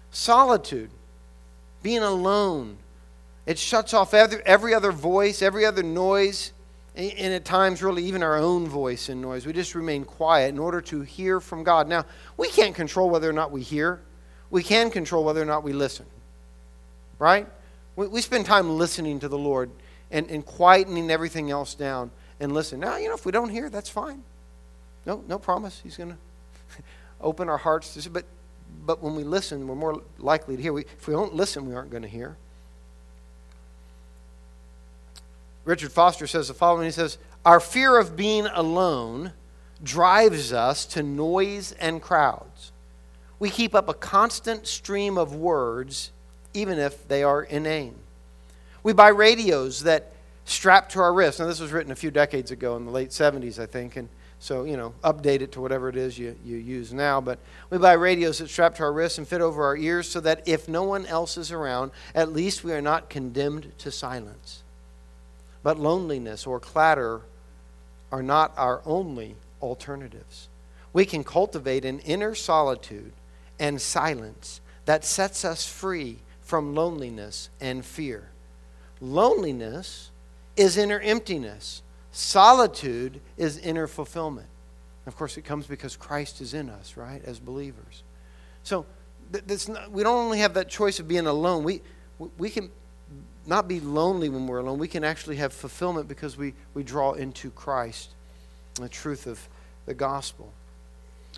Solitude, 0.09 0.89
being 1.83 2.01
alone. 2.01 2.77
It 3.45 3.59
shuts 3.59 3.93
off 3.93 4.13
every, 4.13 4.73
other 4.73 4.91
voice, 4.91 5.41
every 5.41 5.65
other 5.65 5.83
noise 5.83 6.51
and 6.95 7.33
at 7.33 7.43
times, 7.43 7.81
really, 7.81 8.03
even 8.05 8.21
our 8.21 8.37
own 8.37 8.67
voice 8.67 9.09
and 9.09 9.19
noise. 9.19 9.47
We 9.47 9.53
just 9.53 9.73
remain 9.73 10.05
quiet 10.05 10.49
in 10.49 10.59
order 10.59 10.79
to 10.81 11.01
hear 11.01 11.39
from 11.39 11.63
God. 11.63 11.87
Now, 11.87 12.05
we 12.37 12.49
can't 12.49 12.75
control 12.75 13.09
whether 13.09 13.27
or 13.27 13.33
not 13.33 13.51
we 13.51 13.63
hear, 13.63 14.01
we 14.51 14.61
can 14.61 14.91
control 14.91 15.23
whether 15.23 15.41
or 15.41 15.45
not 15.45 15.63
we 15.63 15.73
listen. 15.73 16.05
Right? 17.17 17.47
We, 17.95 18.07
we 18.07 18.21
spend 18.21 18.45
time 18.45 18.77
listening 18.77 19.19
to 19.21 19.27
the 19.27 19.37
Lord 19.37 19.71
and, 20.11 20.29
and 20.29 20.45
quietening 20.45 21.09
everything 21.09 21.49
else 21.49 21.73
down 21.73 22.11
and 22.39 22.51
listen. 22.51 22.79
Now, 22.79 22.97
you 22.97 23.07
know, 23.07 23.15
if 23.15 23.25
we 23.25 23.31
don't 23.31 23.49
hear, 23.49 23.69
that's 23.71 23.89
fine. 23.89 24.23
No, 25.07 25.23
no 25.27 25.39
promise. 25.39 25.81
He's 25.83 25.97
going 25.97 26.11
to 26.75 26.83
open 27.19 27.49
our 27.49 27.57
hearts. 27.57 27.95
To, 27.95 28.09
but, 28.11 28.25
but 28.85 29.01
when 29.01 29.15
we 29.15 29.23
listen, 29.23 29.67
we're 29.67 29.75
more 29.75 30.01
likely 30.19 30.55
to 30.55 30.61
hear. 30.61 30.73
We, 30.73 30.83
if 30.83 31.07
we 31.07 31.15
don't 31.15 31.33
listen, 31.33 31.65
we 31.65 31.73
aren't 31.73 31.89
going 31.89 32.03
to 32.03 32.09
hear. 32.09 32.37
Richard 35.65 35.91
Foster 35.91 36.27
says 36.27 36.47
the 36.47 36.53
following 36.53 36.85
He 36.85 36.91
says, 36.91 37.17
Our 37.45 37.59
fear 37.59 37.97
of 37.97 38.15
being 38.15 38.47
alone 38.47 39.33
drives 39.83 40.53
us 40.53 40.85
to 40.87 41.03
noise 41.03 41.73
and 41.73 42.01
crowds. 42.01 42.71
We 43.39 43.49
keep 43.49 43.75
up 43.75 43.89
a 43.89 43.93
constant 43.93 44.67
stream 44.67 45.17
of 45.17 45.35
words, 45.35 46.11
even 46.53 46.79
if 46.79 47.07
they 47.07 47.23
are 47.23 47.43
inane. 47.43 47.95
We 48.83 48.93
buy 48.93 49.09
radios 49.09 49.83
that 49.83 50.13
strap 50.45 50.89
to 50.89 50.99
our 50.99 51.13
wrists. 51.13 51.39
Now, 51.39 51.47
this 51.47 51.59
was 51.59 51.71
written 51.71 51.91
a 51.91 51.95
few 51.95 52.11
decades 52.11 52.51
ago 52.51 52.75
in 52.75 52.85
the 52.85 52.91
late 52.91 53.09
70s, 53.09 53.59
I 53.59 53.65
think, 53.65 53.95
and 53.95 54.09
so, 54.39 54.65
you 54.65 54.75
know, 54.75 54.93
update 55.05 55.39
it 55.39 55.53
to 55.53 55.61
whatever 55.61 55.87
it 55.87 55.95
is 55.95 56.19
you, 56.19 56.35
you 56.43 56.57
use 56.57 56.93
now. 56.93 57.21
But 57.21 57.39
we 57.69 57.77
buy 57.77 57.93
radios 57.93 58.39
that 58.39 58.49
strap 58.49 58.75
to 58.75 58.83
our 58.83 58.91
wrists 58.91 59.17
and 59.17 59.25
fit 59.25 59.39
over 59.39 59.63
our 59.63 59.77
ears 59.77 60.09
so 60.09 60.19
that 60.19 60.45
if 60.45 60.67
no 60.67 60.83
one 60.83 61.05
else 61.05 61.37
is 61.37 61.49
around, 61.49 61.91
at 62.13 62.33
least 62.33 62.61
we 62.61 62.73
are 62.73 62.81
not 62.81 63.09
condemned 63.09 63.71
to 63.77 63.89
silence. 63.89 64.62
But 65.63 65.79
loneliness 65.79 66.45
or 66.45 66.59
clatter 66.59 67.21
are 68.11 68.21
not 68.21 68.53
our 68.57 68.81
only 68.85 69.35
alternatives. 69.61 70.49
We 70.91 71.05
can 71.05 71.23
cultivate 71.23 71.85
an 71.85 71.99
inner 71.99 72.35
solitude 72.35 73.13
and 73.59 73.81
silence 73.81 74.61
that 74.85 75.05
sets 75.05 75.43
us 75.45 75.65
free 75.65 76.19
from 76.41 76.75
loneliness 76.75 77.49
and 77.59 77.83
fear. 77.83 78.29
Loneliness 79.01 80.11
is 80.55 80.77
inner 80.77 80.99
emptiness, 80.99 81.81
solitude 82.11 83.19
is 83.37 83.57
inner 83.57 83.87
fulfillment. 83.87 84.47
Of 85.07 85.15
course, 85.15 85.37
it 85.37 85.41
comes 85.41 85.65
because 85.65 85.95
Christ 85.95 86.41
is 86.41 86.53
in 86.53 86.69
us, 86.69 86.95
right, 86.95 87.21
as 87.25 87.39
believers. 87.39 88.03
So 88.63 88.85
not, 89.67 89.91
we 89.91 90.03
don't 90.03 90.17
only 90.17 90.39
have 90.39 90.53
that 90.53 90.69
choice 90.69 90.99
of 90.99 91.07
being 91.07 91.25
alone, 91.25 91.63
we, 91.63 91.81
we 92.37 92.49
can 92.49 92.69
not 93.45 93.67
be 93.67 93.79
lonely 93.79 94.29
when 94.29 94.47
we're 94.47 94.59
alone. 94.59 94.79
We 94.79 94.87
can 94.87 95.03
actually 95.03 95.35
have 95.37 95.53
fulfillment 95.53 96.07
because 96.07 96.37
we, 96.37 96.53
we 96.73 96.83
draw 96.83 97.13
into 97.13 97.49
Christ, 97.51 98.09
the 98.75 98.89
truth 98.89 99.27
of 99.27 99.47
the 99.85 99.93
gospel. 99.93 100.51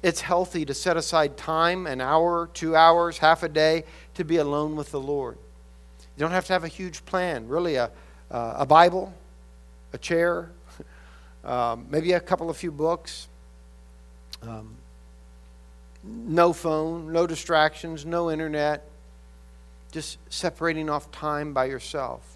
It's 0.04 0.22
healthy 0.22 0.66
to 0.66 0.74
set 0.74 0.98
aside 0.98 1.38
time, 1.38 1.88
an 1.88 2.02
hour, 2.02 2.50
two 2.54 2.76
hours, 2.76 3.18
half 3.18 3.44
a 3.44 3.50
day, 3.50 3.86
to 4.16 4.24
be 4.24 4.38
alone 4.38 4.76
with 4.76 4.92
the 4.92 5.00
Lord. 5.00 5.38
You 6.16 6.22
don't 6.22 6.32
have 6.32 6.46
to 6.48 6.54
have 6.54 6.64
a 6.64 6.70
huge 6.70 7.04
plan. 7.06 7.48
Really, 7.48 7.76
a, 7.76 7.90
uh, 8.30 8.56
a 8.58 8.66
Bible, 8.66 9.14
a 9.94 9.98
chair, 9.98 10.52
um, 11.44 11.88
maybe 11.90 12.12
a 12.12 12.20
couple 12.20 12.50
of 12.50 12.58
few 12.58 12.72
books, 12.72 13.28
um, 14.44 14.76
no 16.04 16.54
phone, 16.54 17.12
no 17.12 17.26
distractions, 17.26 18.06
no 18.06 18.30
internet 18.30 18.88
just 19.96 20.18
separating 20.30 20.90
off 20.90 21.10
time 21.10 21.54
by 21.54 21.64
yourself. 21.64 22.36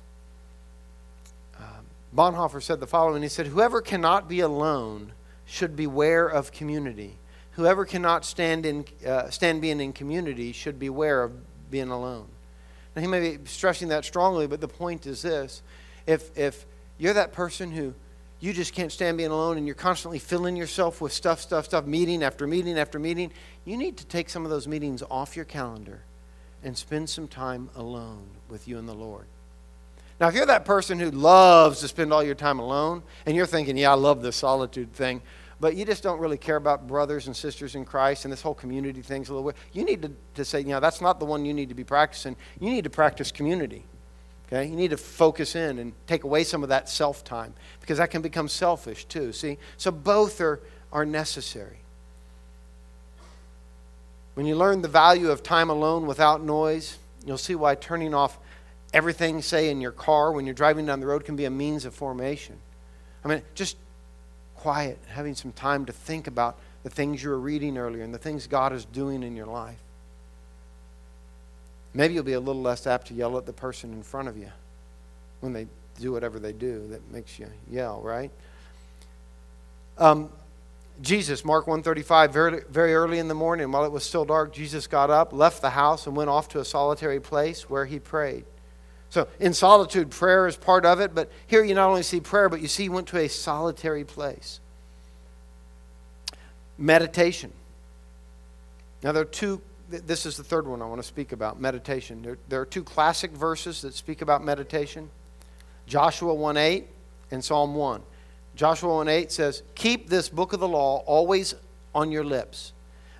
Um, 1.60 1.86
Bonhoeffer 2.16 2.64
said 2.64 2.80
the 2.80 2.88
following 2.88 3.22
He 3.22 3.28
said, 3.28 3.48
Whoever 3.48 3.82
cannot 3.82 4.30
be 4.30 4.40
alone 4.40 5.12
should 5.46 5.76
beware 5.76 6.26
of 6.26 6.54
community. 6.54 7.18
Whoever 7.52 7.84
cannot 7.84 8.24
stand, 8.24 8.66
in, 8.66 8.86
uh, 9.06 9.30
stand 9.30 9.62
being 9.62 9.82
in 9.82 9.92
community 9.92 10.54
should 10.54 10.80
beware 10.80 11.22
of 11.22 11.34
being 11.70 11.90
alone. 11.90 12.30
Now, 12.96 13.02
he 13.02 13.10
may 13.10 13.36
be 13.36 13.46
stressing 13.46 13.90
that 13.90 14.06
strongly, 14.06 14.48
but 14.48 14.62
the 14.62 14.70
point 14.70 15.06
is 15.06 15.22
this 15.22 15.62
if, 16.08 16.38
if 16.38 16.66
you're 16.98 17.14
that 17.14 17.34
person 17.34 17.72
who 17.72 17.94
you 18.40 18.54
just 18.54 18.74
can't 18.74 18.90
stand 18.92 19.18
being 19.18 19.32
alone 19.32 19.58
and 19.58 19.66
you're 19.66 19.76
constantly 19.76 20.20
filling 20.20 20.56
yourself 20.56 21.02
with 21.02 21.12
stuff, 21.12 21.42
stuff, 21.42 21.66
stuff, 21.66 21.86
meeting 21.86 22.24
after 22.24 22.48
meeting 22.48 22.80
after 22.80 23.00
meeting, 23.00 23.34
you 23.66 23.76
need 23.76 23.98
to 23.98 24.06
take 24.06 24.30
some 24.30 24.46
of 24.46 24.50
those 24.50 24.66
meetings 24.66 25.04
off 25.12 25.36
your 25.36 25.44
calendar 25.44 26.04
and 26.64 26.78
spend 26.78 27.10
some 27.10 27.28
time 27.28 27.70
alone 27.76 28.24
with 28.50 28.68
you 28.68 28.78
and 28.78 28.88
the 28.88 28.94
Lord. 28.94 29.26
Now, 30.20 30.28
if 30.28 30.36
you're 30.36 30.46
that 30.48 30.66
person 30.66 31.00
who 31.00 31.12
loves 31.12 31.80
to 31.80 31.88
spend 31.88 32.12
all 32.12 32.24
your 32.24 32.36
time 32.36 32.60
alone, 32.60 33.04
and 33.26 33.36
you're 33.36 33.46
thinking, 33.46 33.78
yeah, 33.78 33.92
I 33.92 33.96
love 33.96 34.22
this 34.22 34.36
solitude 34.36 34.92
thing, 34.92 35.22
but 35.62 35.76
you 35.76 35.86
just 35.86 36.04
don't 36.04 36.20
really 36.20 36.38
care 36.38 36.56
about 36.56 36.88
brothers 36.88 37.28
and 37.28 37.36
sisters 37.36 37.76
in 37.76 37.86
Christ 37.86 38.26
and 38.26 38.32
this 38.32 38.42
whole 38.42 38.54
community 38.54 39.02
thing's 39.02 39.30
a 39.30 39.34
little 39.34 39.50
bit, 39.50 39.58
you 39.74 39.84
need 39.84 40.02
to, 40.02 40.12
to 40.36 40.46
say, 40.46 40.60
you 40.60 40.68
know, 40.68 40.80
that's 40.80 41.02
not 41.02 41.20
the 41.20 41.26
one 41.26 41.46
you 41.46 41.54
need 41.54 41.70
to 41.70 41.76
be 41.76 41.84
practicing. 41.84 42.36
You 42.60 42.70
need 42.70 42.86
to 42.86 42.90
practice 42.90 43.32
community. 43.32 43.86
Okay? 44.48 44.66
You 44.66 44.76
need 44.76 44.92
to 44.92 44.98
focus 44.98 45.56
in 45.56 45.80
and 45.80 45.94
take 46.08 46.24
away 46.24 46.44
some 46.44 46.64
of 46.64 46.70
that 46.70 46.90
self 46.90 47.24
time 47.24 47.54
because 47.82 47.98
that 47.98 48.10
can 48.10 48.22
become 48.22 48.48
selfish 48.48 49.06
too. 49.06 49.32
See? 49.32 49.58
So 49.78 49.92
both 49.92 50.40
are, 50.42 50.62
are 50.92 51.06
necessary. 51.06 51.80
When 54.40 54.46
you 54.46 54.56
learn 54.56 54.82
the 54.82 54.88
value 54.88 55.32
of 55.32 55.44
time 55.44 55.70
alone 55.70 56.08
without 56.08 56.42
noise, 56.42 56.98
you'll 57.26 57.38
see 57.38 57.56
why 57.56 57.76
turning 57.76 58.14
off 58.14 58.40
everything, 58.94 59.42
say, 59.42 59.70
in 59.70 59.82
your 59.82 59.92
car 59.92 60.32
when 60.32 60.46
you're 60.46 60.56
driving 60.56 60.86
down 60.86 61.02
the 61.02 61.08
road, 61.08 61.26
can 61.26 61.36
be 61.36 61.44
a 61.44 61.50
means 61.50 61.84
of 61.84 61.94
formation. 61.94 62.56
I 63.26 63.28
mean, 63.28 63.42
just 63.54 63.76
quiet, 64.56 64.98
having 65.10 65.36
some 65.36 65.52
time 65.52 65.86
to 65.88 65.92
think 65.92 66.28
about 66.28 66.58
the 66.84 66.90
things 66.90 67.22
you 67.22 67.32
were 67.32 67.38
reading 67.38 67.78
earlier 67.78 68.02
and 68.02 68.14
the 68.14 68.18
things 68.18 68.48
God 68.48 68.72
is 68.72 68.86
doing 68.86 69.24
in 69.24 69.36
your 69.36 69.46
life. 69.46 69.82
Maybe 71.94 72.14
you'll 72.14 72.24
be 72.24 72.32
a 72.32 72.40
little 72.40 72.62
less 72.62 72.88
apt 72.88 73.08
to 73.08 73.14
yell 73.14 73.38
at 73.38 73.46
the 73.46 73.52
person 73.52 73.92
in 73.92 74.04
front 74.04 74.30
of 74.30 74.38
you 74.38 74.54
when 75.42 75.52
they 75.52 75.68
do 76.00 76.14
whatever 76.14 76.40
they 76.40 76.54
do 76.54 76.88
that 76.92 77.12
makes 77.12 77.40
you 77.40 77.48
yell, 77.70 78.00
right? 78.00 78.32
Um, 79.98 80.30
Jesus, 81.02 81.46
Mark 81.46 81.68
135, 81.68 82.34
very, 82.34 82.62
very 82.70 82.94
early 82.94 83.20
in 83.20 83.28
the 83.28 83.34
morning, 83.34 83.72
while 83.72 83.86
it 83.86 83.92
was 83.92 84.04
still 84.04 84.26
dark, 84.26 84.54
Jesus 84.54 84.88
got 84.88 85.10
up, 85.10 85.32
left 85.32 85.62
the 85.62 85.70
house, 85.70 86.08
and 86.08 86.16
went 86.16 86.30
off 86.30 86.50
to 86.50 86.60
a 86.60 86.66
solitary 86.66 87.20
place 87.20 87.70
where 87.70 87.86
he 87.86 88.00
prayed. 88.00 88.46
So, 89.10 89.28
in 89.40 89.54
solitude, 89.54 90.12
prayer 90.12 90.46
is 90.46 90.56
part 90.56 90.86
of 90.86 91.00
it, 91.00 91.16
but 91.16 91.32
here 91.48 91.64
you 91.64 91.74
not 91.74 91.90
only 91.90 92.04
see 92.04 92.20
prayer, 92.20 92.50
but 92.50 92.62
you 92.62 92.68
see 92.68 92.84
he 92.84 92.90
went 92.90 93.08
to 93.08 93.18
a 93.18 93.28
solitary 93.28 94.04
place. 94.04 94.60
Meditation. 96.78 97.52
Now, 99.02 99.12
there 99.14 99.24
are 99.24 99.26
two 99.26 99.62
this 99.90 100.26
is 100.26 100.38
the 100.38 100.44
third 100.44 100.68
one 100.68 100.82
I 100.82 100.86
want 100.86 101.02
to 101.02 101.08
speak 101.08 101.32
about 101.32 101.60
meditation. 101.60 102.22
There, 102.22 102.38
there 102.48 102.62
are 102.62 102.66
two 102.66 102.84
classic 102.84 103.32
verses 103.32 103.82
that 103.82 103.94
speak 103.94 104.22
about 104.22 104.44
meditation 104.44 105.10
Joshua 105.88 106.34
1 106.34 106.58
8 106.58 106.88
and 107.32 107.44
Psalm 107.44 107.74
1. 107.74 108.04
Joshua 108.60 108.94
1 108.94 109.08
8 109.08 109.32
says, 109.32 109.64
Keep 109.74 110.10
this 110.10 110.28
book 110.28 110.52
of 110.52 110.60
the 110.60 110.68
law 110.68 111.02
always 111.06 111.56
on 111.96 112.12
your 112.12 112.26
lips, 112.26 112.74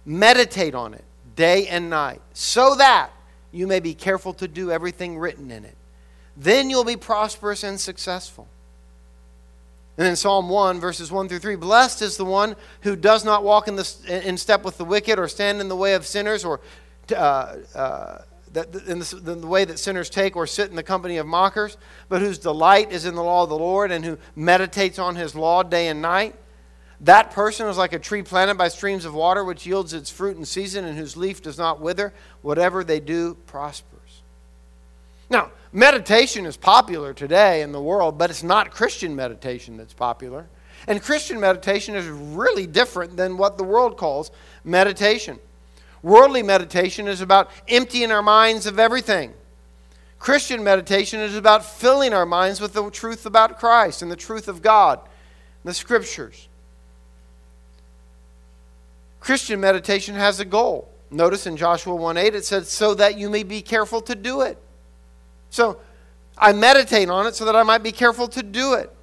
meditate 0.06 0.76
on 0.76 0.94
it 0.94 1.06
day 1.38 1.66
and 1.68 1.90
night, 1.90 2.20
so 2.34 2.76
that 2.76 3.12
you 3.54 3.66
may 3.66 3.80
be 3.80 3.94
careful 3.94 4.34
to 4.34 4.50
do 4.50 4.70
everything 4.70 5.18
written 5.18 5.50
in 5.50 5.64
it. 5.64 5.78
Then 6.36 6.70
you'll 6.70 6.84
be 6.84 6.98
prosperous 6.98 7.64
and 7.64 7.80
successful. 7.80 8.50
And 9.98 10.06
then 10.06 10.18
Psalm 10.18 10.50
1, 10.50 10.82
verses 10.82 11.10
1 11.10 11.30
through 11.30 11.40
3 11.40 11.56
Blessed 11.56 12.02
is 12.02 12.18
the 12.18 12.26
one 12.26 12.58
who 12.82 12.98
does 12.98 13.24
not 13.24 13.46
walk 13.46 13.70
in, 13.70 13.78
the, 13.78 14.22
in 14.28 14.36
step 14.36 14.66
with 14.66 14.78
the 14.78 14.84
wicked, 14.84 15.18
or 15.20 15.30
stand 15.30 15.62
in 15.62 15.70
the 15.70 15.76
way 15.78 15.94
of 15.94 16.06
sinners, 16.06 16.44
or 16.44 16.60
uh, 17.16 17.56
uh, 17.74 18.22
that, 18.54 18.74
in, 18.88 19.00
the, 19.00 19.22
in 19.32 19.42
the 19.42 19.48
way 19.48 19.66
that 19.66 19.80
sinners 19.80 20.10
take, 20.10 20.36
or 20.36 20.48
sit 20.48 20.70
in 20.70 20.76
the 20.76 20.84
company 20.84 21.18
of 21.18 21.28
mockers, 21.28 21.78
but 22.08 22.22
whose 22.22 22.38
delight 22.38 22.92
is 22.92 23.06
in 23.06 23.16
the 23.16 23.24
law 23.24 23.44
of 23.44 23.50
the 23.50 23.58
Lord, 23.58 23.92
and 23.92 24.04
who 24.04 24.18
meditates 24.36 25.00
on 25.00 25.16
his 25.16 25.36
law 25.36 25.64
day 25.64 25.88
and 25.88 26.02
night. 26.02 26.36
That 27.02 27.32
person 27.32 27.68
is 27.68 27.78
like 27.78 27.94
a 27.94 28.00
tree 28.00 28.24
planted 28.24 28.58
by 28.58 28.68
streams 28.68 29.06
of 29.06 29.14
water, 29.14 29.44
which 29.44 29.66
yields 29.66 29.94
its 29.94 30.10
fruit 30.10 30.38
in 30.38 30.46
season, 30.46 30.84
and 30.84 30.98
whose 30.98 31.16
leaf 31.16 31.42
does 31.42 31.58
not 31.58 31.80
wither. 31.80 32.14
Whatever 32.42 32.84
they 32.84 33.00
do 33.00 33.36
prospers. 33.46 34.22
Now, 35.30 35.52
meditation 35.72 36.46
is 36.46 36.58
popular 36.58 37.14
today 37.14 37.62
in 37.62 37.72
the 37.72 37.82
world, 37.82 38.18
but 38.18 38.30
it's 38.30 38.44
not 38.44 38.72
Christian 38.72 39.16
meditation 39.16 39.78
that's 39.78 39.94
popular. 39.94 40.48
And 40.88 41.02
Christian 41.02 41.40
meditation 41.40 41.96
is 41.96 42.08
really 42.08 42.66
different 42.66 43.16
than 43.16 43.38
what 43.38 43.58
the 43.58 43.64
world 43.64 43.98
calls 43.98 44.32
meditation. 44.64 45.40
Worldly 46.02 46.44
meditation 46.44 47.08
is 47.08 47.22
about 47.22 47.50
emptying 47.68 48.12
our 48.12 48.22
minds 48.22 48.66
of 48.66 48.80
everything. 48.80 49.34
Christian 50.18 50.64
meditation 50.64 51.20
is 51.20 51.36
about 51.36 51.66
filling 51.66 52.14
our 52.14 52.26
minds 52.26 52.60
with 52.60 52.74
the 52.74 52.90
truth 52.90 53.26
about 53.26 53.60
Christ 53.60 54.02
and 54.02 54.12
the 54.12 54.16
truth 54.16 54.48
of 54.48 54.62
God, 54.62 55.00
and 55.00 55.70
the 55.70 55.74
scriptures. 55.74 56.48
Christian 59.20 59.60
meditation 59.60 60.16
has 60.16 60.40
a 60.40 60.46
goal. 60.46 60.90
Notice 61.12 61.48
in 61.48 61.58
Joshua 61.58 61.96
1 61.96 62.18
8 62.18 62.36
it 62.36 62.46
says, 62.46 62.70
so 62.70 62.94
that 62.96 63.18
you 63.18 63.30
may 63.30 63.44
be 63.44 63.62
careful 63.62 64.02
to 64.02 64.16
do 64.16 64.42
it. 64.42 64.58
So 65.50 65.80
I 66.38 66.54
meditate 66.54 67.10
on 67.10 67.26
it 67.28 67.36
so 67.36 67.46
that 67.46 67.56
I 67.56 67.64
might 67.64 67.84
be 67.84 67.92
careful 67.92 68.28
to 68.30 68.44
do 68.44 68.74
it. 68.74 68.94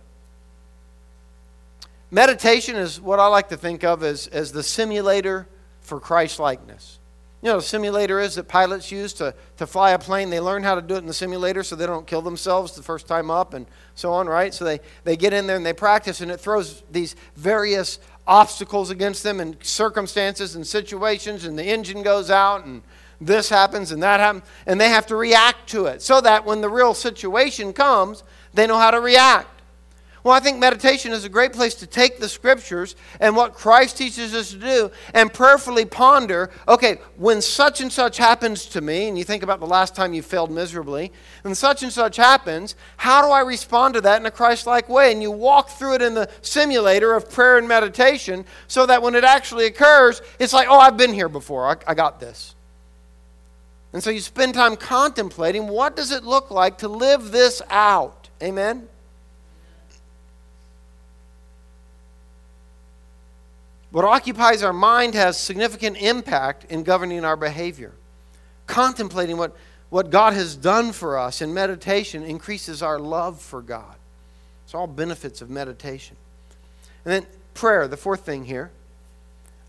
Meditation 2.11 2.76
is 2.76 3.01
what 3.01 3.18
I 3.18 3.26
like 3.26 3.49
to 3.49 3.57
think 3.57 3.82
of 3.82 4.03
as, 4.03 4.28
as 4.28 4.53
the 4.53 4.62
simulator 4.62 5.49
for 5.87 6.01
Christ 6.01 6.39
likeness. 6.39 6.99
You 7.43 7.51
know, 7.51 7.57
the 7.59 7.62
simulator 7.62 8.18
is 8.18 8.34
that 8.34 8.49
pilots 8.49 8.91
use 8.91 9.12
to, 9.14 9.32
to 9.59 9.66
fly 9.66 9.93
a 9.93 9.99
plane. 9.99 10.30
They 10.30 10.41
learn 10.41 10.64
how 10.64 10.74
to 10.74 10.82
do 10.82 10.97
it 10.97 10.99
in 10.99 11.07
the 11.07 11.14
simulator 11.14 11.62
so 11.62 11.76
they 11.76 11.87
don't 11.87 12.07
kill 12.07 12.22
themselves 12.22 12.74
the 12.74 12.82
first 12.82 13.07
time 13.07 13.30
up 13.30 13.55
and 13.55 13.66
so 13.95 14.12
on, 14.12 14.26
right? 14.26 14.53
So 14.53 14.64
they, 14.64 14.80
they 15.05 15.16
get 15.16 15.32
in 15.32 15.47
there 15.47 15.57
and 15.57 15.64
they 15.64 15.72
practice, 15.72 16.20
and 16.20 16.30
it 16.30 16.41
throws 16.41 16.82
these 16.91 17.14
various 17.37 18.01
obstacles 18.26 18.91
against 18.91 19.22
them 19.22 19.39
and 19.39 19.57
circumstances 19.62 20.57
and 20.57 20.66
situations, 20.66 21.45
and 21.45 21.57
the 21.57 21.64
engine 21.64 22.03
goes 22.03 22.30
out 22.30 22.64
and 22.64 22.82
this 23.20 23.49
happens 23.49 23.93
and 23.93 24.03
that 24.03 24.18
happens, 24.18 24.43
and 24.66 24.80
they 24.80 24.89
have 24.89 25.07
to 25.07 25.16
react 25.16 25.68
to 25.68 25.87
it 25.87 26.03
so 26.03 26.20
that 26.20 26.45
when 26.45 26.61
the 26.61 26.68
real 26.68 26.95
situation 26.95 27.72
comes, 27.72 28.24
they 28.55 28.66
know 28.66 28.78
how 28.78 28.91
to 28.91 29.01
react. 29.01 29.55
Well, 30.27 30.35
I 30.35 30.41
think 30.41 30.59
meditation 30.59 31.12
is 31.12 31.24
a 31.24 31.29
great 31.29 31.53
place 31.53 31.77
to 31.77 31.87
take 31.87 32.18
the 32.18 32.29
scriptures 32.29 32.97
and 33.20 33.37
what 33.37 33.55
Christ 33.55 33.97
teaches 33.97 34.35
us 34.35 34.51
to 34.51 34.59
do 34.59 34.91
and 35.14 35.33
prayerfully 35.33 35.85
ponder 35.85 36.51
okay, 36.66 36.99
when 37.14 37.41
such 37.41 37.81
and 37.81 37.93
such 37.93 38.16
happens 38.16 38.66
to 38.66 38.81
me, 38.81 39.07
and 39.07 39.16
you 39.16 39.22
think 39.22 39.45
about 39.45 39.61
the 39.61 39.68
last 39.68 39.95
time 39.95 40.12
you 40.12 40.22
failed 40.22 40.51
miserably, 40.51 41.12
and 41.45 41.57
such 41.57 41.85
and 41.85 41.93
such 41.93 42.16
happens, 42.16 42.74
how 42.97 43.24
do 43.24 43.31
I 43.31 43.43
respond 43.43 43.95
to 43.95 44.01
that 44.01 44.18
in 44.20 44.27
a 44.27 44.33
Christ 44.33 44.66
like 44.66 44.89
way? 44.89 45.12
And 45.12 45.22
you 45.22 45.31
walk 45.31 45.68
through 45.68 45.95
it 45.95 46.03
in 46.03 46.14
the 46.14 46.29
simulator 46.43 47.14
of 47.14 47.31
prayer 47.31 47.59
and 47.59 47.68
meditation 47.68 48.45
so 48.66 48.85
that 48.85 49.03
when 49.03 49.14
it 49.14 49.22
actually 49.22 49.66
occurs, 49.66 50.22
it's 50.41 50.53
like, 50.53 50.66
oh, 50.68 50.81
I've 50.81 50.97
been 50.97 51.14
here 51.14 51.29
before, 51.29 51.68
I, 51.68 51.77
I 51.87 51.95
got 51.95 52.18
this. 52.18 52.57
And 53.93 54.03
so 54.03 54.11
you 54.11 54.18
spend 54.18 54.55
time 54.55 54.74
contemplating 54.74 55.68
what 55.68 55.95
does 55.95 56.11
it 56.11 56.24
look 56.24 56.51
like 56.51 56.79
to 56.79 56.89
live 56.89 57.31
this 57.31 57.62
out? 57.70 58.29
Amen. 58.43 58.89
What 63.97 64.05
occupies 64.05 64.62
our 64.62 64.74
mind 64.74 65.14
has 65.14 65.40
significant 65.40 65.97
impact 65.97 66.66
in 66.70 66.82
governing 66.82 67.24
our 67.24 67.34
behavior. 67.34 67.94
Contemplating 68.66 69.38
what, 69.38 69.57
what 69.88 70.11
God 70.11 70.34
has 70.34 70.55
done 70.55 70.92
for 70.92 71.18
us 71.18 71.40
in 71.40 71.55
meditation 71.55 72.22
increases 72.22 72.82
our 72.82 72.99
love 72.99 73.40
for 73.40 73.62
God. 73.62 73.97
It's 74.66 74.74
all 74.74 74.86
benefits 74.86 75.40
of 75.40 75.49
meditation. 75.49 76.14
And 77.07 77.14
then 77.14 77.26
prayer, 77.55 77.88
the 77.88 77.97
fourth 77.97 78.20
thing 78.20 78.44
here. 78.44 78.70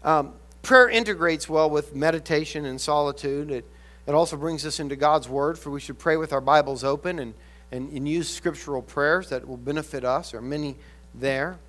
Um, 0.03 0.33
prayer 0.61 0.89
integrates 0.89 1.47
well 1.47 1.69
with 1.69 1.95
meditation 1.95 2.65
and 2.65 2.81
solitude. 2.81 3.49
It, 3.49 3.63
it 4.07 4.13
also 4.13 4.35
brings 4.35 4.65
us 4.65 4.81
into 4.81 4.97
God's 4.97 5.29
Word, 5.29 5.57
for 5.57 5.71
we 5.71 5.79
should 5.79 5.99
pray 5.99 6.17
with 6.17 6.33
our 6.33 6.41
Bibles 6.41 6.83
open 6.83 7.19
and, 7.19 7.33
and, 7.71 7.89
and 7.93 8.09
use 8.09 8.27
scriptural 8.27 8.81
prayers 8.81 9.29
that 9.29 9.47
will 9.47 9.55
benefit 9.55 10.03
us. 10.03 10.31
There 10.31 10.41
are 10.41 10.43
many 10.43 10.75
there. 11.15 11.59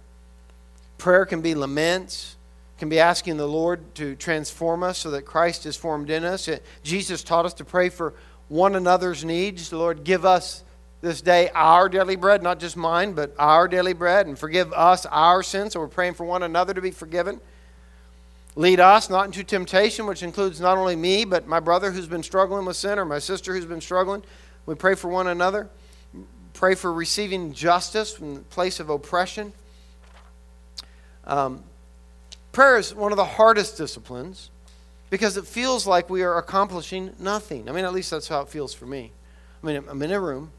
Prayer 0.99 1.25
can 1.25 1.41
be 1.41 1.55
laments, 1.55 2.35
can 2.79 2.89
be 2.89 3.01
asking 3.01 3.37
the 3.37 3.47
Lord 3.47 3.95
to 3.97 4.15
transform 4.15 4.83
us 4.83 4.99
so 4.99 5.11
that 5.11 5.23
Christ 5.23 5.67
is 5.67 5.77
formed 5.77 6.11
in 6.11 6.25
us. 6.25 6.49
It, 6.49 6.65
Jesus 6.83 7.25
taught 7.25 7.45
us 7.45 7.55
to 7.55 7.65
pray 7.65 7.89
for 7.89 8.15
one 8.49 8.77
another's 8.77 9.25
needs. 9.25 9.71
The 9.71 9.77
Lord, 9.77 10.05
give 10.05 10.25
us 10.25 10.63
this 11.01 11.21
day 11.21 11.51
our 11.55 11.89
daily 11.89 12.17
bread, 12.17 12.43
not 12.43 12.61
just 12.61 12.77
mine, 12.77 13.13
but 13.13 13.35
our 13.39 13.69
daily 13.69 13.93
bread, 13.93 14.27
and 14.27 14.39
forgive 14.39 14.73
us 14.73 15.07
our 15.07 15.43
sins. 15.43 15.73
So 15.73 15.81
we're 15.81 15.89
praying 15.89 16.15
for 16.15 16.25
one 16.25 16.43
another 16.43 16.73
to 16.73 16.81
be 16.81 16.91
forgiven. 16.91 17.41
Lead 18.57 18.81
us 18.81 19.11
not 19.11 19.27
into 19.27 19.45
temptation, 19.45 20.07
which 20.07 20.23
includes 20.23 20.61
not 20.61 20.79
only 20.79 20.97
me, 20.97 21.25
but 21.25 21.47
my 21.47 21.61
brother 21.61 21.93
who's 21.93 22.09
been 22.09 22.23
struggling 22.23 22.65
with 22.65 22.77
sin 22.77 22.99
or 22.99 23.05
my 23.05 23.19
sister 23.19 23.55
who's 23.55 23.67
been 23.67 23.81
struggling. 23.81 24.23
We 24.67 24.75
pray 24.75 24.95
for 24.95 25.09
one 25.09 25.29
another. 25.29 25.69
Pray 26.55 26.75
for 26.75 26.93
receiving 26.93 27.53
justice 27.53 28.13
from 28.13 28.35
the 28.35 28.41
place 28.41 28.81
of 28.81 28.91
oppression. 28.91 29.53
Um, 31.25 31.63
prayer 32.53 32.79
is 32.79 32.95
one 32.95 33.13
of 33.13 33.17
the 33.17 33.25
hardest 33.25 33.77
disciplines 33.77 34.51
because 35.11 35.37
it 35.37 35.47
feels 35.47 35.87
like 35.87 36.11
we 36.11 36.23
are 36.23 36.39
accomplishing 36.39 37.15
nothing. 37.19 37.69
I 37.69 37.73
mean, 37.73 37.85
at 37.85 37.93
least 37.93 38.11
that's 38.11 38.29
how 38.29 38.41
it 38.43 38.49
feels 38.49 38.75
for 38.75 38.87
me. 38.87 39.13
I 39.63 39.67
mean, 39.67 39.85
I'm 39.89 40.03
in 40.03 40.13
a 40.13 40.21
room, 40.21 40.51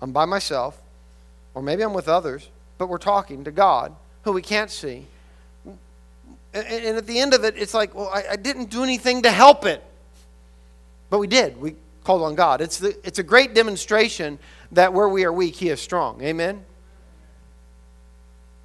I'm 0.00 0.12
by 0.12 0.24
myself, 0.24 0.80
or 1.54 1.62
maybe 1.62 1.82
I'm 1.82 1.92
with 1.94 2.08
others, 2.08 2.48
but 2.78 2.88
we're 2.88 2.98
talking 2.98 3.44
to 3.44 3.50
God 3.50 3.94
who 4.22 4.32
we 4.32 4.42
can't 4.42 4.70
see 4.70 5.06
and, 6.54 6.96
at 6.96 7.06
the 7.06 7.18
end 7.18 7.34
of 7.34 7.44
it, 7.44 7.56
it's 7.56 7.74
like, 7.74 7.94
well, 7.94 8.10
I 8.12 8.36
didn't 8.36 8.70
do 8.70 8.82
anything 8.82 9.22
to 9.22 9.30
help 9.30 9.64
it. 9.64 9.82
But 11.10 11.18
we 11.18 11.26
did. 11.26 11.60
We 11.60 11.76
called 12.04 12.22
on 12.22 12.34
God. 12.34 12.60
It's, 12.60 12.78
the, 12.78 12.96
it's 13.06 13.18
a 13.18 13.22
great 13.22 13.54
demonstration 13.54 14.38
that 14.72 14.92
where 14.92 15.08
we 15.08 15.24
are 15.24 15.32
weak, 15.32 15.56
He 15.56 15.70
is 15.70 15.80
strong. 15.80 16.22
Amen? 16.22 16.64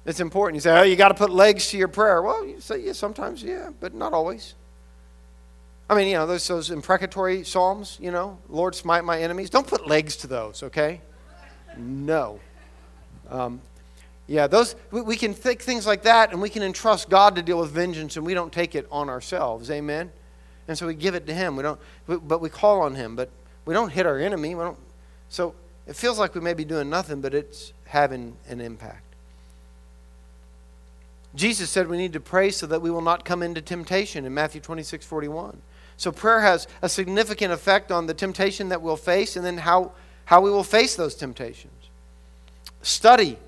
It's 0.08 0.20
important. 0.20 0.56
You 0.56 0.62
say, 0.62 0.78
oh, 0.78 0.84
you 0.84 0.96
got 0.96 1.08
to 1.08 1.14
put 1.14 1.28
legs 1.28 1.68
to 1.68 1.76
your 1.76 1.86
prayer. 1.86 2.22
Well, 2.22 2.42
you 2.46 2.60
say, 2.60 2.78
yeah, 2.78 2.94
sometimes, 2.94 3.42
yeah, 3.42 3.68
but 3.78 3.92
not 3.92 4.14
always. 4.14 4.54
I 5.90 5.94
mean, 5.94 6.08
you 6.08 6.14
know, 6.14 6.26
those, 6.26 6.48
those 6.48 6.70
imprecatory 6.70 7.44
psalms, 7.44 7.98
you 8.00 8.10
know, 8.10 8.38
Lord, 8.48 8.74
smite 8.74 9.04
my 9.04 9.20
enemies. 9.20 9.50
Don't 9.50 9.66
put 9.66 9.86
legs 9.86 10.16
to 10.16 10.26
those, 10.26 10.62
okay? 10.62 11.02
No. 11.76 12.40
Um, 13.28 13.60
yeah, 14.26 14.46
those 14.46 14.76
we, 14.90 15.02
we 15.02 15.14
can 15.14 15.34
think 15.34 15.60
things 15.60 15.86
like 15.86 16.04
that, 16.04 16.32
and 16.32 16.40
we 16.40 16.48
can 16.48 16.62
entrust 16.62 17.10
God 17.10 17.36
to 17.36 17.42
deal 17.42 17.58
with 17.60 17.70
vengeance, 17.70 18.16
and 18.16 18.24
we 18.24 18.32
don't 18.32 18.52
take 18.52 18.74
it 18.74 18.86
on 18.90 19.10
ourselves. 19.10 19.70
Amen. 19.70 20.10
And 20.68 20.78
so 20.78 20.86
we 20.86 20.94
give 20.94 21.16
it 21.16 21.26
to 21.26 21.34
Him. 21.34 21.54
We 21.54 21.62
don't, 21.62 21.78
but 22.06 22.40
we 22.40 22.48
call 22.48 22.80
on 22.80 22.94
Him. 22.94 23.14
But 23.14 23.28
we 23.66 23.74
don't 23.74 23.90
hit 23.90 24.06
our 24.06 24.18
enemy. 24.18 24.54
We 24.54 24.64
don't. 24.64 24.78
So 25.28 25.54
it 25.86 25.96
feels 25.96 26.18
like 26.18 26.34
we 26.34 26.40
may 26.40 26.54
be 26.54 26.64
doing 26.64 26.88
nothing, 26.88 27.20
but 27.20 27.34
it's 27.34 27.74
having 27.84 28.38
an 28.48 28.62
impact. 28.62 29.07
Jesus 31.38 31.70
said 31.70 31.88
we 31.88 31.96
need 31.96 32.14
to 32.14 32.20
pray 32.20 32.50
so 32.50 32.66
that 32.66 32.82
we 32.82 32.90
will 32.90 33.00
not 33.00 33.24
come 33.24 33.44
into 33.44 33.62
temptation 33.62 34.24
in 34.24 34.34
Matthew 34.34 34.60
26, 34.60 35.06
41. 35.06 35.56
So 35.96 36.10
prayer 36.10 36.40
has 36.40 36.66
a 36.82 36.88
significant 36.88 37.52
effect 37.52 37.92
on 37.92 38.06
the 38.06 38.14
temptation 38.14 38.70
that 38.70 38.82
we'll 38.82 38.96
face 38.96 39.36
and 39.36 39.46
then 39.46 39.58
how, 39.58 39.92
how 40.24 40.40
we 40.40 40.50
will 40.50 40.64
face 40.64 40.96
those 40.96 41.14
temptations. 41.14 41.72
Study. 42.82 43.38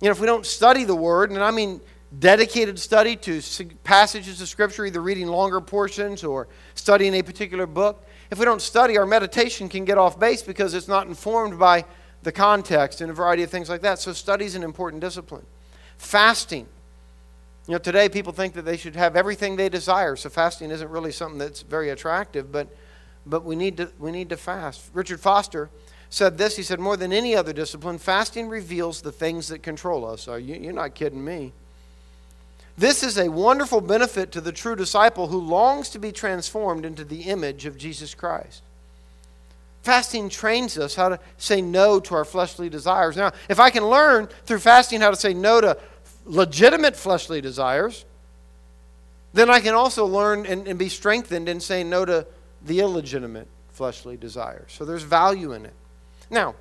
You 0.00 0.08
know, 0.08 0.10
if 0.10 0.20
we 0.20 0.26
don't 0.26 0.46
study 0.46 0.84
the 0.84 0.94
Word, 0.94 1.30
and 1.30 1.42
I 1.42 1.50
mean 1.50 1.82
dedicated 2.18 2.78
study 2.78 3.14
to 3.16 3.42
passages 3.84 4.40
of 4.40 4.48
Scripture, 4.48 4.86
either 4.86 5.02
reading 5.02 5.26
longer 5.26 5.60
portions 5.60 6.24
or 6.24 6.48
studying 6.74 7.12
a 7.12 7.22
particular 7.22 7.66
book, 7.66 8.06
if 8.30 8.38
we 8.38 8.46
don't 8.46 8.62
study, 8.62 8.96
our 8.96 9.06
meditation 9.06 9.68
can 9.68 9.84
get 9.84 9.98
off 9.98 10.18
base 10.18 10.42
because 10.42 10.72
it's 10.72 10.88
not 10.88 11.06
informed 11.08 11.58
by 11.58 11.84
the 12.22 12.32
context 12.32 13.02
and 13.02 13.10
a 13.10 13.14
variety 13.14 13.42
of 13.42 13.50
things 13.50 13.68
like 13.68 13.82
that. 13.82 13.98
So, 13.98 14.14
study 14.14 14.46
is 14.46 14.54
an 14.54 14.62
important 14.62 15.02
discipline. 15.02 15.44
Fasting. 15.98 16.68
You 17.66 17.72
know, 17.72 17.78
today 17.78 18.08
people 18.10 18.32
think 18.32 18.54
that 18.54 18.62
they 18.62 18.76
should 18.76 18.94
have 18.94 19.16
everything 19.16 19.56
they 19.56 19.70
desire, 19.70 20.16
so 20.16 20.28
fasting 20.28 20.70
isn't 20.70 20.90
really 20.90 21.12
something 21.12 21.38
that's 21.38 21.62
very 21.62 21.90
attractive, 21.90 22.52
but, 22.52 22.68
but 23.24 23.44
we, 23.44 23.56
need 23.56 23.78
to, 23.78 23.90
we 23.98 24.12
need 24.12 24.28
to 24.28 24.36
fast. 24.36 24.90
Richard 24.92 25.20
Foster 25.20 25.70
said 26.10 26.36
this 26.36 26.56
he 26.56 26.62
said, 26.62 26.78
More 26.78 26.98
than 26.98 27.12
any 27.12 27.34
other 27.34 27.54
discipline, 27.54 27.98
fasting 27.98 28.48
reveals 28.48 29.00
the 29.00 29.12
things 29.12 29.48
that 29.48 29.62
control 29.62 30.04
us. 30.04 30.28
Are 30.28 30.38
you, 30.38 30.56
you're 30.56 30.74
not 30.74 30.94
kidding 30.94 31.24
me. 31.24 31.52
This 32.76 33.02
is 33.02 33.16
a 33.16 33.30
wonderful 33.30 33.80
benefit 33.80 34.32
to 34.32 34.40
the 34.40 34.52
true 34.52 34.76
disciple 34.76 35.28
who 35.28 35.40
longs 35.40 35.88
to 35.90 35.98
be 35.98 36.12
transformed 36.12 36.84
into 36.84 37.04
the 37.04 37.22
image 37.22 37.66
of 37.66 37.78
Jesus 37.78 38.14
Christ. 38.14 38.62
Fasting 39.82 40.28
trains 40.28 40.76
us 40.78 40.94
how 40.94 41.10
to 41.10 41.20
say 41.36 41.60
no 41.60 42.00
to 42.00 42.14
our 42.14 42.24
fleshly 42.24 42.68
desires. 42.68 43.16
Now, 43.16 43.32
if 43.48 43.60
I 43.60 43.70
can 43.70 43.84
learn 43.84 44.28
through 44.44 44.60
fasting 44.60 45.00
how 45.00 45.10
to 45.10 45.16
say 45.16 45.34
no 45.34 45.60
to 45.60 45.78
legitimate 46.24 46.96
fleshly 46.96 47.40
desires, 47.40 48.04
then 49.32 49.50
I 49.50 49.60
can 49.60 49.74
also 49.74 50.06
learn 50.06 50.46
and, 50.46 50.66
and 50.66 50.78
be 50.78 50.88
strengthened 50.88 51.48
in 51.48 51.60
saying 51.60 51.90
no 51.90 52.04
to 52.04 52.26
the 52.64 52.80
illegitimate 52.80 53.48
fleshly 53.72 54.16
desires. 54.16 54.72
So 54.72 54.84
there's 54.84 55.02
value 55.02 55.52
in 55.52 55.66
it. 55.66 55.74
Now, 56.30 56.54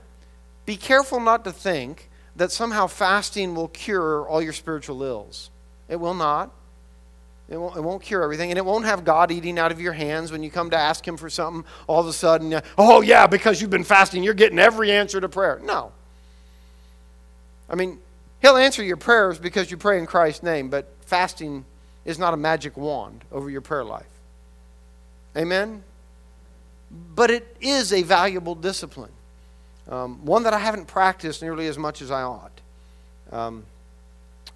be 0.65 0.75
careful 0.75 1.19
not 1.19 1.43
to 1.43 1.51
think 1.51 2.09
that 2.35 2.51
somehow 2.51 2.87
fasting 2.87 3.53
will 3.53 3.67
cure 3.67 4.27
all 4.27 4.41
your 4.41 4.53
spiritual 4.53 5.03
ills. 5.03 5.51
It 5.87 5.97
will 5.97 6.15
not. 6.15 6.51
It 7.49 7.57
won't, 7.57 7.75
it 7.75 7.81
won't, 7.81 8.01
cure 8.01 8.23
everything, 8.23 8.51
and 8.51 8.57
it 8.57 8.65
won't 8.65 8.85
have 8.85 9.03
God 9.03 9.29
eating 9.29 9.59
out 9.59 9.71
of 9.71 9.79
your 9.79 9.91
hands 9.91 10.31
when 10.31 10.41
you 10.41 10.49
come 10.49 10.69
to 10.69 10.77
ask 10.77 11.05
Him 11.05 11.17
for 11.17 11.29
something. 11.29 11.65
All 11.87 11.99
of 11.99 12.07
a 12.07 12.13
sudden, 12.13 12.53
uh, 12.53 12.61
oh, 12.77 13.01
yeah, 13.01 13.27
because 13.27 13.61
you've 13.61 13.69
been 13.69 13.83
fasting, 13.83 14.23
you're 14.23 14.33
getting 14.33 14.57
every 14.57 14.91
answer 14.91 15.19
to 15.19 15.27
prayer. 15.27 15.59
No. 15.61 15.91
I 17.69 17.75
mean, 17.75 17.99
He'll 18.43 18.57
answer 18.57 18.83
your 18.83 18.97
prayers 18.97 19.39
because 19.39 19.71
you 19.71 19.77
pray 19.77 19.97
in 19.97 20.05
Christ's 20.05 20.43
name, 20.43 20.69
but 20.69 20.93
fasting 21.05 21.63
is 22.03 22.19
not 22.19 22.33
a 22.33 22.37
magic 22.37 22.75
wand 22.75 23.23
over 23.31 23.49
your 23.49 23.61
prayer 23.61 23.85
life. 23.85 24.05
Amen? 25.37 25.81
But 27.15 27.31
it 27.31 27.55
is 27.61 27.93
a 27.93 28.03
valuable 28.03 28.53
discipline, 28.53 29.13
um, 29.89 30.25
one 30.25 30.43
that 30.43 30.53
I 30.53 30.59
haven't 30.59 30.87
practiced 30.87 31.41
nearly 31.41 31.67
as 31.67 31.77
much 31.77 32.01
as 32.01 32.11
I 32.11 32.23
ought. 32.23 32.59
Um, 33.31 33.63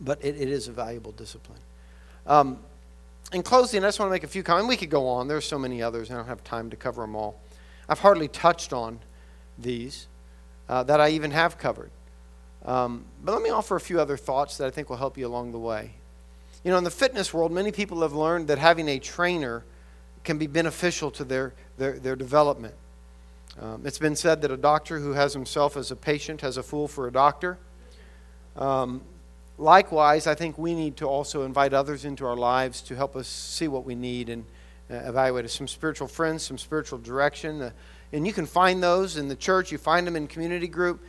but 0.02 0.24
it, 0.24 0.36
it 0.36 0.50
is 0.50 0.68
a 0.68 0.74
valuable 0.74 1.14
discipline. 1.14 1.60
Um, 2.28 2.60
in 3.32 3.42
closing, 3.42 3.86
I 3.86 3.88
just 3.88 4.00
want 4.00 4.10
to 4.10 4.12
make 4.12 4.26
a 4.26 4.28
few 4.28 4.44
comments. 4.44 4.68
We 4.68 4.76
could 4.76 4.90
go 4.90 5.08
on. 5.08 5.30
There's 5.30 5.46
so 5.46 5.58
many 5.58 5.82
others. 5.82 6.12
I 6.12 6.16
don't 6.16 6.28
have 6.28 6.44
time 6.44 6.70
to 6.72 6.76
cover 6.76 7.04
them 7.04 7.16
all. 7.16 7.40
I've 7.88 8.00
hardly 8.00 8.28
touched 8.28 8.74
on 8.74 9.00
these 9.58 10.08
uh, 10.68 10.84
that 10.84 11.00
I 11.00 11.10
even 11.12 11.32
have 11.32 11.58
covered. 11.58 11.90
Um, 12.66 13.06
but 13.24 13.34
let 13.34 13.42
me 13.42 13.50
offer 13.50 13.76
a 13.76 13.80
few 13.80 14.00
other 14.00 14.18
thoughts 14.18 14.58
that 14.58 14.68
I 14.68 14.72
think 14.72 14.90
will 14.90 14.98
help 14.98 15.18
you 15.18 15.28
along 15.28 15.52
the 15.52 15.60
way. 15.60 15.92
You 16.64 16.72
know, 16.72 16.78
in 16.78 16.84
the 16.84 16.92
fitness 16.92 17.34
world, 17.34 17.52
many 17.52 17.72
people 17.72 18.02
have 18.02 18.14
learned 18.14 18.48
that 18.48 18.58
having 18.58 18.90
a 18.90 19.00
trainer 19.00 19.64
can 20.24 20.38
be 20.38 20.48
beneficial 20.48 21.12
to 21.12 21.24
their, 21.24 21.54
their, 21.78 22.00
their 22.00 22.16
development. 22.16 22.74
Um, 23.60 23.84
it's 23.86 24.00
been 24.00 24.16
said 24.16 24.42
that 24.42 24.52
a 24.52 24.58
doctor 24.58 25.00
who 25.00 25.14
has 25.14 25.34
himself 25.34 25.78
as 25.78 25.90
a 25.92 25.96
patient 25.96 26.42
has 26.42 26.58
a 26.58 26.64
fool 26.64 26.88
for 26.88 27.08
a 27.08 27.12
doctor. 27.12 27.58
Um, 28.56 29.02
likewise, 29.58 30.28
I 30.28 30.36
think 30.36 30.58
we 30.58 30.76
need 30.76 30.98
to 30.98 31.06
also 31.06 31.44
invite 31.44 31.74
others 31.74 32.06
into 32.06 32.26
our 32.26 32.36
lives 32.36 32.82
to 32.82 32.96
help 32.96 33.16
us 33.16 33.28
see 33.28 33.68
what 33.68 33.86
we 33.86 33.96
need 33.96 34.30
and 34.30 34.46
uh, 34.92 34.96
evaluate 34.96 35.50
Some 35.50 35.68
spiritual 35.68 36.08
friends, 36.08 36.44
some 36.44 36.58
spiritual 36.58 37.00
direction. 37.00 37.62
Uh, 37.62 37.72
and 38.14 38.26
you 38.26 38.34
can 38.34 38.46
find 38.46 38.82
those 38.82 39.18
in 39.18 39.28
the 39.28 39.36
church, 39.36 39.72
you 39.72 39.78
find 39.78 40.06
them 40.06 40.16
in 40.16 40.28
community 40.28 40.68
group. 40.68 41.02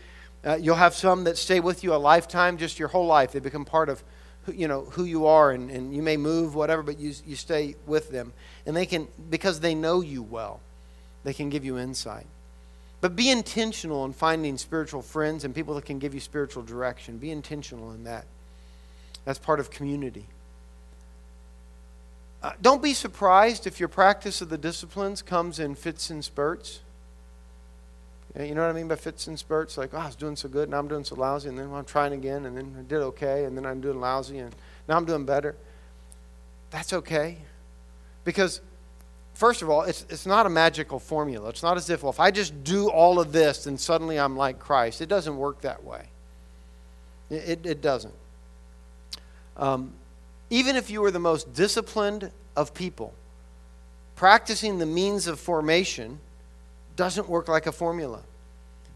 Uh, 0.45 0.57
you'll 0.61 0.77
have 0.77 0.95
some 0.95 1.25
that 1.25 1.37
stay 1.37 1.61
with 1.61 1.83
you 1.83 1.95
a 1.95 1.97
lifetime, 1.97 2.59
just 2.59 2.79
your 2.79 2.89
whole 2.89 3.07
life. 3.07 3.33
They 3.33 3.41
become 3.41 3.65
part 3.65 3.89
of 3.89 4.03
who, 4.45 4.53
you 4.53 4.69
know, 4.69 4.85
who 4.85 5.05
you 5.05 5.27
are, 5.27 5.51
and, 5.51 5.71
and 5.71 5.95
you 5.95 6.03
may 6.03 6.17
move, 6.17 6.55
whatever, 6.55 6.83
but 6.83 6.99
you, 6.99 7.13
you 7.27 7.37
stay 7.37 7.75
with 7.87 8.11
them. 8.11 8.33
And 8.65 8.77
they 8.77 8.87
can, 8.87 9.09
because 9.31 9.61
they 9.61 9.75
know 9.75 10.01
you 10.01 10.23
well, 10.23 10.61
they 11.25 11.35
can 11.35 11.51
give 11.51 11.65
you 11.65 11.79
insight. 11.79 12.27
But 13.01 13.15
be 13.15 13.31
intentional 13.31 14.05
in 14.05 14.13
finding 14.13 14.59
spiritual 14.59 15.03
friends 15.03 15.45
and 15.45 15.55
people 15.55 15.75
that 15.75 15.85
can 15.85 15.99
give 15.99 16.15
you 16.15 16.21
spiritual 16.21 16.63
direction. 16.63 17.19
Be 17.19 17.31
intentional 17.31 17.93
in 17.93 18.05
that. 18.05 18.25
That's 19.25 19.39
part 19.39 19.61
of 19.61 19.71
community. 19.71 20.27
Uh, 22.43 22.53
don't 22.63 22.83
be 22.83 22.95
surprised 22.95 23.67
if 23.67 23.81
your 23.81 23.89
practice 23.89 24.41
of 24.41 24.49
the 24.49 24.59
disciplines 24.59 25.23
comes 25.23 25.59
in 25.59 25.75
fits 25.75 26.11
and 26.11 26.25
spurts. 26.25 26.81
You 28.37 28.55
know 28.55 28.63
what 28.63 28.71
I 28.71 28.73
mean 28.73 28.89
by 28.89 28.97
fits 28.97 29.27
and 29.27 29.39
spurts? 29.39 29.79
Like, 29.79 29.95
oh, 29.95 29.99
I 29.99 30.07
was 30.07 30.17
doing 30.17 30.37
so 30.37 30.49
good, 30.49 30.69
now 30.69 30.79
I'm 30.79 30.89
doing 30.89 31.05
so 31.05 31.15
lousy, 31.15 31.49
and 31.49 31.59
then 31.59 31.73
I'm 31.73 31.85
trying 31.85 32.13
again, 32.13 32.47
and 32.47 32.57
then 32.57 32.77
I 32.79 32.83
did 32.83 32.99
okay, 32.99 33.45
and 33.45 33.57
then 33.57 33.65
I'm 33.65 33.81
doing 33.81 34.01
lousy, 34.01 34.39
and 34.39 34.55
now 34.87 34.97
I'm 34.97 35.05
doing 35.05 35.25
better. 35.25 35.57
That's 36.71 36.93
okay. 36.93 37.39
Because, 38.25 38.61
first 39.35 39.63
of 39.63 39.71
all, 39.71 39.83
it's, 39.83 40.05
it's 40.11 40.27
not 40.27 40.45
a 40.45 40.51
magical 40.51 40.99
formula. 40.99 41.49
It's 41.49 41.63
not 41.63 41.77
as 41.77 41.89
if, 41.89 42.03
well, 42.03 42.13
if 42.13 42.21
I 42.21 42.31
just 42.31 42.63
do 42.65 42.91
all 42.91 43.19
of 43.19 43.33
this, 43.33 43.65
then 43.65 43.79
suddenly 43.79 44.19
I'm 44.19 44.37
like 44.37 44.59
Christ. 44.59 45.01
It 45.01 45.09
doesn't 45.09 45.37
work 45.37 45.63
that 45.63 45.83
way. 45.83 46.05
It, 47.31 47.49
it, 47.49 47.67
it 47.67 47.83
doesn't. 47.83 48.15
Um, 49.57 49.93
even 50.51 50.77
if 50.77 50.91
you 50.91 51.01
were 51.01 51.11
the 51.11 51.19
most 51.19 51.53
disciplined 51.55 52.31
of 52.55 52.75
people, 52.75 53.15
practicing 54.17 54.79
the 54.79 54.87
means 54.87 55.27
of 55.27 55.41
formation 55.41 56.21
doesn't 56.99 57.29
work 57.29 57.47
like 57.47 57.67
a 57.67 57.73
formula. 57.73 58.21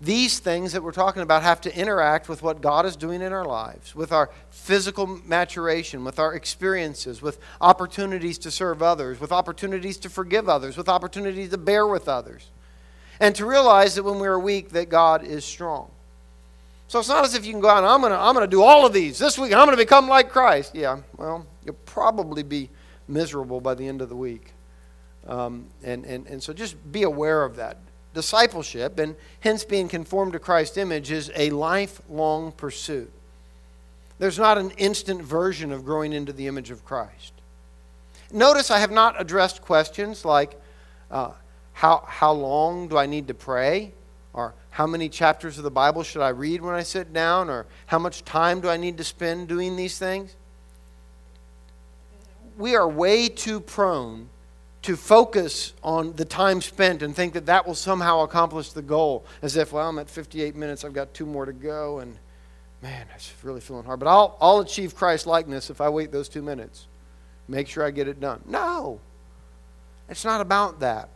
These 0.01 0.41
things 0.41 0.73
that 0.73 0.83
we're 0.83 0.91
talking 0.91 1.23
about 1.23 1.45
have 1.45 1.61
to 1.61 1.79
interact 1.79 2.29
with 2.29 2.43
what 2.43 2.61
God 2.61 2.85
is 2.85 2.97
doing 2.97 3.23
in 3.23 3.33
our 3.33 3.45
lives, 3.45 3.95
with 3.95 4.11
our 4.11 4.29
physical 4.51 5.07
maturation, 5.07 6.05
with 6.05 6.19
our 6.19 6.35
experiences, 6.35 7.23
with 7.23 7.39
opportunities 7.61 8.39
to 8.39 8.51
serve 8.51 8.83
others, 8.83 9.21
with 9.21 9.31
opportunities 9.31 9.99
to 9.99 10.11
forgive 10.11 10.49
others, 10.49 10.77
with 10.77 10.89
opportunities 10.89 11.51
to 11.51 11.59
bear 11.59 11.87
with 11.87 12.09
others. 12.09 12.51
And 13.21 13.37
to 13.37 13.47
realize 13.47 13.95
that 13.95 14.03
when 14.03 14.19
we 14.19 14.27
are 14.27 14.41
weak, 14.41 14.71
that 14.71 14.89
God 14.89 15.23
is 15.23 15.45
strong. 15.45 15.89
So 16.89 16.99
it's 16.99 17.09
not 17.09 17.25
as 17.25 17.37
if 17.37 17.47
you 17.47 17.53
can 17.53 17.61
go 17.61 17.69
out 17.69 17.79
and 17.79 17.87
I'm 17.87 18.01
going 18.01 18.13
to 18.13 18.19
I'm 18.19 18.35
going 18.35 18.45
to 18.45 18.51
do 18.51 18.63
all 18.63 18.85
of 18.85 18.93
these 18.93 19.17
this 19.21 19.39
week 19.39 19.53
and 19.53 19.61
I'm 19.61 19.67
going 19.67 19.79
to 19.79 19.83
become 19.83 20.09
like 20.09 20.29
Christ. 20.29 20.75
Yeah, 20.75 20.99
well, 21.17 21.47
you'll 21.65 21.77
probably 21.87 22.43
be 22.43 22.69
miserable 23.07 23.61
by 23.61 23.75
the 23.75 23.87
end 23.87 24.03
of 24.03 24.09
the 24.09 24.17
week. 24.17 24.53
Um, 25.29 25.67
and, 25.85 26.05
and, 26.05 26.27
and 26.27 26.43
so 26.43 26.53
just 26.53 26.75
be 26.91 27.05
aware 27.05 27.45
of 27.45 27.55
that 27.57 27.77
discipleship, 28.15 28.99
and 28.99 29.17
hence 29.41 29.65
being 29.65 29.89
conformed 29.89 30.33
to 30.35 30.39
Christ's 30.39 30.77
image, 30.77 31.11
is 31.11 31.31
a 31.35 31.51
lifelong 31.51 32.53
pursuit. 32.53 33.11
There's 34.19 34.39
not 34.39 34.59
an 34.59 34.71
instant 34.73 35.23
version 35.23 35.73
of 35.73 35.85
growing 35.85 36.13
into 36.13 36.33
the 36.33 36.47
image 36.47 36.71
of 36.71 36.85
Christ. 36.85 37.33
Notice 38.33 38.71
I 38.71 38.79
have 38.79 38.91
not 38.91 39.21
addressed 39.21 39.63
questions 39.63 40.25
like 40.25 40.59
uh, 41.11 41.33
how, 41.73 42.05
how 42.07 42.33
long 42.33 42.89
do 42.89 42.97
I 42.97 43.07
need 43.07 43.29
to 43.29 43.35
pray? 43.35 43.93
Or 44.33 44.55
how 44.71 44.87
many 44.87 45.09
chapters 45.09 45.59
of 45.59 45.65
the 45.65 45.71
Bible 45.71 46.03
should 46.03 46.23
I 46.23 46.31
read 46.31 46.63
when 46.63 46.75
I 46.75 46.83
sit 46.83 47.13
down? 47.13 47.51
Or 47.51 47.67
how 47.87 47.99
much 47.99 48.25
time 48.25 48.61
do 48.61 48.69
I 48.69 48.77
need 48.77 48.97
to 48.99 49.05
spend 49.05 49.49
doing 49.49 49.77
these 49.77 49.99
things? 49.99 50.35
We 52.57 52.77
are 52.77 52.89
way 52.89 53.29
too 53.29 53.61
prone 53.61 54.29
to 54.83 54.97
focus 54.97 55.73
on 55.83 56.13
the 56.15 56.25
time 56.25 56.61
spent 56.61 57.03
and 57.03 57.15
think 57.15 57.35
that 57.35 57.47
that 57.47 57.67
will 57.67 57.75
somehow 57.75 58.23
accomplish 58.23 58.73
the 58.73 58.83
goal. 58.83 59.25
As 59.41 59.57
if, 59.57 59.73
well, 59.73 59.89
I'm 59.89 59.99
at 59.99 60.11
58 60.11 60.57
minutes, 60.57 60.85
I've 60.85 60.93
got 60.93 61.15
two 61.15 61.25
more 61.25 61.47
to 61.47 61.53
go, 61.53 62.01
and 62.01 62.19
man, 62.83 63.07
it's 63.15 63.33
really 63.43 63.61
feeling 63.61 63.85
hard. 63.85 64.01
But 64.01 64.09
I'll, 64.09 64.37
I'll 64.41 64.59
achieve 64.59 64.97
Christ 64.97 65.27
likeness 65.27 65.71
if 65.71 65.81
I 65.81 65.89
wait 65.89 66.11
those 66.11 66.29
two 66.29 66.43
minutes. 66.43 66.89
Make 67.47 67.69
sure 67.69 67.85
I 67.85 67.91
get 67.93 68.09
it 68.09 68.21
done. 68.21 68.43
No. 68.47 69.01
It's 70.09 70.25
not 70.25 70.41
about 70.41 70.81
that. 70.81 71.09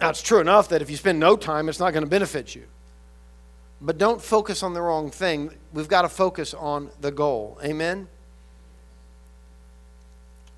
Now, 0.00 0.10
it's 0.10 0.22
true 0.22 0.40
enough 0.40 0.68
that 0.68 0.82
if 0.82 0.88
you 0.88 0.96
spend 0.96 1.18
no 1.18 1.36
time, 1.36 1.68
it's 1.68 1.80
not 1.80 1.92
going 1.92 2.04
to 2.04 2.10
benefit 2.10 2.54
you. 2.54 2.64
But 3.82 3.98
don't 3.98 4.20
focus 4.20 4.62
on 4.62 4.72
the 4.72 4.80
wrong 4.80 5.10
thing. 5.10 5.50
We've 5.72 5.88
got 5.88 6.02
to 6.02 6.08
focus 6.08 6.54
on 6.54 6.90
the 7.00 7.10
goal. 7.10 7.58
Amen? 7.64 8.08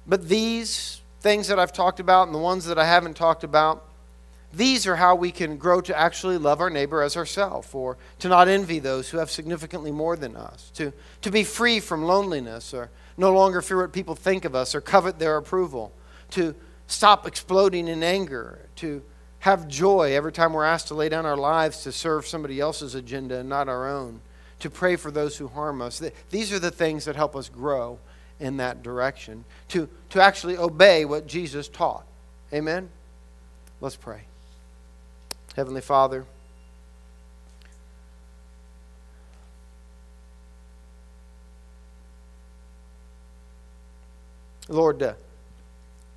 But 0.07 0.29
these 0.29 1.02
things 1.23 1.47
that 1.47 1.59
I've 1.59 1.73
talked 1.73 2.01
about 2.01 2.27
and 2.27 2.35
the 2.35 2.41
ones 2.41 2.65
that 2.65 2.79
I 2.79 2.85
haven't 2.85 3.17
talked 3.17 3.45
about, 3.45 3.89
these 4.53 4.89
are 4.89 4.97
how 4.97 5.15
we 5.15 5.31
can 5.31 5.57
grow 5.57 5.81
to 5.81 5.97
actually 5.99 6.37
love 6.37 6.61
our 6.61 6.69
neighbor 6.69 7.01
as 7.01 7.17
ourselves, 7.17 7.69
or 7.73 7.97
to 8.19 8.29
not 8.29 8.49
envy 8.49 8.81
those 8.81 9.09
who 9.09 9.19
have 9.19 9.31
significantly 9.31 9.93
more 9.93 10.17
than 10.17 10.37
us, 10.37 10.71
to, 10.75 10.93
to 11.23 11.31
be 11.31 11.45
free 11.45 11.79
from 11.79 12.03
loneliness, 12.05 12.75
or 12.75 12.91
no 13.17 13.33
longer 13.33 13.63
fear 13.63 13.81
what 13.81 13.93
people 13.93 14.17
think 14.17 14.45
of 14.45 14.55
us, 14.55 14.75
or 14.75 14.81
covet 14.81 15.21
their 15.21 15.37
approval, 15.37 15.93
to 16.31 16.55
stop 16.89 17.27
exploding 17.27 17.87
in 17.87 18.03
anger, 18.03 18.59
to 18.77 19.03
have 19.39 19.69
joy 19.69 20.15
every 20.15 20.33
time 20.33 20.53
we're 20.53 20.65
asked 20.65 20.89
to 20.89 20.95
lay 20.95 21.09
down 21.09 21.25
our 21.25 21.37
lives 21.37 21.85
to 21.85 21.93
serve 21.93 22.27
somebody 22.27 22.61
else's 22.61 22.95
agenda 22.97 23.39
and 23.39 23.49
not 23.49 23.69
our 23.69 23.89
own, 23.89 24.21
to 24.59 24.69
pray 24.69 24.97
for 24.97 25.11
those 25.11 25.39
who 25.39 25.47
harm 25.49 25.81
us. 25.81 26.03
These 26.31 26.53
are 26.53 26.59
the 26.59 26.71
things 26.71 27.05
that 27.05 27.17
help 27.17 27.37
us 27.37 27.49
grow 27.49 28.01
in 28.43 28.57
that 28.57 28.83
direction, 28.83 29.45
to, 29.69 29.89
to 30.11 30.21
actually 30.21 30.59
obey 30.59 31.05
what 31.05 31.29
Jesus 31.29 31.69
taught. 31.69 32.05
Amen? 32.53 32.91
Let's 33.81 33.95
pray. 33.95 34.23
Heavenly 35.55 35.81
Father, 35.81 36.27
Lord, 44.69 45.03
uh, 45.03 45.15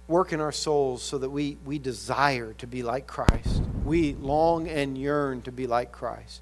work 0.08 0.34
in 0.34 0.42
our 0.42 0.52
souls 0.52 1.04
so 1.04 1.20
that 1.20 1.30
we, 1.30 1.58
we 1.64 1.78
desire 1.78 2.54
to 2.54 2.66
be 2.66 2.82
like 2.82 3.06
Christ. 3.06 3.62
We 3.84 4.14
long 4.14 4.68
and 4.68 4.98
yearn 4.98 5.44
to 5.44 5.52
be 5.52 5.68
like 5.68 5.92
Christ. 5.92 6.42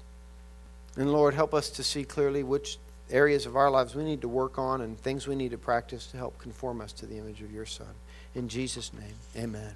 And 0.96 1.12
Lord, 1.12 1.34
help 1.34 1.52
us 1.52 1.68
to 1.70 1.82
see 1.82 2.04
clearly 2.04 2.42
which 2.42 2.78
areas 3.14 3.46
of 3.46 3.56
our 3.56 3.70
lives 3.70 3.94
we 3.94 4.02
need 4.04 4.20
to 4.20 4.28
work 4.28 4.58
on 4.58 4.80
and 4.80 4.98
things 4.98 5.26
we 5.26 5.36
need 5.36 5.52
to 5.52 5.58
practice 5.58 6.08
to 6.08 6.16
help 6.16 6.36
conform 6.38 6.80
us 6.80 6.92
to 6.92 7.06
the 7.06 7.16
image 7.16 7.40
of 7.40 7.52
your 7.52 7.64
Son. 7.64 7.94
In 8.34 8.48
Jesus' 8.48 8.92
name, 8.92 9.14
amen. 9.36 9.74